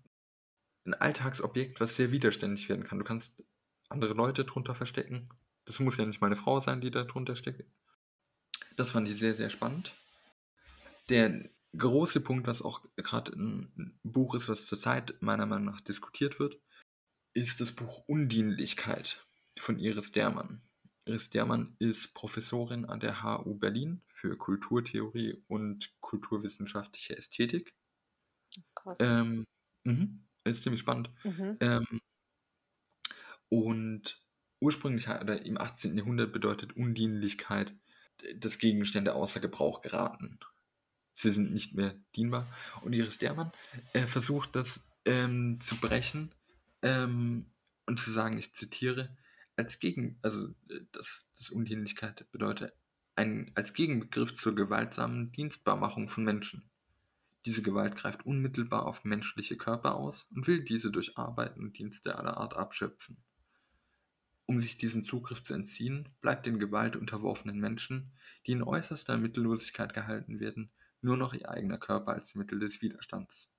ein 0.86 0.94
Alltagsobjekt, 0.94 1.80
was 1.80 1.96
sehr 1.96 2.12
widerständig 2.12 2.68
werden 2.68 2.84
kann. 2.84 2.98
Du 2.98 3.04
kannst 3.04 3.44
andere 3.88 4.14
Leute 4.14 4.44
drunter 4.44 4.74
verstecken. 4.74 5.30
Das 5.66 5.80
muss 5.80 5.98
ja 5.98 6.06
nicht 6.06 6.20
mal 6.20 6.28
eine 6.28 6.36
Frau 6.36 6.60
sein, 6.60 6.80
die 6.80 6.90
da 6.90 7.04
drunter 7.04 7.36
steckt. 7.36 7.64
Das 8.78 8.92
fand 8.92 9.08
ich 9.08 9.18
sehr, 9.18 9.34
sehr 9.34 9.50
spannend. 9.50 9.92
Der 11.08 11.50
große 11.76 12.20
Punkt, 12.20 12.46
was 12.46 12.62
auch 12.62 12.86
gerade 12.94 13.32
ein 13.32 13.98
Buch 14.04 14.36
ist, 14.36 14.48
was 14.48 14.66
zurzeit 14.66 15.20
meiner 15.20 15.46
Meinung 15.46 15.64
nach 15.64 15.80
diskutiert 15.80 16.38
wird, 16.38 16.60
ist 17.34 17.60
das 17.60 17.72
Buch 17.72 18.04
Undienlichkeit 18.06 19.26
von 19.58 19.80
Iris 19.80 20.12
Dermann. 20.12 20.62
Iris 21.06 21.28
Dermann 21.30 21.74
ist 21.80 22.14
Professorin 22.14 22.84
an 22.84 23.00
der 23.00 23.24
HU 23.24 23.56
Berlin 23.56 24.00
für 24.14 24.36
Kulturtheorie 24.36 25.42
und 25.48 25.92
kulturwissenschaftliche 26.00 27.16
Ästhetik. 27.16 27.74
Krass. 28.76 28.98
Ähm, 29.00 29.44
mhm, 29.82 30.24
ist 30.44 30.62
ziemlich 30.62 30.82
spannend. 30.82 31.10
Mhm. 31.24 31.56
Ähm, 31.58 32.00
und 33.48 34.22
ursprünglich 34.60 35.08
oder 35.08 35.44
im 35.44 35.58
18. 35.58 35.96
Jahrhundert 35.96 36.32
bedeutet 36.32 36.76
Undienlichkeit, 36.76 37.74
dass 38.36 38.58
Gegenstände 38.58 39.14
außer 39.14 39.40
Gebrauch 39.40 39.80
geraten. 39.80 40.38
Sie 41.14 41.30
sind 41.30 41.52
nicht 41.52 41.74
mehr 41.74 41.94
dienbar. 42.14 42.46
Und 42.82 42.92
Iris 42.92 43.18
Dermann 43.18 43.50
äh, 43.92 44.06
versucht 44.06 44.54
das 44.54 44.88
ähm, 45.04 45.60
zu 45.60 45.76
brechen 45.76 46.32
ähm, 46.82 47.46
und 47.86 47.98
zu 47.98 48.10
sagen, 48.10 48.38
ich 48.38 48.54
zitiere, 48.54 49.16
als 49.56 49.80
Gegen, 49.80 50.18
also 50.22 50.48
äh, 50.68 50.80
dass 50.92 51.30
das 51.36 51.50
Undienlichkeit 51.50 52.30
bedeutet, 52.30 52.72
ein, 53.16 53.50
als 53.54 53.74
Gegenbegriff 53.74 54.36
zur 54.36 54.54
gewaltsamen 54.54 55.32
Dienstbarmachung 55.32 56.08
von 56.08 56.22
Menschen. 56.22 56.70
Diese 57.46 57.62
Gewalt 57.62 57.96
greift 57.96 58.24
unmittelbar 58.24 58.86
auf 58.86 59.04
menschliche 59.04 59.56
Körper 59.56 59.96
aus 59.96 60.26
und 60.30 60.46
will 60.46 60.62
diese 60.62 60.90
durch 60.90 61.18
Arbeiten 61.18 61.60
und 61.60 61.78
Dienste 61.78 62.16
aller 62.16 62.36
Art 62.36 62.56
abschöpfen. 62.56 63.16
Um 64.51 64.59
sich 64.59 64.78
diesem 64.78 65.05
Zugriff 65.05 65.42
zu 65.42 65.53
entziehen, 65.53 66.09
bleibt 66.22 66.46
den 66.46 66.59
Gewalt 66.59 66.96
unterworfenen 66.96 67.61
Menschen, 67.61 68.12
die 68.46 68.53
in 68.53 68.62
äußerster 68.62 69.18
Mittellosigkeit 69.18 69.92
gehalten 69.92 70.40
werden, 70.40 70.70
nur 71.03 71.18
noch 71.18 71.34
ihr 71.34 71.51
eigener 71.51 71.76
Körper 71.76 72.14
als 72.14 72.34
Mittel 72.34 72.59
des 72.59 72.80
Widerstands. 72.80 73.53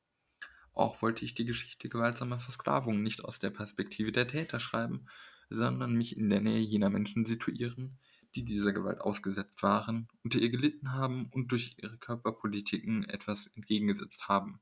Auch 0.73 1.03
wollte 1.03 1.25
ich 1.25 1.35
die 1.35 1.45
Geschichte 1.45 1.89
gewaltsamer 1.89 2.39
Versklavung 2.39 3.03
nicht 3.03 3.23
aus 3.23 3.37
der 3.37 3.51
Perspektive 3.51 4.11
der 4.11 4.27
Täter 4.27 4.59
schreiben, 4.59 5.05
sondern 5.51 5.93
mich 5.93 6.17
in 6.17 6.31
der 6.31 6.41
Nähe 6.41 6.61
jener 6.61 6.89
Menschen 6.89 7.23
situieren, 7.23 7.99
die 8.33 8.43
dieser 8.43 8.73
Gewalt 8.73 8.99
ausgesetzt 8.99 9.61
waren, 9.61 10.07
unter 10.23 10.39
ihr 10.39 10.49
gelitten 10.49 10.93
haben 10.93 11.29
und 11.31 11.51
durch 11.51 11.75
ihre 11.77 11.99
Körperpolitiken 11.99 13.07
etwas 13.07 13.45
entgegengesetzt 13.45 14.27
haben. 14.27 14.59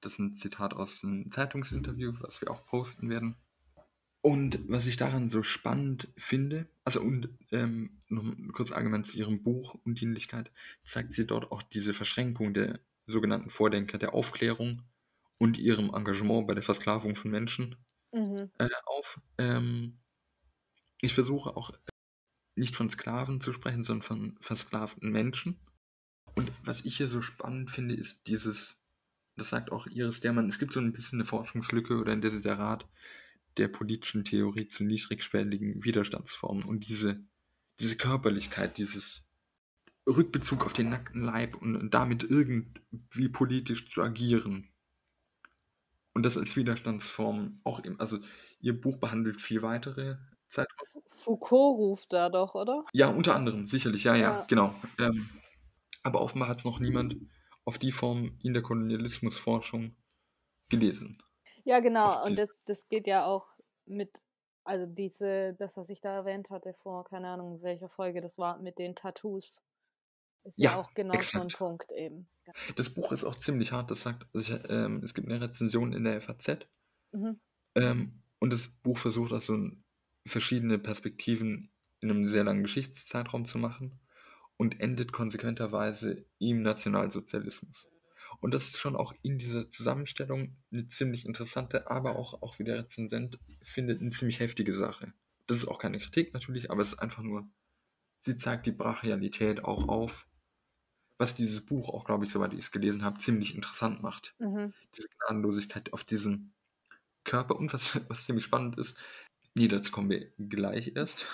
Das 0.00 0.14
ist 0.14 0.18
ein 0.18 0.32
Zitat 0.32 0.72
aus 0.72 1.04
einem 1.04 1.30
Zeitungsinterview, 1.30 2.14
was 2.20 2.40
wir 2.40 2.50
auch 2.50 2.64
posten 2.64 3.10
werden. 3.10 3.36
Und 4.20 4.60
was 4.68 4.86
ich 4.86 4.96
daran 4.96 5.30
so 5.30 5.42
spannend 5.42 6.08
finde, 6.16 6.66
also 6.84 7.00
und 7.00 7.28
ähm, 7.52 8.00
noch 8.08 8.24
kurz 8.52 8.72
allgemein 8.72 9.04
zu 9.04 9.16
ihrem 9.16 9.42
Buch 9.42 9.74
Undienlichkeit, 9.84 10.50
zeigt 10.84 11.12
sie 11.12 11.26
dort 11.26 11.52
auch 11.52 11.62
diese 11.62 11.94
Verschränkung 11.94 12.52
der 12.52 12.80
sogenannten 13.06 13.50
Vordenker 13.50 13.96
der 13.98 14.14
Aufklärung 14.14 14.82
und 15.38 15.56
ihrem 15.58 15.94
Engagement 15.94 16.46
bei 16.48 16.54
der 16.54 16.62
Versklavung 16.64 17.14
von 17.16 17.30
Menschen 17.30 17.76
Mhm. 18.12 18.50
äh, 18.58 18.68
auf. 18.86 19.18
Ähm, 19.38 19.98
ich 21.00 21.14
versuche 21.14 21.56
auch 21.56 21.70
äh, 21.70 21.76
nicht 22.56 22.76
von 22.76 22.90
Sklaven 22.90 23.40
zu 23.40 23.52
sprechen, 23.52 23.84
sondern 23.84 24.02
von 24.02 24.38
versklavten 24.40 25.10
Menschen. 25.10 25.60
Und 26.34 26.52
was 26.64 26.84
ich 26.84 26.96
hier 26.96 27.08
so 27.08 27.22
spannend 27.22 27.70
finde, 27.70 27.94
ist 27.94 28.26
dieses, 28.26 28.82
das 29.36 29.50
sagt 29.50 29.72
auch 29.72 29.86
Iris 29.86 30.20
Dermann, 30.20 30.48
es 30.48 30.58
gibt 30.58 30.72
so 30.72 30.80
ein 30.80 30.92
bisschen 30.92 31.18
eine 31.20 31.26
Forschungslücke 31.26 31.96
oder 31.98 32.12
ein 32.12 32.20
Desiderat 32.22 32.88
der 33.58 33.68
politischen 33.68 34.24
Theorie 34.24 34.68
zu 34.68 34.84
niedrigschwelligen 34.84 35.84
Widerstandsformen 35.84 36.64
und 36.64 36.88
diese, 36.88 37.24
diese 37.80 37.96
Körperlichkeit, 37.96 38.78
dieses 38.78 39.30
Rückbezug 40.06 40.64
auf 40.64 40.72
den 40.72 40.88
nackten 40.88 41.22
Leib 41.22 41.54
und, 41.56 41.90
damit 41.90 42.22
irgendwie 42.22 43.28
politisch 43.28 43.90
zu 43.90 44.02
agieren. 44.02 44.70
Und 46.14 46.22
das 46.22 46.36
als 46.38 46.56
Widerstandsform 46.56 47.60
auch 47.64 47.80
im, 47.80 48.00
also 48.00 48.18
ihr 48.60 48.80
Buch 48.80 48.98
behandelt 48.98 49.40
viel 49.40 49.62
weitere 49.62 50.16
Zeiträume. 50.48 51.04
Foucault 51.06 51.78
ruft 51.78 52.12
da 52.12 52.30
doch, 52.30 52.54
oder? 52.54 52.84
Ja, 52.92 53.08
unter 53.08 53.36
anderem, 53.36 53.66
sicherlich, 53.66 54.04
ja, 54.04 54.14
ja, 54.14 54.38
Ja. 54.38 54.44
genau. 54.48 54.74
Ähm, 54.98 55.28
aber 56.02 56.20
offenbar 56.22 56.48
hat 56.48 56.58
es 56.58 56.64
noch 56.64 56.80
niemand 56.80 57.16
auf 57.64 57.78
die 57.78 57.92
Form 57.92 58.38
in 58.42 58.54
der 58.54 58.62
Kolonialismusforschung 58.62 59.94
gelesen. 60.70 61.22
Ja, 61.68 61.80
genau. 61.80 62.24
Und 62.24 62.38
das, 62.38 62.48
das 62.64 62.88
geht 62.88 63.06
ja 63.06 63.26
auch 63.26 63.46
mit, 63.84 64.24
also 64.64 64.86
diese, 64.86 65.52
das, 65.58 65.76
was 65.76 65.90
ich 65.90 66.00
da 66.00 66.14
erwähnt 66.14 66.48
hatte 66.48 66.72
vor, 66.72 67.04
keine 67.04 67.28
Ahnung, 67.28 67.60
welcher 67.62 67.90
Folge 67.90 68.22
das 68.22 68.38
war, 68.38 68.58
mit 68.58 68.78
den 68.78 68.94
Tattoos. 68.94 69.62
Ist 70.44 70.58
ja, 70.58 70.70
Ja, 70.70 70.80
auch 70.80 70.94
genau 70.94 71.12
so 71.12 71.40
ein 71.40 71.48
exakt. 71.48 71.58
Punkt 71.58 71.92
eben. 71.92 72.26
Das 72.76 72.88
Buch 72.88 73.12
ist 73.12 73.24
auch 73.24 73.34
ziemlich 73.34 73.72
hart, 73.72 73.90
das 73.90 74.00
sagt, 74.00 74.26
also 74.32 74.54
ich, 74.54 74.60
ähm, 74.70 75.02
es 75.04 75.12
gibt 75.12 75.28
eine 75.28 75.42
Rezension 75.42 75.92
in 75.92 76.04
der 76.04 76.22
FAZ 76.22 76.66
Mhm. 77.12 77.38
ähm, 77.74 78.22
und 78.38 78.50
das 78.50 78.68
Buch 78.68 78.96
versucht 78.96 79.32
auch 79.34 79.42
so 79.42 79.58
verschiedene 80.26 80.78
Perspektiven 80.78 81.70
in 82.00 82.10
einem 82.10 82.28
sehr 82.28 82.44
langen 82.44 82.62
Geschichtszeitraum 82.62 83.44
zu 83.44 83.58
machen 83.58 84.00
und 84.56 84.80
endet 84.80 85.12
konsequenterweise 85.12 86.24
im 86.38 86.62
Nationalsozialismus. 86.62 87.88
Und 88.40 88.54
das 88.54 88.68
ist 88.68 88.78
schon 88.78 88.96
auch 88.96 89.12
in 89.22 89.38
dieser 89.38 89.70
Zusammenstellung 89.70 90.56
eine 90.72 90.86
ziemlich 90.88 91.26
interessante, 91.26 91.90
aber 91.90 92.16
auch, 92.16 92.42
auch 92.42 92.58
wie 92.58 92.64
der 92.64 92.78
Rezensent 92.78 93.38
findet, 93.62 94.00
eine 94.00 94.10
ziemlich 94.10 94.40
heftige 94.40 94.74
Sache. 94.74 95.12
Das 95.46 95.58
ist 95.58 95.68
auch 95.68 95.78
keine 95.78 95.98
Kritik 95.98 96.34
natürlich, 96.34 96.70
aber 96.70 96.82
es 96.82 96.92
ist 96.92 96.98
einfach 96.98 97.22
nur, 97.22 97.48
sie 98.20 98.36
zeigt 98.36 98.66
die 98.66 98.72
Brachialität 98.72 99.64
auch 99.64 99.88
auf, 99.88 100.28
was 101.18 101.34
dieses 101.34 101.64
Buch 101.64 101.88
auch, 101.88 102.04
glaube 102.04 102.24
ich, 102.24 102.30
soweit 102.30 102.52
ich 102.52 102.60
es 102.60 102.70
gelesen 102.70 103.02
habe, 103.02 103.18
ziemlich 103.18 103.54
interessant 103.56 104.02
macht. 104.02 104.34
Mhm. 104.38 104.72
Diese 104.96 105.08
Gnadenlosigkeit 105.08 105.92
auf 105.92 106.04
diesem 106.04 106.52
Körper 107.24 107.56
und 107.56 107.72
was, 107.72 108.00
was 108.08 108.24
ziemlich 108.24 108.44
spannend 108.44 108.78
ist, 108.78 108.96
nee, 109.54 109.66
dazu 109.66 109.90
kommen 109.90 110.10
wir 110.10 110.30
gleich 110.38 110.92
erst. 110.94 111.26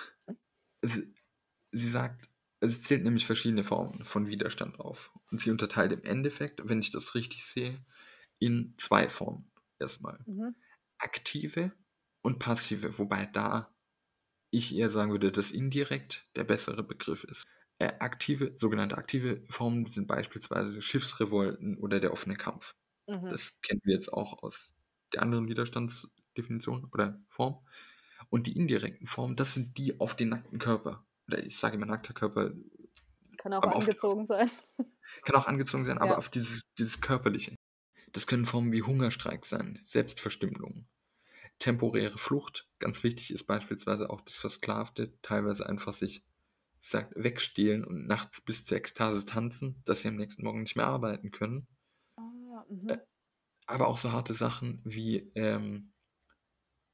Sie, 0.80 1.14
sie 1.70 1.88
sagt, 1.88 2.28
es 2.72 2.82
zählt 2.82 3.04
nämlich 3.04 3.26
verschiedene 3.26 3.64
Formen 3.64 4.04
von 4.04 4.28
Widerstand 4.28 4.80
auf. 4.80 5.12
Und 5.30 5.40
sie 5.40 5.50
unterteilt 5.50 5.92
im 5.92 6.02
Endeffekt, 6.04 6.60
wenn 6.64 6.80
ich 6.80 6.90
das 6.90 7.14
richtig 7.14 7.44
sehe, 7.46 7.84
in 8.38 8.74
zwei 8.78 9.08
Formen. 9.08 9.50
Erstmal 9.78 10.18
Mhm. 10.26 10.54
aktive 10.98 11.72
und 12.22 12.38
passive, 12.38 12.98
wobei 12.98 13.26
da 13.26 13.74
ich 14.50 14.74
eher 14.74 14.90
sagen 14.90 15.10
würde, 15.12 15.32
dass 15.32 15.50
indirekt 15.50 16.28
der 16.36 16.44
bessere 16.44 16.82
Begriff 16.84 17.24
ist. 17.24 17.44
Äh, 17.78 17.92
aktive, 17.98 18.52
sogenannte 18.56 18.96
aktive 18.98 19.44
Formen 19.50 19.86
sind 19.86 20.06
beispielsweise 20.06 20.80
Schiffsrevolten 20.80 21.78
oder 21.78 22.00
der 22.00 22.12
offene 22.12 22.36
Kampf. 22.36 22.74
Mhm. 23.08 23.28
Das 23.28 23.60
kennen 23.62 23.80
wir 23.84 23.94
jetzt 23.94 24.12
auch 24.12 24.42
aus 24.42 24.74
der 25.12 25.22
anderen 25.22 25.48
Widerstandsdefinition 25.48 26.84
oder 26.92 27.20
Form. 27.28 27.66
Und 28.30 28.46
die 28.46 28.56
indirekten 28.56 29.06
Formen, 29.06 29.36
das 29.36 29.54
sind 29.54 29.78
die 29.78 30.00
auf 30.00 30.16
den 30.16 30.30
nackten 30.30 30.58
Körper. 30.58 31.06
Oder 31.28 31.44
ich 31.44 31.56
sage 31.56 31.76
immer 31.76 31.86
nackter 31.86 32.12
Körper, 32.14 32.52
Kann 33.38 33.52
auch 33.52 33.62
aber 33.62 33.76
auf- 33.76 33.82
angezogen 33.84 34.26
sein. 34.26 34.50
kann 35.22 35.36
auch 35.36 35.46
angezogen 35.46 35.84
sein, 35.84 35.98
aber 35.98 36.12
Ja. 36.12 36.18
auf 36.18 36.28
dieses, 36.28 36.62
dieses 36.78 37.00
Körperliche. 37.00 37.54
Das 38.12 38.26
können 38.26 38.46
Formen 38.46 38.72
wie 38.72 38.82
Hungerstreik 38.82 39.44
sein, 39.46 39.82
Selbstverstümmelung, 39.86 40.86
temporäre 41.58 42.18
Flucht. 42.18 42.68
Ganz 42.78 43.02
wichtig 43.02 43.32
ist 43.32 43.44
beispielsweise 43.44 44.10
auch 44.10 44.20
das 44.20 44.36
Versklavte, 44.36 45.18
teilweise 45.22 45.66
einfach 45.68 45.92
sich 45.92 46.24
ich 46.80 46.90
sag, 46.90 47.10
wegstehlen 47.16 47.82
und 47.84 48.06
nachts 48.06 48.42
bis 48.42 48.66
zur 48.66 48.76
Ekstase 48.76 49.24
tanzen, 49.24 49.80
dass 49.86 50.00
sie 50.00 50.08
am 50.08 50.16
nächsten 50.16 50.44
Morgen 50.44 50.62
nicht 50.62 50.76
mehr 50.76 50.86
arbeiten 50.86 51.30
können. 51.30 51.66
Ah. 52.16 52.64
Äh, 52.88 52.98
aber 53.66 53.88
auch 53.88 53.96
so 53.96 54.12
harte 54.12 54.34
Sachen 54.34 54.82
wie 54.84 55.32
ähm, 55.34 55.94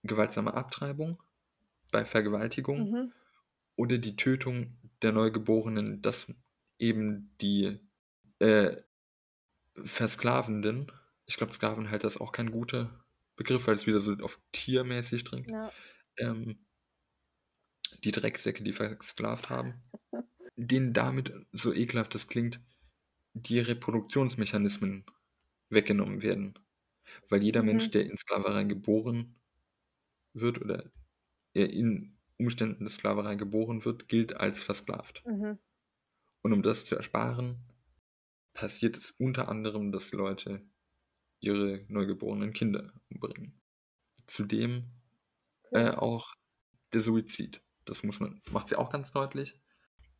gewaltsame 0.04 0.54
Abtreibung 0.54 1.20
bei 1.90 2.04
Vergewaltigung 2.04 2.90
Mhm. 2.90 3.12
Oder 3.80 3.98
die 3.98 4.16
Tötung 4.16 4.78
der 5.02 5.12
Neugeborenen, 5.12 6.02
dass 6.02 6.32
eben 6.78 7.34
die 7.40 7.80
äh, 8.40 8.76
Versklavenden, 9.84 10.92
ich 11.26 11.36
glaube, 11.36 11.52
Sklavenhalter 11.52 12.08
ist 12.08 12.20
auch 12.20 12.32
kein 12.32 12.50
guter 12.50 13.04
Begriff, 13.36 13.66
weil 13.66 13.76
es 13.76 13.86
wieder 13.86 14.00
so 14.00 14.14
auf 14.18 14.40
tiermäßig 14.52 15.24
dringt, 15.24 15.48
Ja. 15.48 15.72
ähm, 16.18 16.66
die 18.04 18.12
Drecksäcke, 18.12 18.62
die 18.64 18.72
versklavt 18.72 19.50
haben, 19.50 19.82
denen 20.56 20.92
damit, 20.94 21.32
so 21.52 21.72
ekelhaft 21.74 22.14
das 22.14 22.28
klingt, 22.28 22.60
die 23.34 23.60
Reproduktionsmechanismen 23.60 25.06
weggenommen 25.70 26.22
werden. 26.22 26.58
Weil 27.30 27.42
jeder 27.44 27.62
Mensch, 27.62 27.88
Mhm. 27.88 27.92
der 27.92 28.06
in 28.06 28.16
Sklaverei 28.18 28.64
geboren 28.64 29.40
wird 30.34 30.60
oder 30.62 30.90
er 31.54 31.70
in 31.70 32.19
Umständen 32.40 32.84
der 32.84 32.90
Sklaverei 32.90 33.36
geboren 33.36 33.84
wird, 33.84 34.08
gilt 34.08 34.36
als 34.36 34.62
versklavt. 34.62 35.22
Mhm. 35.26 35.58
Und 36.42 36.52
um 36.52 36.62
das 36.62 36.84
zu 36.84 36.96
ersparen, 36.96 37.58
passiert 38.54 38.96
es 38.96 39.10
unter 39.12 39.48
anderem, 39.48 39.92
dass 39.92 40.12
Leute 40.12 40.62
ihre 41.40 41.84
neugeborenen 41.88 42.52
Kinder 42.52 42.92
umbringen. 43.08 43.60
Zudem 44.26 44.90
äh, 45.72 45.90
auch 45.90 46.34
der 46.92 47.00
Suizid. 47.00 47.62
Das 47.84 48.02
muss 48.02 48.20
man, 48.20 48.40
macht 48.50 48.68
sie 48.68 48.76
auch 48.76 48.90
ganz 48.90 49.12
deutlich. 49.12 49.58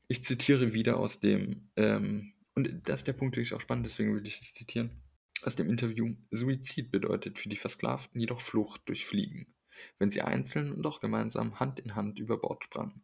Ich 0.08 0.24
zitiere 0.24 0.72
wieder 0.72 0.98
aus 0.98 1.20
dem, 1.20 1.70
ähm, 1.76 2.34
und 2.54 2.88
das 2.88 3.00
ist 3.00 3.06
der 3.06 3.12
Punkt, 3.12 3.36
der 3.36 3.42
ist 3.42 3.52
auch 3.52 3.60
spannend, 3.60 3.86
deswegen 3.86 4.14
will 4.14 4.26
ich 4.26 4.40
es 4.40 4.54
zitieren. 4.54 5.02
Aus 5.42 5.56
dem 5.56 5.68
Interview: 5.68 6.16
Suizid 6.30 6.90
bedeutet 6.90 7.38
für 7.38 7.48
die 7.48 7.56
Versklavten 7.56 8.20
jedoch 8.20 8.40
Flucht 8.40 8.82
durch 8.86 9.06
Fliegen, 9.06 9.54
wenn 9.98 10.10
sie 10.10 10.22
einzeln 10.22 10.72
und 10.72 10.86
auch 10.86 11.00
gemeinsam 11.00 11.60
Hand 11.60 11.80
in 11.80 11.94
Hand 11.94 12.18
über 12.18 12.38
Bord 12.38 12.64
sprangen. 12.64 13.02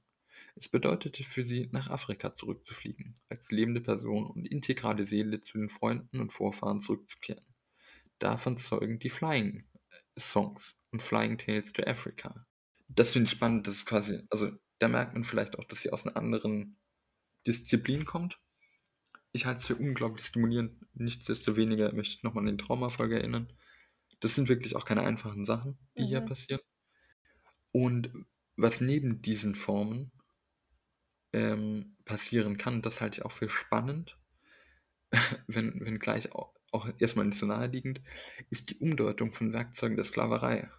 Es 0.54 0.68
bedeutete 0.68 1.22
für 1.22 1.44
sie, 1.44 1.68
nach 1.72 1.90
Afrika 1.90 2.34
zurückzufliegen, 2.34 3.14
als 3.28 3.50
lebende 3.50 3.80
Person 3.80 4.26
und 4.26 4.46
integrale 4.46 5.04
Seele 5.04 5.40
zu 5.40 5.58
den 5.58 5.68
Freunden 5.68 6.20
und 6.20 6.32
Vorfahren 6.32 6.80
zurückzukehren. 6.80 7.44
Davon 8.18 8.56
zeugen 8.56 8.98
die 8.98 9.10
Flying 9.10 9.64
Songs 10.18 10.76
und 10.90 11.02
Flying 11.02 11.36
Tales 11.36 11.72
to 11.72 11.82
Africa. 11.82 12.46
Das 12.88 13.10
finde 13.10 13.26
ich 13.26 13.32
spannend, 13.32 13.66
das 13.66 13.76
ist 13.76 13.86
quasi, 13.86 14.22
also 14.30 14.50
da 14.78 14.88
merkt 14.88 15.14
man 15.14 15.24
vielleicht 15.24 15.58
auch, 15.58 15.64
dass 15.64 15.80
sie 15.80 15.90
aus 15.90 16.06
einer 16.06 16.16
anderen 16.16 16.76
Disziplin 17.46 18.04
kommt. 18.04 18.38
Ich 19.32 19.44
halte 19.44 19.60
es 19.60 19.66
für 19.66 19.76
unglaublich 19.76 20.26
stimulierend. 20.26 20.74
Nichtsdestoweniger 20.94 21.92
möchte 21.92 22.16
ich 22.16 22.22
nochmal 22.22 22.42
an 22.42 22.46
den 22.46 22.58
Traumafolge 22.58 23.16
erinnern. 23.16 23.52
Das 24.20 24.34
sind 24.34 24.48
wirklich 24.48 24.76
auch 24.76 24.84
keine 24.84 25.02
einfachen 25.02 25.44
Sachen, 25.44 25.78
die 25.98 26.06
hier 26.06 26.20
Mhm. 26.20 26.26
passieren. 26.26 26.60
Und 27.70 28.10
was 28.56 28.80
neben 28.80 29.22
diesen 29.22 29.54
Formen 29.54 30.10
ähm, 31.32 31.96
passieren 32.04 32.56
kann, 32.56 32.82
das 32.82 33.00
halte 33.00 33.18
ich 33.20 33.24
auch 33.24 33.32
für 33.32 33.48
spannend, 33.48 34.18
wenn, 35.46 35.80
wenn 35.84 35.98
gleich 35.98 36.32
auch, 36.32 36.54
auch 36.72 36.88
erstmal 36.98 37.26
nicht 37.26 37.38
so 37.38 37.46
naheliegend, 37.46 38.02
ist 38.50 38.70
die 38.70 38.78
Umdeutung 38.78 39.32
von 39.32 39.52
Werkzeugen 39.52 39.96
der 39.96 40.04
Sklaverei. 40.04 40.70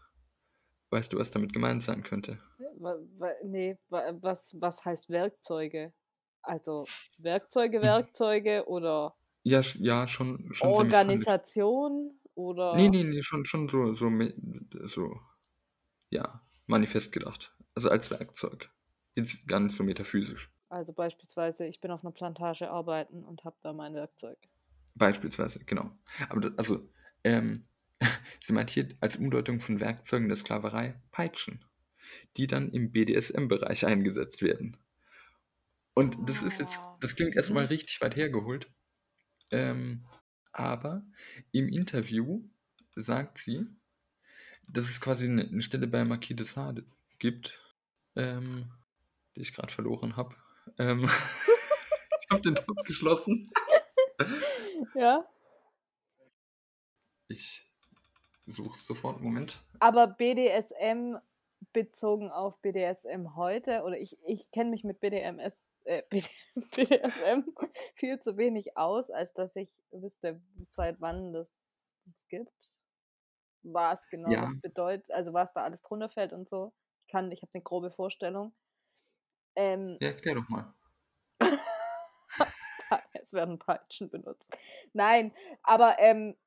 Weißt 0.90 1.14
du, 1.14 1.18
was 1.18 1.32
damit 1.32 1.54
gemeint 1.54 1.84
sein 1.84 2.04
könnte? 2.04 2.40
Wa- 2.80 2.98
wa- 3.20 3.36
Nee, 3.44 3.78
wa- 3.90 4.14
was, 4.22 4.56
was 4.60 4.84
heißt 4.86 5.10
Werkzeuge? 5.10 5.94
Also 6.42 6.84
Werkzeuge. 7.20 7.82
Werkzeuge 7.82 8.66
oder 8.68 9.16
Ja, 9.44 9.60
sch- 9.62 9.78
ja 9.80 10.08
schon, 10.08 10.54
schon. 10.54 10.72
Organisation 10.74 12.20
oder. 12.38 12.76
Nee, 12.76 12.90
nee, 12.90 13.04
nee, 13.04 13.24
schon, 13.24 13.46
schon 13.46 13.68
so, 13.68 13.94
so, 13.94 14.10
so, 14.86 15.20
ja, 16.10 16.42
manifest 16.68 17.12
gedacht. 17.12 17.54
Also 17.76 17.90
als 17.90 18.10
Werkzeug. 18.12 18.70
Jetzt 19.16 19.48
gar 19.48 19.60
nicht 19.60 19.76
so 19.76 19.84
metaphysisch. 19.84 20.52
Also 20.70 20.94
beispielsweise, 20.94 21.66
ich 21.66 21.82
bin 21.82 21.92
auf 21.92 22.04
einer 22.04 22.12
Plantage 22.12 22.70
arbeiten 22.70 23.24
und 23.24 23.44
habe 23.44 23.58
da 23.62 23.74
mein 23.74 23.96
Werkzeug. 23.96 24.38
Beispielsweise, 24.96 25.60
genau. 25.66 25.92
Aber 26.30 26.42
das, 26.42 26.58
also, 26.58 26.90
ähm, 27.24 27.66
sie 28.42 28.54
meint 28.54 28.70
hier 28.70 28.90
als 29.00 29.16
Umdeutung 29.16 29.60
von 29.60 29.80
Werkzeugen 29.80 30.28
der 30.28 30.38
Sklaverei 30.38 31.02
Peitschen, 31.12 31.66
die 32.36 32.48
dann 32.48 32.70
im 32.72 32.92
BDSM-Bereich 32.92 33.86
eingesetzt 33.86 34.42
werden. 34.42 34.78
Und 35.96 36.18
das 36.30 36.44
ist 36.44 36.60
jetzt, 36.60 36.80
Ah, 36.84 36.98
das 37.02 37.16
klingt 37.16 37.36
erstmal 37.36 37.64
mhm. 37.64 37.70
richtig 37.70 38.00
weit 38.02 38.16
hergeholt. 38.16 38.70
Ähm, 39.50 40.06
aber 40.58 41.06
im 41.52 41.70
Interview 41.70 42.42
sagt 42.96 43.38
sie, 43.38 43.68
dass 44.68 44.86
es 44.86 45.00
quasi 45.00 45.28
eine, 45.28 45.44
eine 45.44 45.62
Stelle 45.62 45.88
bei 45.88 46.04
Marquis 46.04 46.36
de 46.36 46.46
Sade 46.46 46.84
gibt, 47.20 47.60
ähm, 48.16 48.72
die 49.36 49.42
ich 49.42 49.54
gerade 49.54 49.72
verloren 49.72 50.18
habe. 50.18 50.36
Ähm, 50.80 51.04
ich 52.20 52.30
habe 52.32 52.42
den 52.42 52.56
Tab 52.56 52.84
geschlossen. 52.86 53.50
Ja. 54.96 55.30
Ich 57.28 57.72
suche 58.48 58.76
es 58.76 58.86
sofort. 58.86 59.22
Moment. 59.22 59.62
Aber 59.80 60.08
BDSM 60.08 61.18
bezogen 61.72 62.32
auf 62.32 62.60
BDSM 62.62 63.36
heute, 63.36 63.84
oder 63.84 64.00
ich, 64.00 64.18
ich 64.26 64.50
kenne 64.52 64.72
mich 64.72 64.84
mit 64.84 65.00
BDMS, 65.00 65.68
äh, 65.88 66.04
BDSM 66.76 67.44
viel 67.96 68.20
zu 68.20 68.38
wenig 68.38 68.78
aus, 68.78 69.10
als 69.10 69.34
dass 69.34 69.56
ich 69.56 69.82
wüsste, 69.92 70.42
seit 70.68 71.00
wann 71.02 71.34
das, 71.34 71.90
das 72.06 72.28
gibt. 72.28 72.52
Was 73.64 74.08
genau 74.10 74.32
Ja. 74.32 74.42
das 74.42 74.62
bedeutet, 74.62 75.12
also 75.12 75.34
was 75.34 75.54
da 75.54 75.64
alles 75.64 75.82
drunter 75.82 76.10
fällt 76.10 76.34
und 76.34 76.48
so. 76.48 76.74
Ich 77.02 77.08
kann, 77.08 77.32
ich 77.32 77.42
habe 77.42 77.52
eine 77.54 77.64
grobe 77.64 77.92
Vorstellung. 77.92 78.54
Ähm, 79.56 79.98
Ja, 80.02 80.10
erklär 80.10 80.36
doch 80.36 80.50
mal. 80.50 80.74
es 83.14 83.34
werden 83.34 83.60
Peitschen 83.60 84.10
benutzt. 84.10 84.56
Nein, 84.94 85.34
aber 85.64 86.00
ähm, 86.00 86.38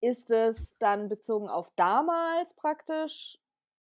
ist 0.00 0.30
es 0.30 0.76
dann 0.78 1.08
bezogen 1.08 1.48
auf 1.48 1.70
damals 1.76 2.54
praktisch, 2.54 3.38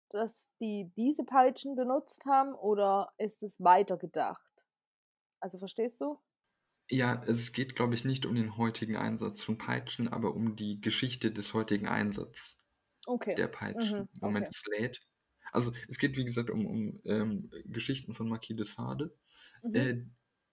dass 0.10 0.52
die 0.62 0.92
diese 0.98 1.24
Peitschen 1.24 1.76
benutzt 1.76 2.26
haben 2.26 2.54
oder 2.54 3.14
ist 3.18 3.44
es 3.44 3.62
weitergedacht? 3.64 4.66
Also 5.42 5.60
verstehst 5.60 6.02
du? 6.02 6.20
Ja, 6.90 7.24
es 7.26 7.52
geht, 7.52 7.76
glaube 7.76 7.96
ich, 7.96 8.06
nicht 8.06 8.26
um 8.28 8.36
den 8.36 8.58
heutigen 8.58 8.96
Einsatz 8.96 9.42
von 9.44 9.58
Peitschen, 9.58 10.08
aber 10.08 10.36
um 10.36 10.56
die 10.56 10.80
Geschichte 10.82 11.32
des 11.32 11.54
heutigen 11.54 11.88
Einsatzes 11.88 12.58
Okay. 13.08 13.36
der 13.38 13.48
Peitschen. 13.48 14.02
Mhm, 14.02 14.10
Moment, 14.22 14.48
okay. 14.48 14.52
es 14.52 14.64
lädt. 14.68 15.00
Also, 15.52 15.72
es 15.90 15.98
geht, 16.00 16.18
wie 16.18 16.26
gesagt, 16.26 16.50
um, 16.50 16.66
um 16.66 17.00
ähm, 17.06 17.50
Geschichten 17.66 18.14
von 18.14 18.28
Marquis 18.30 18.56
de 18.58 18.66
Sade, 18.66 19.16
Mhm. 19.64 19.74
äh, 19.74 20.06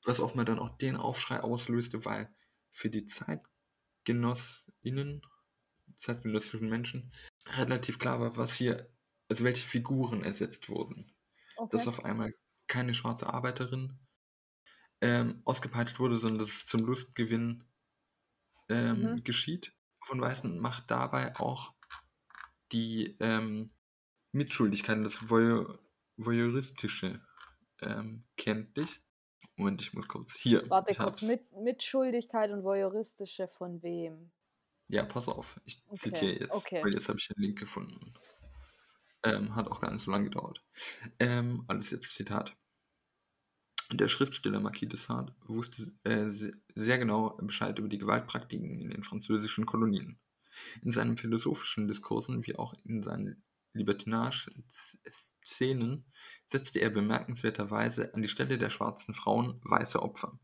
was 0.05 0.21
offenbar 0.21 0.45
dann 0.47 0.59
auch 0.59 0.77
den 0.79 0.97
Aufschrei 0.97 1.41
auslöste, 1.41 2.05
weil 2.05 2.29
für 2.73 2.91
die 2.91 3.07
ZeitgenossInnen, 3.07 5.23
zeitgenössischen 5.99 6.69
Menschen, 6.69 7.13
relativ 7.59 7.99
klar 7.99 8.21
war, 8.21 8.37
was 8.37 8.55
hier, 8.55 8.89
also 9.33 9.45
welche 9.45 9.67
Figuren 9.67 10.23
ersetzt 10.25 10.69
wurden. 10.69 11.13
Dass 11.71 11.83
Okay. 11.83 11.89
auf 11.89 12.05
einmal 12.05 12.35
keine 12.69 12.95
schwarze 12.95 13.33
Arbeiterin 13.33 13.99
ähm, 15.01 15.43
ausgepeitscht 15.45 15.99
wurde, 15.99 16.17
sondern 16.17 16.41
dass 16.41 16.51
es 16.51 16.67
zum 16.67 16.85
Lustgewinn 16.87 17.65
ähm, 18.69 19.03
Mhm. 19.03 19.25
geschieht 19.25 19.73
von 20.05 20.21
Weißen 20.21 20.59
macht 20.59 20.91
dabei 20.91 21.37
auch 21.37 21.75
die 22.73 23.17
ähm, 23.21 23.71
Mitschuldigkeiten, 24.33 25.05
das 25.05 25.29
Voyeur 25.29 25.79
Voyeuristische 26.17 27.21
ähm, 27.83 28.25
kenntlich. 28.37 29.01
Moment, 29.57 29.83
ich 29.83 29.93
muss 29.95 30.09
kurz. 30.09 30.37
Hier, 30.37 30.69
Warte 30.71 30.95
kurz, 30.95 31.23
mit, 31.23 31.53
Mitschuldigkeit 31.53 32.51
und 32.51 32.65
Voyeuristische 32.65 33.49
von 33.49 33.83
wem? 33.83 34.33
Ja, 34.89 35.05
pass 35.05 35.29
auf, 35.29 35.61
ich 35.65 35.83
Okay, 35.89 35.97
zitiere 35.99 36.41
jetzt, 36.41 36.55
okay. 36.55 36.83
weil 36.85 36.95
jetzt 36.95 37.09
habe 37.09 37.19
ich 37.19 37.29
den 37.29 37.43
Link 37.43 37.59
gefunden. 37.59 38.15
Ähm, 39.25 39.55
hat 39.55 39.71
auch 39.71 39.81
gar 39.81 39.93
nicht 39.93 40.03
so 40.03 40.11
lange 40.11 40.25
gedauert. 40.25 40.65
Ähm, 41.21 41.65
alles 41.69 41.91
jetzt 41.91 42.15
Zitat. 42.15 42.57
Der 43.93 44.09
Schriftsteller 44.09 44.59
Marquis 44.59 44.89
de 44.89 44.99
Sade 44.99 45.35
wusste 45.47 45.93
äh, 46.05 46.27
se- 46.27 46.55
sehr 46.75 46.99
genau 46.99 47.37
Bescheid 47.37 47.79
über 47.79 47.89
die 47.89 47.99
Gewaltpraktiken 47.99 48.81
in 48.81 48.91
den 48.91 49.03
französischen 49.03 49.67
Kolonien. 49.67 50.19
In 50.83 50.93
seinen 50.93 51.17
philosophischen 51.17 51.89
Diskursen 51.89 52.47
wie 52.47 52.57
auch 52.57 52.75
in 52.85 53.03
seinen 53.03 53.43
Libertinage-Szenen 53.75 56.05
setzte 56.47 56.81
er 56.81 56.91
bemerkenswerterweise 56.91 58.15
an 58.15 58.23
die 58.23 58.29
Stelle 58.29 58.59
der 58.59 58.71
schwarzen 58.71 59.15
Frauen 59.15 59.61
weiße 59.65 60.03
Opfer. 60.03 60.39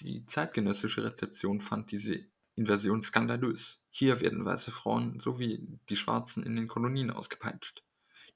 Die 0.00 0.24
zeitgenössische 0.26 1.04
Rezeption 1.04 1.60
fand 1.60 1.90
diese 1.90 2.26
Invasion 2.56 3.02
skandalös. 3.02 3.82
Hier 3.90 4.20
werden 4.20 4.44
weiße 4.44 4.70
Frauen 4.70 5.18
sowie 5.20 5.80
die 5.88 5.96
Schwarzen 5.96 6.44
in 6.44 6.54
den 6.56 6.68
Kolonien 6.68 7.10
ausgepeitscht. 7.10 7.83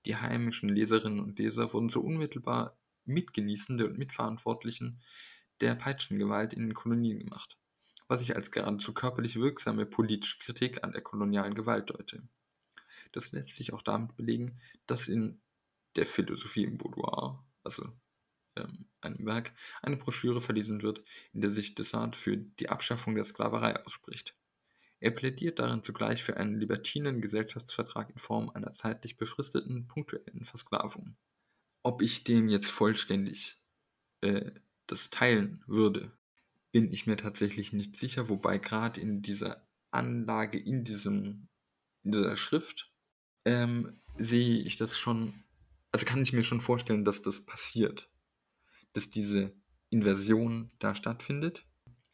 Die 0.08 0.16
heimischen 0.16 0.70
Leserinnen 0.70 1.20
und 1.20 1.38
Leser 1.38 1.70
wurden 1.74 1.90
so 1.90 2.00
unmittelbar 2.00 2.78
Mitgenießende 3.04 3.86
und 3.86 3.98
Mitverantwortlichen 3.98 5.02
der 5.60 5.74
Peitschengewalt 5.74 6.54
in 6.54 6.62
den 6.62 6.72
Kolonien 6.72 7.18
gemacht, 7.18 7.58
was 8.06 8.22
ich 8.22 8.34
als 8.34 8.50
geradezu 8.50 8.94
körperlich 8.94 9.36
wirksame 9.36 9.84
politische 9.84 10.38
Kritik 10.38 10.82
an 10.82 10.92
der 10.92 11.02
kolonialen 11.02 11.52
Gewalt 11.52 11.90
deute. 11.90 12.26
Das 13.12 13.32
lässt 13.32 13.54
sich 13.54 13.74
auch 13.74 13.82
damit 13.82 14.16
belegen, 14.16 14.58
dass 14.86 15.08
in 15.08 15.42
der 15.94 16.06
Philosophie 16.06 16.64
im 16.64 16.78
Boudoir, 16.78 17.44
also 17.62 17.92
ähm, 18.56 18.86
einem 19.02 19.26
Werk 19.26 19.52
eine 19.82 19.98
Broschüre 19.98 20.40
verlesen 20.40 20.80
wird, 20.80 21.02
in 21.34 21.42
der 21.42 21.50
sich 21.50 21.74
Desart 21.74 22.16
für 22.16 22.38
die 22.38 22.70
Abschaffung 22.70 23.14
der 23.14 23.24
Sklaverei 23.24 23.84
ausspricht. 23.84 24.37
Er 25.00 25.12
plädiert 25.12 25.58
darin 25.58 25.82
zugleich 25.82 26.24
für 26.24 26.36
einen 26.36 26.58
libertinen 26.58 27.20
Gesellschaftsvertrag 27.20 28.10
in 28.10 28.18
Form 28.18 28.50
einer 28.50 28.72
zeitlich 28.72 29.16
befristeten, 29.16 29.86
punktuellen 29.86 30.44
Versklavung. 30.44 31.16
Ob 31.82 32.02
ich 32.02 32.24
dem 32.24 32.48
jetzt 32.48 32.70
vollständig 32.70 33.62
äh, 34.22 34.50
das 34.86 35.10
teilen 35.10 35.62
würde, 35.66 36.12
bin 36.72 36.90
ich 36.90 37.06
mir 37.06 37.16
tatsächlich 37.16 37.72
nicht 37.72 37.96
sicher, 37.96 38.28
wobei 38.28 38.58
gerade 38.58 39.00
in 39.00 39.22
dieser 39.22 39.68
Anlage, 39.90 40.58
in, 40.58 40.84
diesem, 40.84 41.48
in 42.02 42.12
dieser 42.12 42.36
Schrift, 42.36 42.92
ähm, 43.44 44.00
sehe 44.18 44.58
ich 44.58 44.76
das 44.76 44.98
schon, 44.98 45.44
also 45.92 46.04
kann 46.04 46.22
ich 46.22 46.32
mir 46.32 46.44
schon 46.44 46.60
vorstellen, 46.60 47.04
dass 47.04 47.22
das 47.22 47.40
passiert, 47.46 48.10
dass 48.92 49.10
diese 49.10 49.54
Inversion 49.90 50.68
da 50.80 50.94
stattfindet 50.94 51.67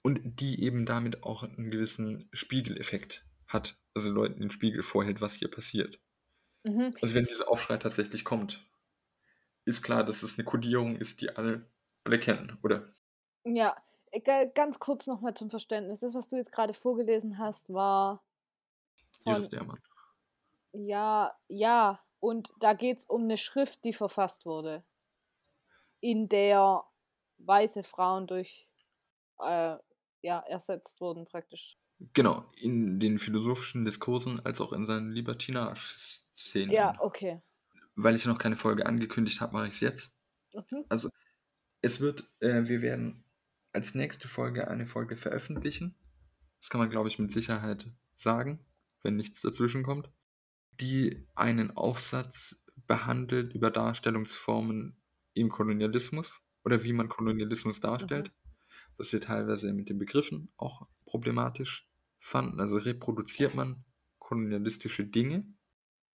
und 0.05 0.41
die 0.41 0.63
eben 0.63 0.87
damit 0.87 1.25
auch 1.25 1.43
einen 1.43 1.73
gewissen 1.73 2.29
Spiegeleffekt 2.33 3.27
hat, 3.49 3.79
also 3.95 4.13
Leuten 4.13 4.41
den 4.41 4.53
Spiegel 4.53 4.85
vorhält, 4.85 5.21
was 5.21 5.35
hier 5.35 5.51
passiert. 5.51 6.01
Mhm. 6.65 6.95
Also 7.01 7.15
wenn 7.15 7.25
dieser 7.27 7.49
Aufschrei 7.49 7.77
tatsächlich 7.77 8.25
kommt, 8.25 8.69
ist 9.67 9.83
klar, 9.83 10.05
dass 10.05 10.23
es 10.23 10.39
eine 10.39 10.45
Kodierung 10.45 10.97
ist, 10.97 11.21
die 11.21 11.29
alle, 11.31 11.71
alle 12.05 12.19
kennen, 12.19 12.59
oder? 12.63 12.95
Ja, 13.47 13.75
äh, 14.11 14.21
ga- 14.21 14.45
ganz 14.45 14.79
kurz 14.79 15.07
nochmal 15.07 15.33
zum 15.35 15.49
Verständnis. 15.51 16.01
Das, 16.01 16.15
was 16.15 16.29
du 16.29 16.37
jetzt 16.37 16.53
gerade 16.53 16.75
vorgelesen 16.75 17.39
hast, 17.39 17.73
war 17.73 18.23
Iris 19.27 19.49
von, 19.49 19.49
Dermann. 19.49 19.83
ja, 20.73 21.35
ja, 21.49 22.01
und 22.21 22.53
da 22.61 22.75
geht 22.75 22.99
es 22.99 23.07
um 23.07 23.23
eine 23.25 23.37
Schrift, 23.39 23.85
die 23.85 23.93
verfasst 23.95 24.45
wurde, 24.47 24.85
in 26.01 26.29
der 26.29 26.85
weiße 27.39 27.83
Frauen 27.83 28.27
durch, 28.27 28.69
äh, 29.41 29.77
ja, 30.25 30.41
ersetzt 30.41 31.01
wurden 31.01 31.27
praktisch. 31.27 31.77
Genau, 32.14 32.51
in 32.57 32.99
den 32.99 33.18
philosophischen 33.18 33.85
Diskursen 33.85 34.45
als 34.45 34.61
auch 34.61 34.72
in 34.72 34.87
seinen 34.87 35.12
Libertinage-Szenen. 35.12 36.70
Ja, 36.70 36.97
okay. 36.99 37.41
Weil 37.95 38.16
ich 38.16 38.25
noch 38.25 38.39
keine 38.39 38.57
Folge 38.57 38.87
angekündigt 38.87 39.41
habe, 39.41 39.53
mache 39.53 39.68
ich 39.68 39.75
es 39.75 39.81
jetzt. 39.81 40.16
Mhm. 40.55 40.85
Also, 40.89 41.11
es 41.83 42.01
wird, 42.01 42.29
äh, 42.41 42.66
wir 42.66 42.83
werden 42.83 43.25
als 43.72 43.95
nächste 43.95 44.27
Folge 44.27 44.68
eine 44.68 44.87
Folge 44.87 45.14
veröffentlichen. 45.14 45.95
Das 46.61 46.70
kann 46.70 46.81
man, 46.81 46.91
glaube 46.91 47.09
ich, 47.09 47.18
mit 47.18 47.31
Sicherheit 47.31 47.87
sagen, 48.16 48.64
wenn 49.03 49.16
nichts 49.16 49.43
dazwischen 49.43 49.83
kommt. 49.83 50.11
Die 50.81 51.29
einen 51.35 51.77
Aufsatz 51.77 52.64
behandelt 52.87 53.55
über 53.55 53.70
Darstellungsformen 53.70 54.97
im 55.35 55.51
Kolonialismus 55.51 56.41
oder 56.64 56.83
wie 56.83 56.93
man 56.93 57.09
Kolonialismus 57.09 57.81
darstellt. 57.81 58.33
Was 58.97 59.12
wir 59.12 59.20
teilweise 59.20 59.72
mit 59.72 59.88
den 59.88 59.99
Begriffen 59.99 60.53
auch 60.57 60.86
problematisch 61.07 61.88
fanden. 62.20 62.61
Also 62.61 62.76
reproduziert 62.76 63.55
man 63.55 63.84
kolonialistische 64.18 65.05
Dinge 65.07 65.47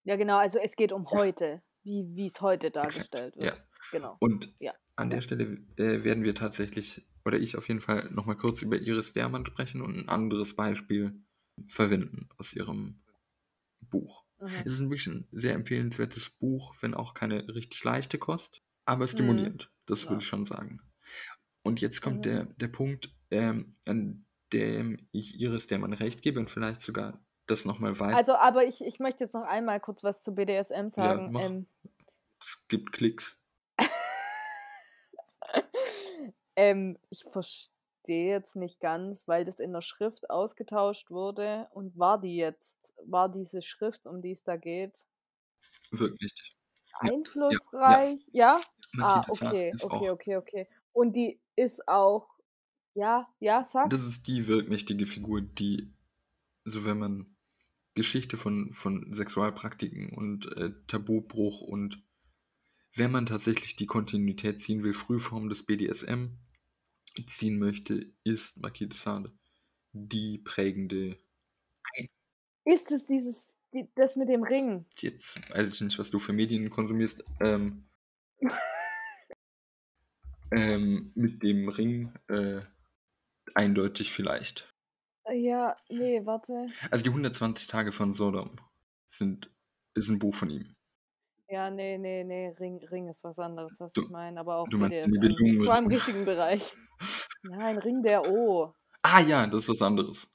Ja, 0.03 0.15
genau, 0.15 0.37
also 0.37 0.57
es 0.59 0.75
geht 0.75 0.91
um 0.91 1.09
heute, 1.11 1.61
wie 1.83 2.25
es 2.25 2.41
heute 2.41 2.71
dargestellt 2.71 3.35
ja. 3.35 3.43
wird. 3.43 3.63
Genau. 3.91 4.17
Und 4.19 4.53
Ja. 4.59 4.73
an 4.95 5.09
der 5.09 5.21
Stelle 5.21 5.57
äh, 5.77 6.03
werden 6.03 6.23
wir 6.23 6.33
tatsächlich, 6.35 7.05
oder 7.25 7.39
ich 7.39 7.55
auf 7.57 7.67
jeden 7.67 7.81
Fall, 7.81 8.09
nochmal 8.11 8.37
kurz 8.37 8.61
über 8.61 8.77
Iris 8.79 9.13
Dermann 9.13 9.45
sprechen 9.45 9.81
und 9.81 9.95
ein 9.97 10.09
anderes 10.09 10.55
Beispiel 10.55 11.21
verwenden 11.67 12.29
aus 12.37 12.53
ihrem 12.53 13.01
Buch. 13.81 14.25
Mhm. 14.39 14.47
Es 14.65 14.73
ist 14.73 14.79
ein 14.79 14.89
bisschen 14.89 15.27
sehr 15.31 15.53
empfehlenswertes 15.53 16.29
Buch, 16.29 16.75
wenn 16.81 16.93
auch 16.93 17.13
keine 17.13 17.47
richtig 17.53 17.83
leichte 17.83 18.17
Kost, 18.17 18.63
aber 18.85 19.07
stimulierend, 19.07 19.71
das 19.85 20.03
Ja. 20.03 20.09
würde 20.09 20.21
ich 20.21 20.27
schon 20.27 20.45
sagen. 20.45 20.81
Und 21.63 21.81
jetzt 21.81 22.01
kommt 22.01 22.25
der, 22.25 22.45
der 22.45 22.67
Punkt, 22.67 23.13
ähm, 23.31 23.75
an 23.85 24.25
dem 24.53 25.07
ich 25.11 25.39
Iris 25.39 25.67
Dermann 25.67 25.93
recht 25.93 26.21
gebe 26.21 26.39
und 26.39 26.49
vielleicht 26.49 26.81
sogar 26.81 27.19
das 27.47 27.65
nochmal 27.65 27.99
weiter. 27.99 28.17
Also, 28.17 28.35
aber 28.35 28.65
ich, 28.65 28.83
ich 28.83 28.99
möchte 28.99 29.23
jetzt 29.23 29.33
noch 29.33 29.43
einmal 29.43 29.79
kurz 29.79 30.03
was 30.03 30.21
zu 30.21 30.33
BDSM 30.33 30.87
sagen. 30.87 31.31
mach. 31.31 31.41
ähm, 31.41 31.67
es 32.41 32.65
gibt 32.67 32.91
Klicks. 32.91 33.39
ähm, 36.55 36.97
ich 37.09 37.25
verstehe 37.31 38.29
jetzt 38.29 38.55
nicht 38.55 38.79
ganz, 38.79 39.27
weil 39.27 39.45
das 39.45 39.59
in 39.59 39.73
der 39.73 39.81
Schrift 39.81 40.29
ausgetauscht 40.29 41.11
wurde 41.11 41.67
und 41.73 41.97
war 41.97 42.19
die 42.19 42.37
jetzt, 42.37 42.93
war 43.05 43.29
diese 43.29 43.61
Schrift, 43.61 44.05
um 44.05 44.21
die 44.21 44.31
es 44.31 44.43
da 44.43 44.55
geht, 44.55 45.05
Wirklich. 45.91 46.33
Ja, 47.03 47.11
einflussreich? 47.11 48.29
Ja? 48.31 48.61
Ah, 48.97 49.23
Marquis 49.27 49.39
de 49.39 49.71
Sade 49.75 49.83
okay, 49.83 50.09
okay, 50.09 50.11
okay, 50.11 50.37
okay. 50.37 50.67
Und 50.91 51.15
die 51.15 51.39
ist 51.55 51.87
auch, 51.87 52.27
ja, 52.93 53.27
ja, 53.39 53.63
sag. 53.63 53.89
Das 53.89 54.05
ist 54.05 54.27
die 54.27 54.47
wirkmächtige 54.47 55.05
Figur, 55.05 55.41
die, 55.41 55.93
so 56.63 56.85
wenn 56.85 56.99
man 56.99 57.35
Geschichte 57.95 58.37
von, 58.37 58.73
von 58.73 59.11
Sexualpraktiken 59.13 60.09
und 60.09 60.57
äh, 60.57 60.71
Tabubruch 60.87 61.61
und 61.61 62.03
wenn 62.95 63.11
man 63.11 63.25
tatsächlich 63.25 63.75
die 63.75 63.85
Kontinuität 63.85 64.59
ziehen 64.59 64.83
will, 64.83 64.93
Frühform 64.93 65.49
des 65.49 65.63
BDSM 65.65 66.37
ziehen 67.27 67.59
möchte, 67.59 68.11
ist 68.23 68.57
Marquis 68.57 68.89
de 68.89 68.97
Sade 68.97 69.31
die 69.93 70.37
prägende. 70.39 71.17
Ist 72.65 72.91
es 72.91 73.05
dieses, 73.05 73.49
die, 73.73 73.87
das 73.95 74.15
mit 74.15 74.29
dem 74.29 74.43
Ring? 74.43 74.85
Jetzt 74.99 75.39
weiß 75.51 75.73
ich 75.73 75.81
nicht, 75.81 75.99
was 75.99 76.11
du 76.11 76.19
für 76.19 76.33
Medien 76.33 76.69
konsumierst. 76.69 77.23
Ähm, 77.39 77.85
ähm, 80.51 81.11
mit 81.15 81.43
dem 81.43 81.69
Ring 81.69 82.13
äh, 82.27 82.61
eindeutig 83.55 84.11
vielleicht. 84.11 84.73
Ja, 85.31 85.75
nee, 85.89 86.25
warte. 86.25 86.67
Also 86.91 87.03
die 87.03 87.09
120 87.09 87.67
Tage 87.67 87.91
von 87.91 88.13
Sodom 88.13 88.55
sind, 89.05 89.51
ist 89.93 90.09
ein 90.09 90.19
Buch 90.19 90.33
von 90.35 90.49
ihm. 90.49 90.75
Ja, 91.49 91.69
nee, 91.69 91.97
nee, 91.97 92.23
nee, 92.23 92.49
Ring, 92.59 92.83
Ring 92.91 93.07
ist 93.09 93.23
was 93.23 93.39
anderes, 93.39 93.79
was 93.79 93.91
Du- 93.93 94.03
ich 94.03 94.09
meine, 94.09 94.39
aber 94.39 94.57
auch 94.57 94.67
du 94.69 94.77
meinst. 94.77 95.07
Nibelungen. 95.07 95.61
Ich 95.61 95.67
war 95.67 95.79
im 95.79 95.87
richtigen 95.87 96.25
Bereich. 96.25 96.73
Nein, 97.43 97.77
Ring 97.79 98.03
der 98.03 98.23
O. 98.29 98.73
Ah 99.01 99.19
ja, 99.21 99.47
das 99.47 99.61
ist 99.61 99.69
was 99.69 99.81
anderes. 99.81 100.29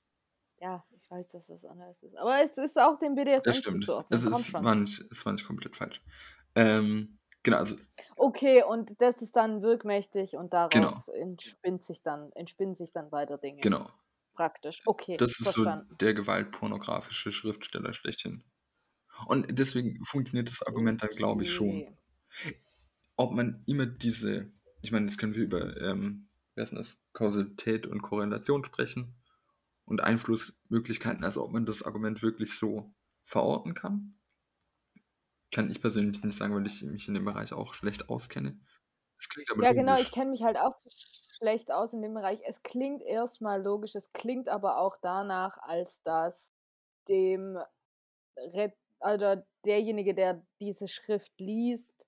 Ja, 0.61 0.83
ich 0.97 1.11
weiß, 1.11 1.29
dass 1.29 1.49
was 1.51 1.65
anderes 1.65 2.03
ist. 2.03 2.17
Aber 2.17 2.43
es 2.43 2.57
ist 2.57 2.79
auch 2.81 2.99
dem 2.99 3.15
BDSM 3.15 3.43
Das 3.45 3.59
stimmt. 3.59 3.85
zuzuordnen. 3.85 4.19
Es 4.19 4.25
ist, 4.25 4.53
war, 4.53 4.75
nicht, 4.75 5.05
es 5.11 5.27
war 5.27 5.33
nicht 5.33 5.47
komplett 5.47 5.77
falsch. 5.77 6.01
Ähm, 6.55 7.19
genau, 7.45 7.59
also 7.59 7.77
Okay, 8.17 8.63
und 8.63 9.01
das 9.01 9.23
ist 9.23 9.37
dann 9.37 9.63
wirkmächtig 9.63 10.37
und 10.37 10.53
daraus 10.53 11.07
Genau. 11.07 11.19
entspinnt 11.23 11.83
sich 11.83 12.03
dann, 12.03 12.33
entspinnen 12.33 12.75
sich 12.75 12.93
dann 12.93 13.13
weiter 13.13 13.39
Dinge. 13.39 13.63
genau. 13.63 13.89
Praktisch. 14.35 14.83
Okay, 14.85 15.17
Das 15.17 15.39
ist 15.39 15.43
verstanden. 15.43 15.91
so 15.91 15.97
der 15.99 16.15
gewaltpornografische 16.15 17.33
Schriftsteller 17.33 17.95
schlechthin. 17.95 18.43
Und 19.27 19.59
deswegen 19.59 20.05
funktioniert 20.05 20.49
das 20.51 20.63
Argument 20.67 21.03
dann, 21.03 21.11
glaube 21.11 21.45
ich, 21.45 21.53
schon. 21.53 21.97
Ob 23.17 23.33
man 23.33 23.63
immer 23.67 23.87
diese, 23.87 24.53
ich 24.83 24.91
meine, 24.93 25.07
jetzt 25.07 25.19
können 25.19 25.35
wir 25.35 25.43
über, 25.45 25.77
ähm, 25.81 26.29
wer 26.55 26.65
ist 26.65 26.73
das, 26.73 26.99
Kausalität 27.13 27.87
und 27.87 28.03
Korrelation 28.03 28.65
sprechen 28.65 29.15
und 29.85 30.03
Einflussmöglichkeiten, 30.03 31.25
also 31.25 31.45
ob 31.45 31.53
man 31.53 31.67
das 31.67 31.83
Argument 31.85 32.23
wirklich 32.23 32.55
so 32.59 32.93
verorten 33.25 33.75
kann. 33.75 34.19
Kann 35.55 35.71
ich 35.71 35.81
persönlich 35.81 36.23
nicht 36.23 36.37
sagen, 36.37 36.55
weil 36.55 36.67
ich 36.67 36.83
mich 36.83 37.09
in 37.09 37.15
dem 37.15 37.25
Bereich 37.25 37.53
auch 37.53 37.75
schlecht 37.75 38.09
auskenne. 38.09 38.61
Es 39.19 39.29
klingt 39.29 39.51
aber 39.51 39.65
Ja, 39.65 39.73
genau, 39.73 39.93
logisch. 39.93 40.09
ich 40.09 40.11
kenne 40.13 40.31
mich 40.31 40.43
halt 40.43 40.57
auch 40.57 40.75
schlecht 41.39 41.71
aus 41.71 41.93
in 41.93 42.03
dem 42.03 42.15
Bereich. 42.15 42.41
Es 42.45 42.63
klingt 42.63 43.03
erstmal 43.03 43.63
logisch, 43.63 43.95
es 43.95 44.13
klingt 44.13 44.49
aber 44.49 44.79
auch 44.79 44.97
danach, 45.01 45.59
als 45.59 46.03
dass 46.03 46.53
dem 47.09 47.59
Re 48.37 48.75
also 49.01 49.43
derjenige, 49.67 50.15
der 50.15 50.47
diese 50.61 50.89
Schrift 50.89 51.41
liest, 51.41 52.07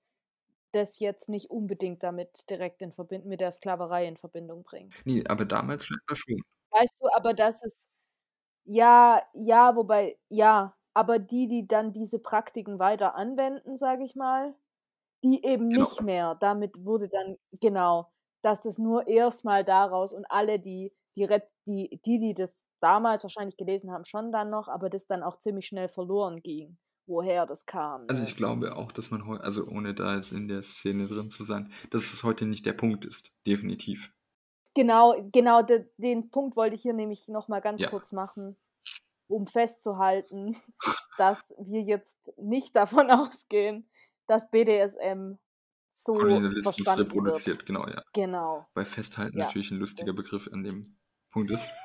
das 0.73 0.99
jetzt 0.99 1.29
nicht 1.29 1.51
unbedingt 1.51 2.03
damit 2.03 2.49
direkt 2.49 2.81
in 2.81 2.91
Verbindung 2.93 3.29
mit 3.29 3.41
der 3.41 3.51
Sklaverei 3.51 4.07
in 4.07 4.17
Verbindung 4.17 4.63
bringt. 4.63 5.05
Nee, 5.05 5.23
aber 5.27 5.45
damals 5.45 5.85
scheinbar 5.85 6.15
schon. 6.15 6.41
Weißt 6.71 7.01
du, 7.01 7.07
aber 7.15 7.33
das 7.33 7.63
ist 7.63 7.89
ja, 8.65 9.23
ja, 9.35 9.75
wobei 9.77 10.19
ja, 10.29 10.76
aber 10.97 11.19
die, 11.19 11.47
die 11.47 11.67
dann 11.67 11.93
diese 11.93 12.19
Praktiken 12.19 12.79
weiter 12.79 13.15
anwenden, 13.15 13.77
sage 13.77 14.03
ich 14.05 14.15
mal, 14.15 14.55
die 15.23 15.43
eben 15.45 15.67
Genau. 15.69 15.87
nicht 15.87 16.01
mehr. 16.01 16.35
Damit 16.35 16.85
wurde 16.85 17.09
dann 17.09 17.37
genau, 17.61 18.11
dass 18.41 18.61
das 18.61 18.77
nur 18.77 19.07
erstmal 19.07 19.63
daraus 19.65 20.13
und 20.13 20.25
alle, 20.31 20.59
die 20.59 20.91
die, 21.15 21.27
die 21.67 21.99
die 22.05 22.19
die 22.19 22.33
das 22.35 22.67
damals 22.79 23.23
wahrscheinlich 23.23 23.57
gelesen 23.57 23.91
haben, 23.91 24.05
schon 24.05 24.31
dann 24.31 24.49
noch, 24.51 24.67
aber 24.69 24.89
das 24.89 25.07
dann 25.07 25.23
auch 25.23 25.37
ziemlich 25.37 25.67
schnell 25.67 25.87
verloren 25.89 26.41
ging, 26.43 26.77
woher 27.07 27.45
das 27.47 27.65
kam. 27.65 28.09
Also 28.09 28.21
ne? 28.21 28.23
ich 28.23 28.35
glaube 28.35 28.75
auch, 28.75 28.91
dass 28.91 29.11
man 29.11 29.25
heute, 29.27 29.45
also 29.45 29.65
ohne 29.65 29.93
da 29.95 30.15
jetzt 30.17 30.33
in 30.33 30.49
der 30.49 30.61
Szene 30.61 31.07
drin 31.07 31.31
zu 31.31 31.45
sein, 31.45 31.71
dass 31.89 32.11
es 32.11 32.21
heute 32.23 32.45
nicht 32.45 32.65
der 32.65 32.73
Punkt 32.73 33.05
ist. 33.05 33.31
Definitiv. 33.45 34.13
Genau, 34.75 35.15
genau, 35.31 35.61
de, 35.63 35.89
den 35.97 36.29
Punkt 36.29 36.55
wollte 36.55 36.75
ich 36.75 36.81
hier 36.83 36.93
nämlich 36.93 37.27
noch 37.27 37.47
mal 37.47 37.61
ganz 37.61 37.83
Ja. 37.83 37.87
kurz 37.87 38.11
machen, 38.11 38.55
um 39.27 39.47
festzuhalten, 39.47 40.55
dass 41.17 41.53
wir 41.59 41.81
jetzt 41.81 42.17
nicht 42.37 42.75
davon 42.75 43.11
ausgehen, 43.11 43.89
dass 44.27 44.49
BDSM 44.49 45.37
so 45.89 46.15
verstanden 46.15 47.03
reproduziert, 47.03 47.57
wird. 47.57 47.65
genau, 47.65 47.87
ja. 47.87 48.03
Genau. 48.13 48.67
Weil 48.75 48.85
festhalten 48.85 49.39
Ja, 49.39 49.45
natürlich 49.45 49.71
ein 49.71 49.79
lustiger 49.79 50.13
Begriff 50.13 50.47
an 50.51 50.63
dem 50.63 50.97
Punkt 51.29 51.51
ist. 51.51 51.69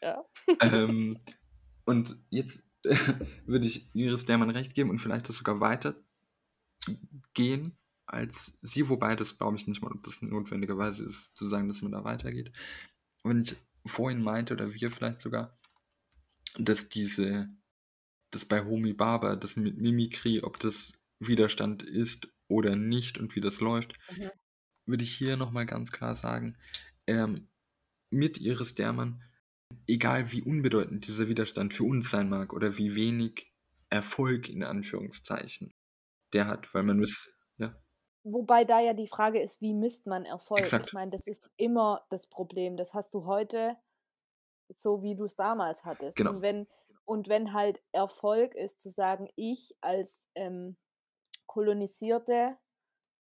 Ja. 0.00 0.24
ähm, 0.60 1.18
und 1.84 2.16
jetzt 2.30 2.70
würde 3.46 3.66
ich 3.66 3.88
Iris 3.94 4.24
Dermann 4.24 4.50
recht 4.50 4.74
geben 4.74 4.90
und 4.90 5.00
vielleicht 5.00 5.28
das 5.28 5.38
sogar 5.38 5.60
weiter 5.60 5.96
gehen 7.34 7.76
als 8.12 8.54
sie, 8.62 8.88
wobei 8.88 9.16
das 9.16 9.38
glaube 9.38 9.56
ich 9.56 9.66
nicht 9.66 9.82
mal, 9.82 9.92
ob 9.92 10.02
das 10.04 10.22
notwendigerweise 10.22 11.04
ist, 11.04 11.36
zu 11.36 11.48
sagen, 11.48 11.68
dass 11.68 11.82
man 11.82 11.92
da 11.92 12.04
weitergeht. 12.04 12.52
Wenn 13.24 13.40
ich 13.40 13.56
vorhin 13.86 14.22
meinte, 14.22 14.54
oder 14.54 14.74
wir 14.74 14.90
vielleicht 14.90 15.20
sogar, 15.20 15.58
dass 16.58 16.88
diese, 16.88 17.48
dass 18.30 18.44
bei 18.44 18.64
Homi 18.64 18.92
Barber, 18.94 19.36
das 19.36 19.56
mit 19.56 19.78
Mimikry, 19.78 20.42
ob 20.42 20.60
das 20.60 20.94
Widerstand 21.20 21.82
ist 21.82 22.28
oder 22.48 22.76
nicht 22.76 23.18
und 23.18 23.36
wie 23.36 23.40
das 23.40 23.60
läuft, 23.60 23.94
Mhm. 24.10 24.30
würde 24.86 25.04
ich 25.04 25.14
hier 25.14 25.36
nochmal 25.36 25.66
ganz 25.66 25.92
klar 25.92 26.16
sagen, 26.16 26.56
ähm, 27.06 27.48
mit 28.10 28.38
Iris 28.38 28.74
Dermann, 28.74 29.22
egal 29.88 30.32
wie 30.32 30.42
unbedeutend 30.42 31.06
dieser 31.06 31.28
Widerstand 31.28 31.74
für 31.74 31.84
uns 31.84 32.10
sein 32.10 32.28
mag 32.30 32.52
oder 32.52 32.78
wie 32.78 32.94
wenig 32.96 33.52
Erfolg 33.90 34.48
in 34.48 34.64
Anführungszeichen 34.64 35.74
der 36.34 36.48
hat, 36.48 36.74
weil 36.74 36.84
man 36.84 36.98
muss, 37.00 37.30
ja, 37.58 37.76
Wobei 38.24 38.64
da 38.64 38.80
ja 38.80 38.94
die 38.94 39.06
Frage 39.08 39.40
ist, 39.40 39.60
wie 39.60 39.74
misst 39.74 40.06
man 40.06 40.24
Erfolg? 40.24 40.60
Exakt. 40.60 40.86
Ich 40.86 40.92
meine, 40.92 41.10
das 41.10 41.26
ist 41.26 41.50
immer 41.56 42.04
das 42.10 42.26
Problem. 42.26 42.76
Das 42.76 42.94
hast 42.94 43.14
du 43.14 43.26
heute 43.26 43.76
so, 44.72 45.02
wie 45.02 45.14
du 45.14 45.24
es 45.24 45.36
damals 45.36 45.84
hattest. 45.84 46.16
Genau. 46.16 46.30
Und 46.30 46.42
wenn, 46.42 46.66
und 47.04 47.28
wenn 47.28 47.52
halt 47.52 47.82
Erfolg 47.92 48.54
ist, 48.54 48.80
zu 48.80 48.90
sagen, 48.90 49.28
ich 49.36 49.76
als 49.80 50.26
ähm, 50.34 50.76
Kolonisierte 51.46 52.56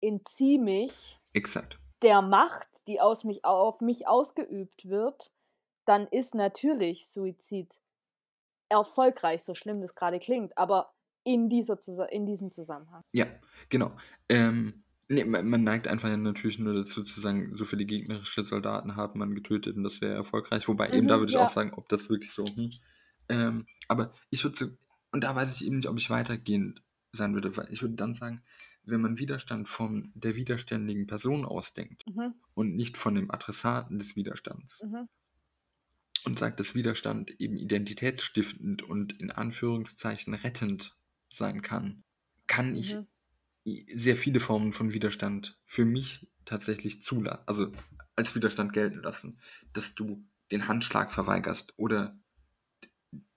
entziehe 0.00 0.60
mich 0.60 1.18
exakt. 1.32 1.78
der 2.02 2.22
Macht, 2.22 2.86
die 2.86 3.00
aus 3.00 3.24
mich, 3.24 3.44
auf 3.44 3.80
mich 3.80 4.08
ausgeübt 4.08 4.88
wird, 4.88 5.32
dann 5.84 6.06
ist 6.06 6.34
natürlich 6.34 7.08
Suizid 7.08 7.80
erfolgreich, 8.68 9.42
so 9.42 9.54
schlimm 9.54 9.80
das 9.80 9.94
gerade 9.94 10.20
klingt, 10.20 10.56
aber 10.56 10.94
in, 11.24 11.48
dieser, 11.48 11.78
in 12.12 12.26
diesem 12.26 12.50
Zusammenhang. 12.50 13.02
Ja, 13.12 13.26
genau. 13.68 13.92
Ähm, 14.28 14.84
nee, 15.10 15.24
man, 15.24 15.48
man 15.48 15.64
neigt 15.64 15.88
einfach 15.88 16.08
ja 16.08 16.16
natürlich 16.16 16.58
nur 16.58 16.74
dazu 16.74 17.04
zu 17.04 17.20
sagen, 17.20 17.54
so 17.54 17.64
viele 17.64 17.84
gegnerische 17.86 18.44
Soldaten 18.46 18.96
hat 18.96 19.16
man 19.16 19.34
getötet 19.34 19.76
und 19.76 19.84
das 19.84 20.00
wäre 20.00 20.14
erfolgreich. 20.14 20.68
Wobei 20.68 20.90
eben 20.92 21.08
da 21.08 21.18
Mhm, 21.18 21.20
würde 21.20 21.30
ich 21.30 21.36
ja. 21.36 21.38
auch 21.38 21.48
sagen, 21.48 21.72
ob 21.74 21.88
das 21.88 22.08
wirklich 22.10 22.32
so. 22.32 22.56
Hm. 22.56 22.70
Ähm, 23.28 23.66
aber 23.88 24.14
ich 24.30 24.44
würde 24.44 24.56
so, 24.56 24.66
und 25.12 25.24
da 25.24 25.34
weiß 25.36 25.54
ich 25.56 25.64
eben 25.66 25.76
nicht, 25.76 25.88
ob 25.88 25.98
ich 25.98 26.10
weitergehend 26.10 26.82
sein 27.12 27.34
würde, 27.34 27.56
weil 27.56 27.68
ich 27.72 27.82
würde 27.82 27.94
dann 27.96 28.14
sagen, 28.14 28.42
wenn 28.84 29.00
man 29.00 29.18
Widerstand 29.18 29.68
von 29.68 30.12
der 30.14 30.36
widerständigen 30.36 31.06
Person 31.06 31.44
ausdenkt 31.44 32.06
Mhm, 32.06 32.40
und 32.54 32.74
nicht 32.76 32.96
von 32.96 33.14
dem 33.14 33.30
Adressaten 33.30 33.98
des 33.98 34.16
Widerstands 34.16 34.86
mhm, 34.86 35.06
und 36.24 36.38
sagt, 36.38 36.60
dass 36.60 36.74
Widerstand 36.74 37.40
eben 37.40 37.56
identitätsstiftend 37.56 38.82
und 38.82 39.18
in 39.20 39.30
Anführungszeichen 39.30 40.34
rettend 40.34 40.96
sein 41.30 41.62
kann, 41.62 42.04
kann 42.46 42.74
ich 42.76 42.96
mhm, 42.96 43.06
sehr 43.64 44.16
viele 44.16 44.40
Formen 44.40 44.72
von 44.72 44.92
Widerstand 44.92 45.58
für 45.64 45.84
mich 45.84 46.26
tatsächlich 46.44 47.02
zulassen, 47.02 47.42
also 47.46 47.72
als 48.16 48.34
Widerstand 48.34 48.72
gelten 48.72 49.02
lassen, 49.02 49.38
dass 49.72 49.94
du 49.94 50.24
den 50.50 50.66
Handschlag 50.66 51.12
verweigerst 51.12 51.74
oder 51.76 52.18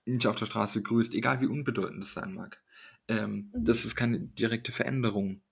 nicht 0.04 0.26
auf 0.26 0.36
der 0.36 0.46
Straße 0.46 0.82
grüßt, 0.82 1.14
egal 1.14 1.40
wie 1.40 1.46
unbedeutend 1.46 2.02
es 2.02 2.12
sein 2.12 2.34
mag. 2.34 2.62
Ähm, 3.08 3.50
Mhm. 3.54 3.64
Dass 3.64 3.84
es 3.84 3.96
keine 3.96 4.20
direkte 4.20 4.72
Veränderung 4.72 5.42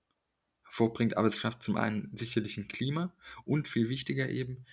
hervorbringt, 0.64 1.16
aber 1.16 1.28
es 1.28 1.38
schafft 1.38 1.62
zum 1.62 1.76
einen 1.76 2.10
sicherlich 2.16 2.56
ein 2.56 2.68
Klima 2.68 3.14
und 3.44 3.68
viel 3.68 3.88
wichtiger 3.88 4.28
eben, 4.28 4.64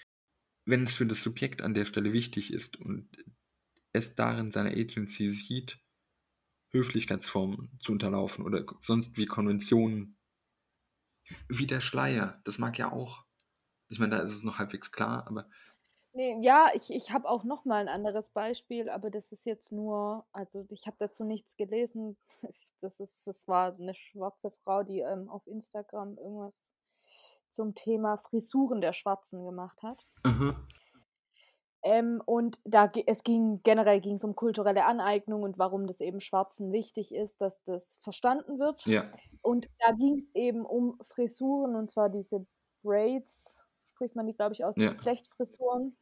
wenn 0.66 0.84
es 0.84 0.96
für 0.96 1.06
das 1.06 1.22
Subjekt 1.22 1.62
an 1.62 1.74
der 1.74 1.86
Stelle 1.86 2.14
wichtig 2.14 2.54
ist 2.54 2.78
und 2.78 3.10
es 3.92 4.16
darin 4.16 4.52
seine 4.52 4.72
Agency 4.72 5.30
sieht, 5.30 5.80
Höflichkeitsformen 6.72 7.80
zu 7.82 7.92
unterlaufen 7.92 8.46
oder 8.46 8.66
sonst 8.82 9.18
wie 9.18 9.26
Konventionen. 9.26 10.18
Wie 11.48 11.68
der 11.68 11.82
Schleier, 11.82 12.42
das 12.44 12.58
mag 12.58 12.78
ja 12.78 12.92
auch. 12.92 13.26
Ich 13.90 14.00
meine, 14.00 14.16
da 14.16 14.22
ist 14.22 14.34
es 14.34 14.44
noch 14.44 14.58
halbwegs 14.58 14.92
klar, 14.92 15.28
aber 15.28 15.48
Nee, 16.14 16.38
ja, 16.42 16.70
ich, 16.74 16.92
ich 16.92 17.12
habe 17.12 17.30
auch 17.30 17.44
noch 17.44 17.66
mal 17.66 17.82
ein 17.82 17.88
anderes 17.88 18.30
Beispiel, 18.30 18.90
aber 18.90 19.12
das 19.12 19.32
ist 19.32 19.46
jetzt 19.46 19.72
nur, 19.72 20.26
also 20.32 20.66
ich 20.70 20.88
habe 20.88 20.98
dazu 21.00 21.24
nichts 21.24 21.56
gelesen. 21.56 22.18
Das 22.82 23.00
ist, 23.00 23.28
das 23.28 23.48
war 23.48 23.76
eine 23.76 23.94
schwarze 23.94 24.50
Frau, 24.50 24.84
die 24.84 25.02
ähm, 25.02 25.30
auf 25.30 25.46
Instagram 25.46 26.18
irgendwas 26.18 26.72
zum 27.50 27.76
Thema 27.76 28.18
Frisuren 28.18 28.82
der 28.82 28.94
Schwarzen 28.94 29.46
gemacht 29.46 29.84
hat. 29.84 30.08
aha, 30.24 30.56
Ähm, 31.84 32.22
und 32.26 32.60
da 32.66 32.92
es 33.08 33.24
ging 33.24 33.62
generell 33.64 34.02
ging 34.02 34.16
es 34.16 34.24
um 34.24 34.36
kulturelle 34.36 34.86
Aneignung 34.86 35.44
und 35.44 35.58
warum 35.60 35.88
das 35.88 36.02
eben 36.02 36.20
Schwarzen 36.20 36.72
wichtig 36.74 37.14
ist, 37.16 37.42
dass 37.42 37.64
das 37.64 37.98
verstanden 38.02 38.60
wird. 38.60 38.82
ja, 38.86 39.12
Und 39.42 39.68
da 39.80 39.92
ging 39.94 40.16
es 40.18 40.30
eben 40.36 40.66
um 40.66 40.98
Frisuren 41.02 41.76
und 41.76 41.90
zwar 41.90 42.10
diese 42.10 42.46
Braids, 42.84 43.64
spricht 43.86 44.16
man 44.16 44.28
die, 44.28 44.34
glaube 44.36 44.54
ich, 44.54 44.66
aus, 44.66 44.76
Ja. 44.76 44.94
diese 44.94 44.96
Flechtfrisuren, 44.96 45.98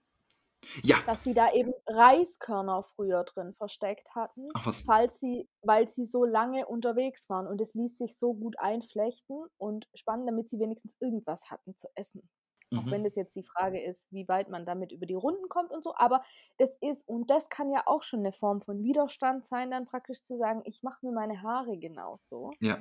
ja, 0.84 0.97
dass 1.05 1.21
die 1.23 1.34
da 1.34 1.51
eben 1.53 1.73
Reiskörner 1.88 2.84
früher 2.84 3.23
drin 3.23 3.53
versteckt 3.53 4.13
hatten, 4.15 4.49
ach 4.53 4.73
falls 4.86 5.19
sie, 5.19 5.49
weil 5.61 5.88
sie 5.88 6.05
so 6.05 6.23
lange 6.25 6.65
unterwegs 6.67 7.30
waren 7.30 7.47
und 7.47 7.59
es 7.61 7.73
ließ 7.73 7.97
sich 7.97 8.17
so 8.17 8.34
gut 8.34 8.59
einflechten 8.59 9.45
und 9.57 9.88
spannen, 9.95 10.25
damit 10.28 10.49
sie 10.49 10.59
wenigstens 10.59 10.95
irgendwas 10.99 11.49
hatten 11.51 11.75
zu 11.75 11.88
essen. 11.95 12.30
Auch 12.76 12.84
mhm. 12.84 12.91
wenn 12.91 13.03
das 13.03 13.15
jetzt 13.15 13.36
die 13.36 13.43
Frage 13.43 13.82
ist, 13.82 14.11
wie 14.11 14.28
weit 14.28 14.49
man 14.49 14.65
damit 14.65 14.91
über 14.91 15.05
die 15.05 15.13
Runden 15.13 15.47
kommt 15.49 15.72
und 15.72 15.84
so. 15.84 15.95
Aber 15.95 16.24
das 16.57 16.72
ist, 16.82 17.07
und 17.07 17.30
das 17.30 17.49
kann 17.49 17.72
ja 17.72 17.84
auch 17.86 18.03
schon 18.03 18.20
eine 18.20 18.34
Form 18.34 18.59
von 18.59 18.84
Widerstand 18.84 19.45
sein, 19.45 19.72
dann 19.72 19.86
praktisch 19.86 20.22
zu 20.22 20.38
sagen, 20.38 20.61
ich 20.65 20.84
mache 20.84 21.05
mir 21.05 21.13
meine 21.13 21.41
Haare 21.41 21.78
genauso. 21.78 22.51
ja, 22.59 22.78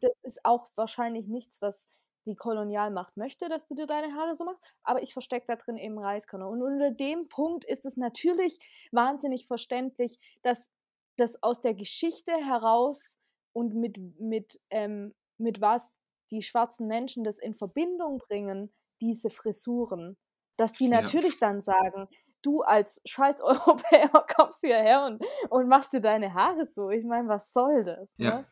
Das 0.00 0.12
ist 0.22 0.44
auch 0.44 0.68
wahrscheinlich 0.76 1.28
nichts, 1.28 1.62
was 1.62 1.88
die 2.26 2.36
Kolonialmacht 2.36 3.16
möchte, 3.16 3.48
dass 3.48 3.66
du 3.66 3.74
dir 3.74 3.86
deine 3.86 4.14
Haare 4.14 4.36
so 4.36 4.44
machst. 4.44 4.62
Aber 4.82 5.02
ich 5.02 5.12
verstecke 5.12 5.46
da 5.48 5.56
drin 5.56 5.76
eben 5.76 5.98
Reiskörner. 5.98 6.48
Und 6.48 6.62
unter 6.62 6.90
dem 6.90 7.28
Punkt 7.28 7.64
ist 7.64 7.84
es 7.84 7.96
natürlich 7.96 8.58
wahnsinnig 8.92 9.46
verständlich, 9.46 10.18
dass 10.42 10.70
das 11.16 11.42
aus 11.42 11.60
der 11.60 11.74
Geschichte 11.74 12.32
heraus 12.32 13.18
und 13.52 13.74
mit, 13.74 13.98
mit, 14.20 14.60
ähm, 14.70 15.14
mit 15.38 15.60
was 15.60 15.92
die 16.30 16.42
schwarzen 16.42 16.86
Menschen 16.86 17.24
das 17.24 17.38
in 17.38 17.54
Verbindung 17.54 18.18
bringen, 18.18 18.72
diese 19.02 19.30
Frisuren, 19.30 20.16
dass 20.58 20.76
die 20.76 20.88
Ja. 20.90 21.02
natürlich 21.02 21.38
dann 21.40 21.60
sagen, 21.62 22.08
du 22.42 22.62
als 22.62 23.02
scheiß 23.06 23.40
Europäer 23.42 24.10
kommst 24.36 24.60
hierher 24.62 25.06
und, 25.06 25.24
und 25.50 25.68
machst 25.68 25.92
dir 25.94 26.00
deine 26.00 26.34
Haare 26.34 26.66
so. 26.66 26.90
Ich 26.90 27.04
meine, 27.04 27.28
was 27.28 27.52
soll 27.52 27.84
das? 27.84 28.18
ja. 28.18 28.38
Ne? 28.38 28.46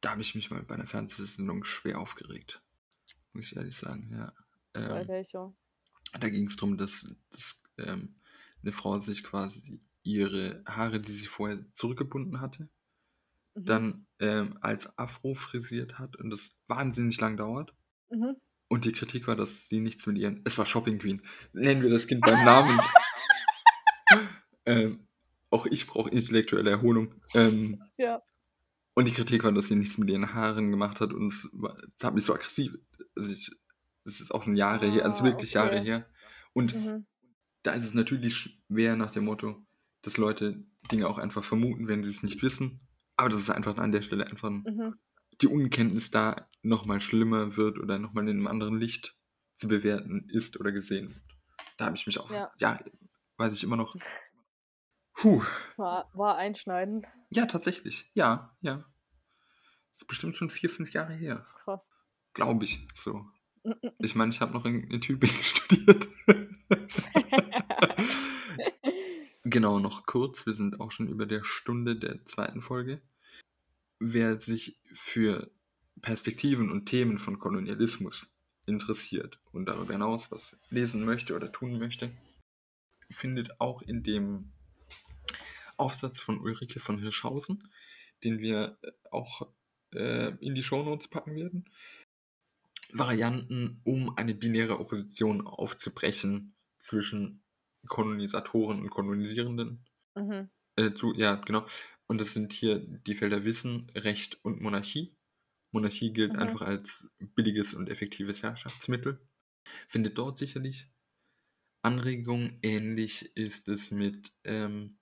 Da 0.00 0.12
habe 0.12 0.22
ich 0.22 0.34
mich 0.34 0.50
mal 0.50 0.62
bei 0.64 0.74
einer 0.76 0.86
Fernsehsendung 0.86 1.64
schwer 1.64 2.00
aufgeregt. 2.00 2.62
Muss 3.32 3.46
ich 3.46 3.56
ehrlich 3.56 3.76
sagen, 3.76 4.10
ja. 4.12 4.32
Bei 4.86 5.02
Ähm, 5.02 5.08
welcher? 5.08 5.56
da 6.18 6.28
ging 6.28 6.46
es 6.46 6.56
darum, 6.56 6.78
dass, 6.78 7.06
dass 7.30 7.62
ähm, 7.78 8.16
eine 8.62 8.72
Frau 8.72 8.98
sich 8.98 9.22
quasi 9.24 9.82
ihre 10.02 10.62
Haare, 10.66 11.00
die 11.00 11.12
sie 11.12 11.26
vorher 11.26 11.72
zurückgebunden 11.72 12.40
hatte, 12.40 12.68
Mhm. 13.56 13.82
dann 13.84 14.06
ähm, 14.20 14.58
als 14.62 14.98
Afro 14.98 15.34
frisiert 15.34 15.98
hat 15.98 16.16
und 16.16 16.30
das 16.30 16.56
wahnsinnig 16.68 17.20
lang 17.20 17.36
dauert. 17.36 17.74
Mhm. 18.10 18.36
Und 18.72 18.86
die 18.86 18.92
Kritik 18.92 19.26
war, 19.26 19.36
dass 19.36 19.68
sie 19.68 19.80
nichts 19.80 20.06
mit 20.06 20.16
ihren. 20.16 20.40
Es 20.44 20.56
war 20.56 20.64
Shopping 20.64 20.98
Queen. 20.98 21.20
Nennen 21.52 21.82
wir 21.82 21.90
das 21.90 22.06
Kind 22.06 22.22
beim 22.22 22.42
Namen. 22.42 22.80
ähm, 24.66 25.06
auch 25.50 25.66
ich 25.66 25.86
brauche 25.86 26.08
intellektuelle 26.08 26.70
Erholung. 26.70 27.14
Ähm, 27.34 27.82
Ja. 27.98 28.22
und 28.94 29.06
die 29.08 29.12
Kritik 29.12 29.44
war, 29.44 29.52
dass 29.52 29.68
sie 29.68 29.76
nichts 29.76 29.98
mit 29.98 30.08
ihren 30.08 30.32
Haaren 30.32 30.70
gemacht 30.70 31.00
hat 31.00 31.12
und 31.12 31.26
es, 31.26 31.50
war, 31.52 31.76
es 31.96 32.02
hat 32.02 32.14
mich 32.14 32.24
so 32.24 32.32
aggressiv. 32.34 32.72
Also 33.14 33.30
ich, 33.32 33.50
es 34.06 34.20
ist 34.22 34.32
auch 34.34 34.44
schon 34.44 34.56
Jahre 34.56 34.90
her, 34.90 35.04
also 35.04 35.20
Ah, 35.20 35.24
wirklich 35.24 35.52
Jahre 35.52 35.76
okay. 35.76 35.84
her. 35.84 36.06
Und 36.54 36.74
Mhm. 36.74 37.06
da 37.64 37.72
ist 37.72 37.84
es 37.84 37.92
natürlich 37.94 38.58
schwer 38.68 38.96
nach 38.96 39.10
dem 39.10 39.26
Motto, 39.26 39.62
dass 40.00 40.16
Leute 40.16 40.64
Dinge 40.90 41.08
auch 41.08 41.18
einfach 41.18 41.44
vermuten, 41.44 41.88
wenn 41.88 42.02
sie 42.02 42.10
es 42.10 42.22
nicht 42.22 42.42
wissen. 42.42 42.80
Aber 43.16 43.28
dass 43.28 43.40
es 43.42 43.50
einfach 43.50 43.76
an 43.76 43.92
der 43.92 44.00
Stelle 44.02 44.26
einfach 44.26 44.48
Mhm. 44.50 44.94
die 45.42 45.46
Unkenntnis 45.46 46.10
da 46.10 46.48
nochmal 46.62 47.00
schlimmer 47.00 47.56
wird 47.56 47.78
oder 47.78 47.98
nochmal 47.98 48.24
in 48.28 48.38
einem 48.38 48.46
anderen 48.46 48.78
Licht 48.78 49.16
zu 49.56 49.68
bewerten 49.68 50.28
ist 50.30 50.58
oder 50.58 50.72
gesehen 50.72 51.08
wird. 51.14 51.24
Da 51.76 51.86
habe 51.86 51.96
ich 51.96 52.06
mich 52.06 52.18
auch, 52.18 52.30
ja. 52.30 52.50
Ja. 52.58 52.78
weiß 53.36 53.52
ich 53.52 53.64
immer 53.64 53.76
noch. 53.76 53.94
Puh, 55.14 55.42
War, 55.76 56.10
war 56.14 56.36
einschneidend. 56.36 57.06
ja, 57.30 57.44
tatsächlich. 57.46 58.10
Ja, 58.14 58.56
ja. 58.60 58.84
Das 59.90 59.98
ist 60.02 60.06
bestimmt 60.06 60.36
schon 60.36 60.48
vier, 60.48 60.70
fünf 60.70 60.92
Jahre 60.92 61.12
her. 61.12 61.46
Krass. 61.64 61.90
Glaube 62.32 62.64
ich. 62.64 62.88
So. 62.94 63.26
Ich 63.98 64.14
meine, 64.14 64.32
ich 64.32 64.40
habe 64.40 64.52
noch 64.54 64.64
in, 64.64 64.90
in 64.90 65.00
Tübingen 65.02 65.36
studiert. 65.42 66.08
genau, 69.44 69.78
noch 69.78 70.06
kurz. 70.06 70.46
Wir 70.46 70.54
sind 70.54 70.80
auch 70.80 70.90
schon 70.90 71.08
über 71.08 71.26
der 71.26 71.44
Stunde 71.44 71.96
der 71.96 72.24
zweiten 72.24 72.62
Folge. 72.62 73.02
Wer 73.98 74.40
sich 74.40 74.80
für 74.94 75.50
Perspektiven 76.02 76.70
und 76.70 76.86
Themen 76.86 77.18
von 77.18 77.38
Kolonialismus 77.38 78.28
interessiert 78.66 79.40
und 79.52 79.66
darüber 79.66 79.92
hinaus 79.92 80.30
was 80.30 80.56
lesen 80.68 81.04
möchte 81.04 81.34
oder 81.34 81.50
tun 81.50 81.78
möchte, 81.78 82.12
findet 83.10 83.60
auch 83.60 83.82
in 83.82 84.02
dem 84.02 84.52
Aufsatz 85.76 86.20
von 86.20 86.40
Ulrike 86.40 86.80
von 86.80 86.98
Hirschhausen, 86.98 87.58
den 88.24 88.38
wir 88.38 88.78
äh, 88.82 88.90
auch 89.10 89.48
äh, 89.94 90.34
in 90.44 90.54
die 90.54 90.62
Shownotes 90.62 91.08
packen 91.08 91.34
werden, 91.34 91.64
Varianten, 92.92 93.80
um 93.84 94.16
eine 94.16 94.34
binäre 94.34 94.78
Opposition 94.78 95.46
aufzubrechen 95.46 96.54
zwischen 96.78 97.42
Kolonisatoren 97.86 98.80
und 98.80 98.90
Kolonisierenden. 98.90 99.84
Mhm. 100.14 100.50
Äh, 100.76 100.92
zu, 100.94 101.14
ja, 101.14 101.36
genau. 101.36 101.66
Und 102.06 102.20
das 102.20 102.32
sind 102.32 102.52
hier 102.52 102.78
die 102.78 103.14
Felder 103.14 103.44
Wissen, 103.44 103.90
Recht 103.94 104.38
und 104.44 104.60
Monarchie. 104.60 105.16
Monarchie 105.72 106.12
gilt 106.12 106.36
Mhm. 106.36 106.38
einfach 106.38 106.62
als 106.62 107.12
billiges 107.18 107.74
und 107.74 107.88
effektives 107.90 108.42
Herrschaftsmittel. 108.42 109.26
Findet 109.88 110.18
dort 110.18 110.38
sicherlich 110.38 110.88
Anregung. 111.82 112.58
Ähnlich 112.62 113.36
ist 113.36 113.68
es 113.68 113.90
mit 113.90 114.32
ähm, 114.44 114.98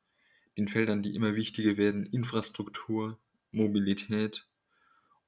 den 0.59 0.69
Feldern, 0.69 1.03
die 1.03 1.15
immer 1.15 1.37
wichtiger 1.37 1.77
werden, 1.77 2.07
Infrastruktur, 2.07 3.21
Mobilität 3.53 4.49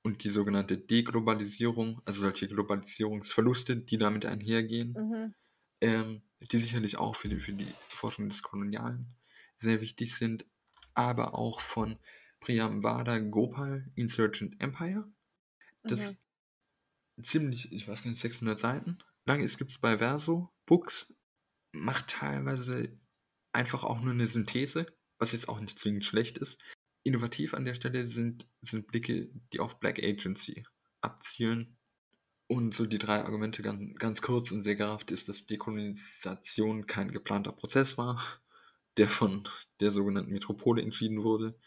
und 0.03 0.25
die 0.25 0.31
sogenannte 0.31 0.79
Deglobalisierung, 0.79 2.03
also 2.05 2.23
solche 2.23 2.49
Globalisierungsverluste, 2.49 3.77
die 3.77 3.99
damit 3.99 4.27
einhergehen, 4.27 4.99
Mhm. 4.99 5.33
ähm, 5.81 6.23
die 6.41 6.59
sicherlich 6.59 6.99
auch 6.99 7.17
für 7.17 7.29
die, 7.29 7.41
für 7.41 7.53
die 7.55 7.69
Forschung 7.89 8.29
des 8.29 8.43
Kolonialen 8.43 9.17
sehr 9.59 9.81
wichtig 9.81 10.17
sind, 10.17 10.47
aber 10.95 11.35
auch 11.35 11.61
von 11.61 11.99
Priyamvada 12.41 13.19
Gopal, 13.21 13.91
Insurgent 13.95 14.61
Empire, 14.61 15.11
das 15.85 16.23
ziemlich, 17.21 17.73
ich 17.73 17.89
weiß 17.89 18.03
gar 18.03 18.11
nicht, 18.11 18.21
600 18.21 18.59
Seiten 18.59 18.99
lang 19.25 19.43
ist, 19.43 19.59
gibt 19.59 19.73
es 19.73 19.79
bei 19.79 19.99
Verso 19.99 20.53
Books, 20.67 21.13
macht 21.73 22.09
teilweise 22.09 22.99
einfach 23.53 23.85
auch 23.85 24.01
nur 24.01 24.13
eine 24.13 24.29
Synthese, 24.29 24.87
was 25.19 25.33
jetzt 25.33 25.49
auch 25.49 25.61
nicht 25.61 25.79
zwingend 25.79 26.05
schlecht 26.05 26.39
ist. 26.39 26.61
Innovativ 27.05 27.55
an 27.55 27.65
der 27.65 27.75
Stelle 27.75 28.07
sind, 28.07 28.47
sind 28.63 28.87
Blicke, 28.87 29.31
die 29.53 29.61
auf 29.61 29.81
Black 29.81 29.99
Agency 29.99 30.65
abzielen. 31.01 31.77
Und 32.49 32.75
so 32.75 32.87
die 32.87 32.99
drei 32.99 33.25
Argumente 33.25 33.63
ganz, 33.63 33.99
ganz 33.99 34.21
kurz 34.21 34.53
und 34.53 34.63
sehr 34.63 34.77
gerafft 34.77 35.11
ist, 35.11 35.29
dass 35.29 35.47
Dekolonisation 35.47 36.87
kein 36.87 37.11
geplanter 37.11 37.53
Prozess 37.53 37.97
war, 37.97 38.21
der 38.99 39.09
von 39.09 39.49
der 39.81 39.91
sogenannten 39.91 40.33
Metropole 40.33 40.83
entschieden 40.83 41.23
wurde, 41.23 41.59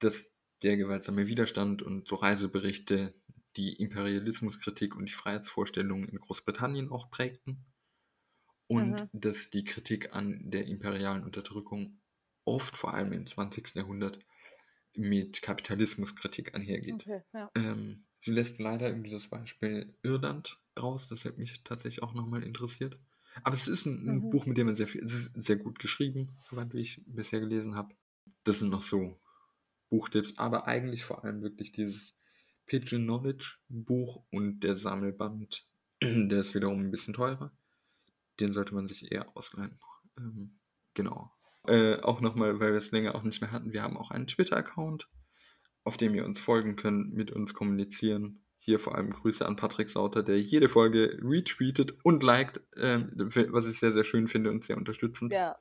dass 0.00 0.34
der 0.62 0.76
gewaltsame 0.76 1.28
Widerstand 1.28 1.82
und 1.82 2.08
so 2.08 2.16
Reiseberichte 2.16 3.14
die 3.58 3.74
Imperialismuskritik 3.74 4.96
und 4.96 5.10
die 5.10 5.14
Freiheitsvorstellungen 5.14 6.08
in 6.08 6.20
Großbritannien 6.20 6.90
auch 6.90 7.10
prägten 7.10 7.66
und 8.66 9.02
Mhm. 9.02 9.08
dass 9.12 9.50
die 9.50 9.64
Kritik 9.64 10.14
an 10.14 10.50
der 10.50 10.66
imperialen 10.66 11.24
Unterdrückung 11.24 12.00
oft, 12.44 12.76
vor 12.76 12.94
allem 12.94 13.12
im 13.12 13.26
20. 13.26 13.78
Jahrhundert, 13.78 14.18
mit 14.96 15.42
Kapitalismuskritik 15.42 16.54
einhergeht. 16.54 17.06
Okay, 17.06 17.22
ja. 17.32 17.50
Ähm, 17.54 18.06
sie 18.20 18.32
lässt 18.32 18.60
leider 18.60 18.88
irgendwie 18.88 19.10
das 19.10 19.28
Beispiel 19.28 19.96
Irland 20.02 20.60
raus, 20.78 21.08
das 21.08 21.24
hat 21.24 21.38
mich 21.38 21.62
tatsächlich 21.64 22.02
auch 22.02 22.14
nochmal 22.14 22.42
interessiert. 22.42 22.98
Aber 23.44 23.54
es 23.56 23.68
ist 23.68 23.86
ein, 23.86 24.28
Mhm. 24.28 24.30
Buch, 24.30 24.46
mit 24.46 24.56
dem 24.58 24.66
man 24.66 24.74
sehr 24.74 24.88
viel, 24.88 25.04
es 25.04 25.12
ist 25.14 25.42
sehr 25.44 25.56
gut 25.56 25.78
geschrieben, 25.78 26.38
soweit 26.42 26.74
wie 26.74 26.80
ich 26.80 27.02
bisher 27.06 27.40
gelesen 27.40 27.74
habe. 27.76 27.94
Das 28.44 28.58
sind 28.60 28.70
noch 28.70 28.82
so 28.82 29.20
Buchtipps, 29.90 30.38
aber 30.38 30.66
eigentlich 30.68 31.04
vor 31.04 31.24
allem 31.24 31.42
wirklich 31.42 31.72
dieses 31.72 32.17
Pigeon 32.68 33.02
Knowledge 33.02 33.56
Buch 33.68 34.22
und 34.30 34.60
der 34.60 34.76
Sammelband, 34.76 35.66
der 36.02 36.40
ist 36.40 36.54
wiederum 36.54 36.80
ein 36.80 36.90
bisschen 36.90 37.14
teurer. 37.14 37.50
Den 38.38 38.52
sollte 38.52 38.74
man 38.74 38.86
sich 38.86 39.10
eher 39.10 39.36
ausleihen. 39.36 39.80
Ähm, 40.16 40.58
genau. 40.94 41.32
Äh, 41.66 42.00
auch 42.02 42.20
nochmal, 42.20 42.60
weil 42.60 42.72
wir 42.72 42.78
es 42.78 42.92
länger 42.92 43.14
auch 43.14 43.24
nicht 43.24 43.40
mehr 43.40 43.50
hatten, 43.50 43.72
wir 43.72 43.82
haben 43.82 43.96
auch 43.96 44.10
einen 44.10 44.26
Twitter-Account, 44.26 45.08
auf 45.84 45.96
dem 45.96 46.14
ihr 46.14 46.24
uns 46.24 46.38
folgen 46.38 46.76
könnt, 46.76 47.12
mit 47.12 47.32
uns 47.32 47.52
kommunizieren. 47.52 48.44
Hier 48.60 48.78
vor 48.78 48.94
allem 48.94 49.12
Grüße 49.12 49.44
an 49.46 49.56
Patrick 49.56 49.88
Sauter, 49.90 50.22
der 50.22 50.40
jede 50.40 50.68
Folge 50.68 51.18
retweetet 51.22 51.98
und 52.04 52.22
liked, 52.22 52.60
ähm, 52.76 53.10
was 53.16 53.66
ich 53.66 53.78
sehr, 53.78 53.92
sehr 53.92 54.04
schön 54.04 54.28
finde 54.28 54.50
und 54.50 54.64
sehr 54.64 54.76
unterstützend. 54.76 55.32
Ja, 55.32 55.56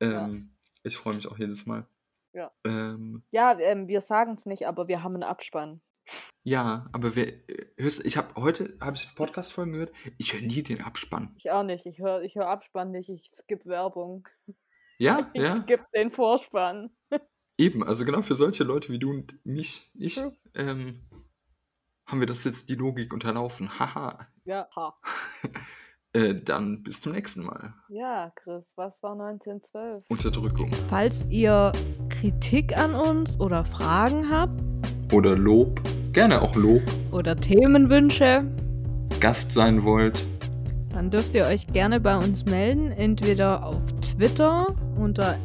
ähm, 0.00 0.50
Ich 0.82 0.96
freue 0.96 1.14
mich 1.14 1.26
auch 1.26 1.38
jedes 1.38 1.66
Mal. 1.66 1.86
Ja. 2.32 2.50
Ähm, 2.64 3.22
ja 3.32 3.58
ähm, 3.58 3.88
wir 3.88 4.00
sagen 4.00 4.34
es 4.34 4.46
nicht, 4.46 4.66
aber 4.66 4.88
wir 4.88 5.02
haben 5.02 5.14
einen 5.14 5.22
Abspann. 5.22 5.80
Ja, 6.44 6.86
aber 6.92 7.16
wer, 7.16 7.26
äh, 7.26 7.66
hörst, 7.78 8.04
ich 8.04 8.16
habe 8.18 8.34
heute 8.36 8.76
habe 8.80 8.96
ich 8.96 9.12
Podcast-Folgen 9.14 9.72
gehört, 9.72 9.92
ich 10.18 10.34
höre 10.34 10.42
nie 10.42 10.62
den 10.62 10.82
Abspann. 10.82 11.32
Ich 11.36 11.50
auch 11.50 11.62
nicht. 11.62 11.86
Ich 11.86 11.98
höre 11.98 12.22
ich 12.22 12.36
hör 12.36 12.48
Abspann 12.48 12.90
nicht. 12.90 13.08
Ich 13.08 13.30
skippe 13.32 13.66
Werbung. 13.70 14.28
Ja, 14.98 15.30
Ich 15.32 15.42
ja, 15.42 15.56
skippe 15.56 15.86
den 15.94 16.10
Vorspann. 16.10 16.90
eben. 17.58 17.82
Also 17.82 18.04
genau 18.04 18.20
für 18.22 18.34
solche 18.36 18.62
Leute 18.62 18.92
wie 18.92 18.98
du 18.98 19.10
und 19.10 19.34
mich, 19.44 19.90
ich, 19.94 20.16
True. 20.16 20.34
ähm, 20.54 21.08
haben 22.06 22.20
wir 22.20 22.26
das 22.26 22.44
jetzt 22.44 22.68
die 22.68 22.74
Logik 22.74 23.12
unterlaufen. 23.12 23.78
Haha. 23.78 24.28
Ja, 24.46 24.68
ha. 24.76 24.94
Äh, 26.16 26.34
dann 26.44 26.84
bis 26.84 27.00
zum 27.00 27.10
nächsten 27.10 27.42
Mal. 27.42 27.74
Ja, 27.88 28.30
Chris, 28.36 28.72
was 28.76 29.02
war 29.02 29.14
1912? 29.14 29.98
Unterdrückung. 30.10 30.70
Falls 30.88 31.26
ihr 31.28 31.72
Kritik 32.08 32.76
an 32.78 32.94
uns 32.94 33.40
oder 33.40 33.64
Fragen 33.64 34.30
habt 34.30 34.62
Oder 35.12 35.34
Lob. 35.34 35.82
Gerne 36.14 36.40
auch 36.40 36.54
Lob. 36.54 36.82
oder 37.10 37.34
Themenwünsche, 37.36 38.44
Gast 39.20 39.50
sein 39.52 39.82
wollt. 39.82 40.24
dann 40.90 41.10
dürft 41.10 41.34
ihr 41.34 41.44
euch 41.44 41.66
gerne 41.66 41.98
bei 41.98 42.16
uns 42.16 42.44
melden, 42.44 42.92
entweder 42.92 43.66
auf 43.66 43.82
Twitter 44.00 44.68
unter 44.96 45.36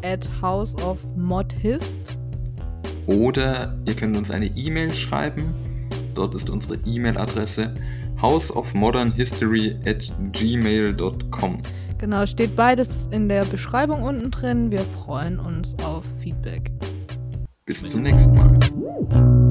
@houseofmodhist 0.42 2.18
Oder 3.08 3.76
ihr 3.86 3.96
könnt 3.96 4.16
uns 4.16 4.30
eine 4.30 4.46
E-Mail 4.46 4.94
schreiben. 4.94 5.56
Dort 6.14 6.36
ist 6.36 6.52
unsere 6.52 6.76
E-Mail-Adresse 6.86 7.74
houseofmodernhistory 8.22 9.78
at 9.88 10.12
gmail.com. 10.34 11.58
Genau, 11.98 12.26
steht 12.28 12.56
beides 12.56 13.08
in 13.12 13.28
der 13.28 13.44
Beschreibung 13.46 14.04
unten 14.04 14.30
drin. 14.30 14.70
Wir 14.70 14.82
freuen 14.82 15.40
uns 15.40 15.76
auf 15.84 16.04
Feedback. 16.22 16.72
Bis 17.66 17.84
zum 17.88 18.04
nächsten 18.04 18.36
Mal. 18.36 19.49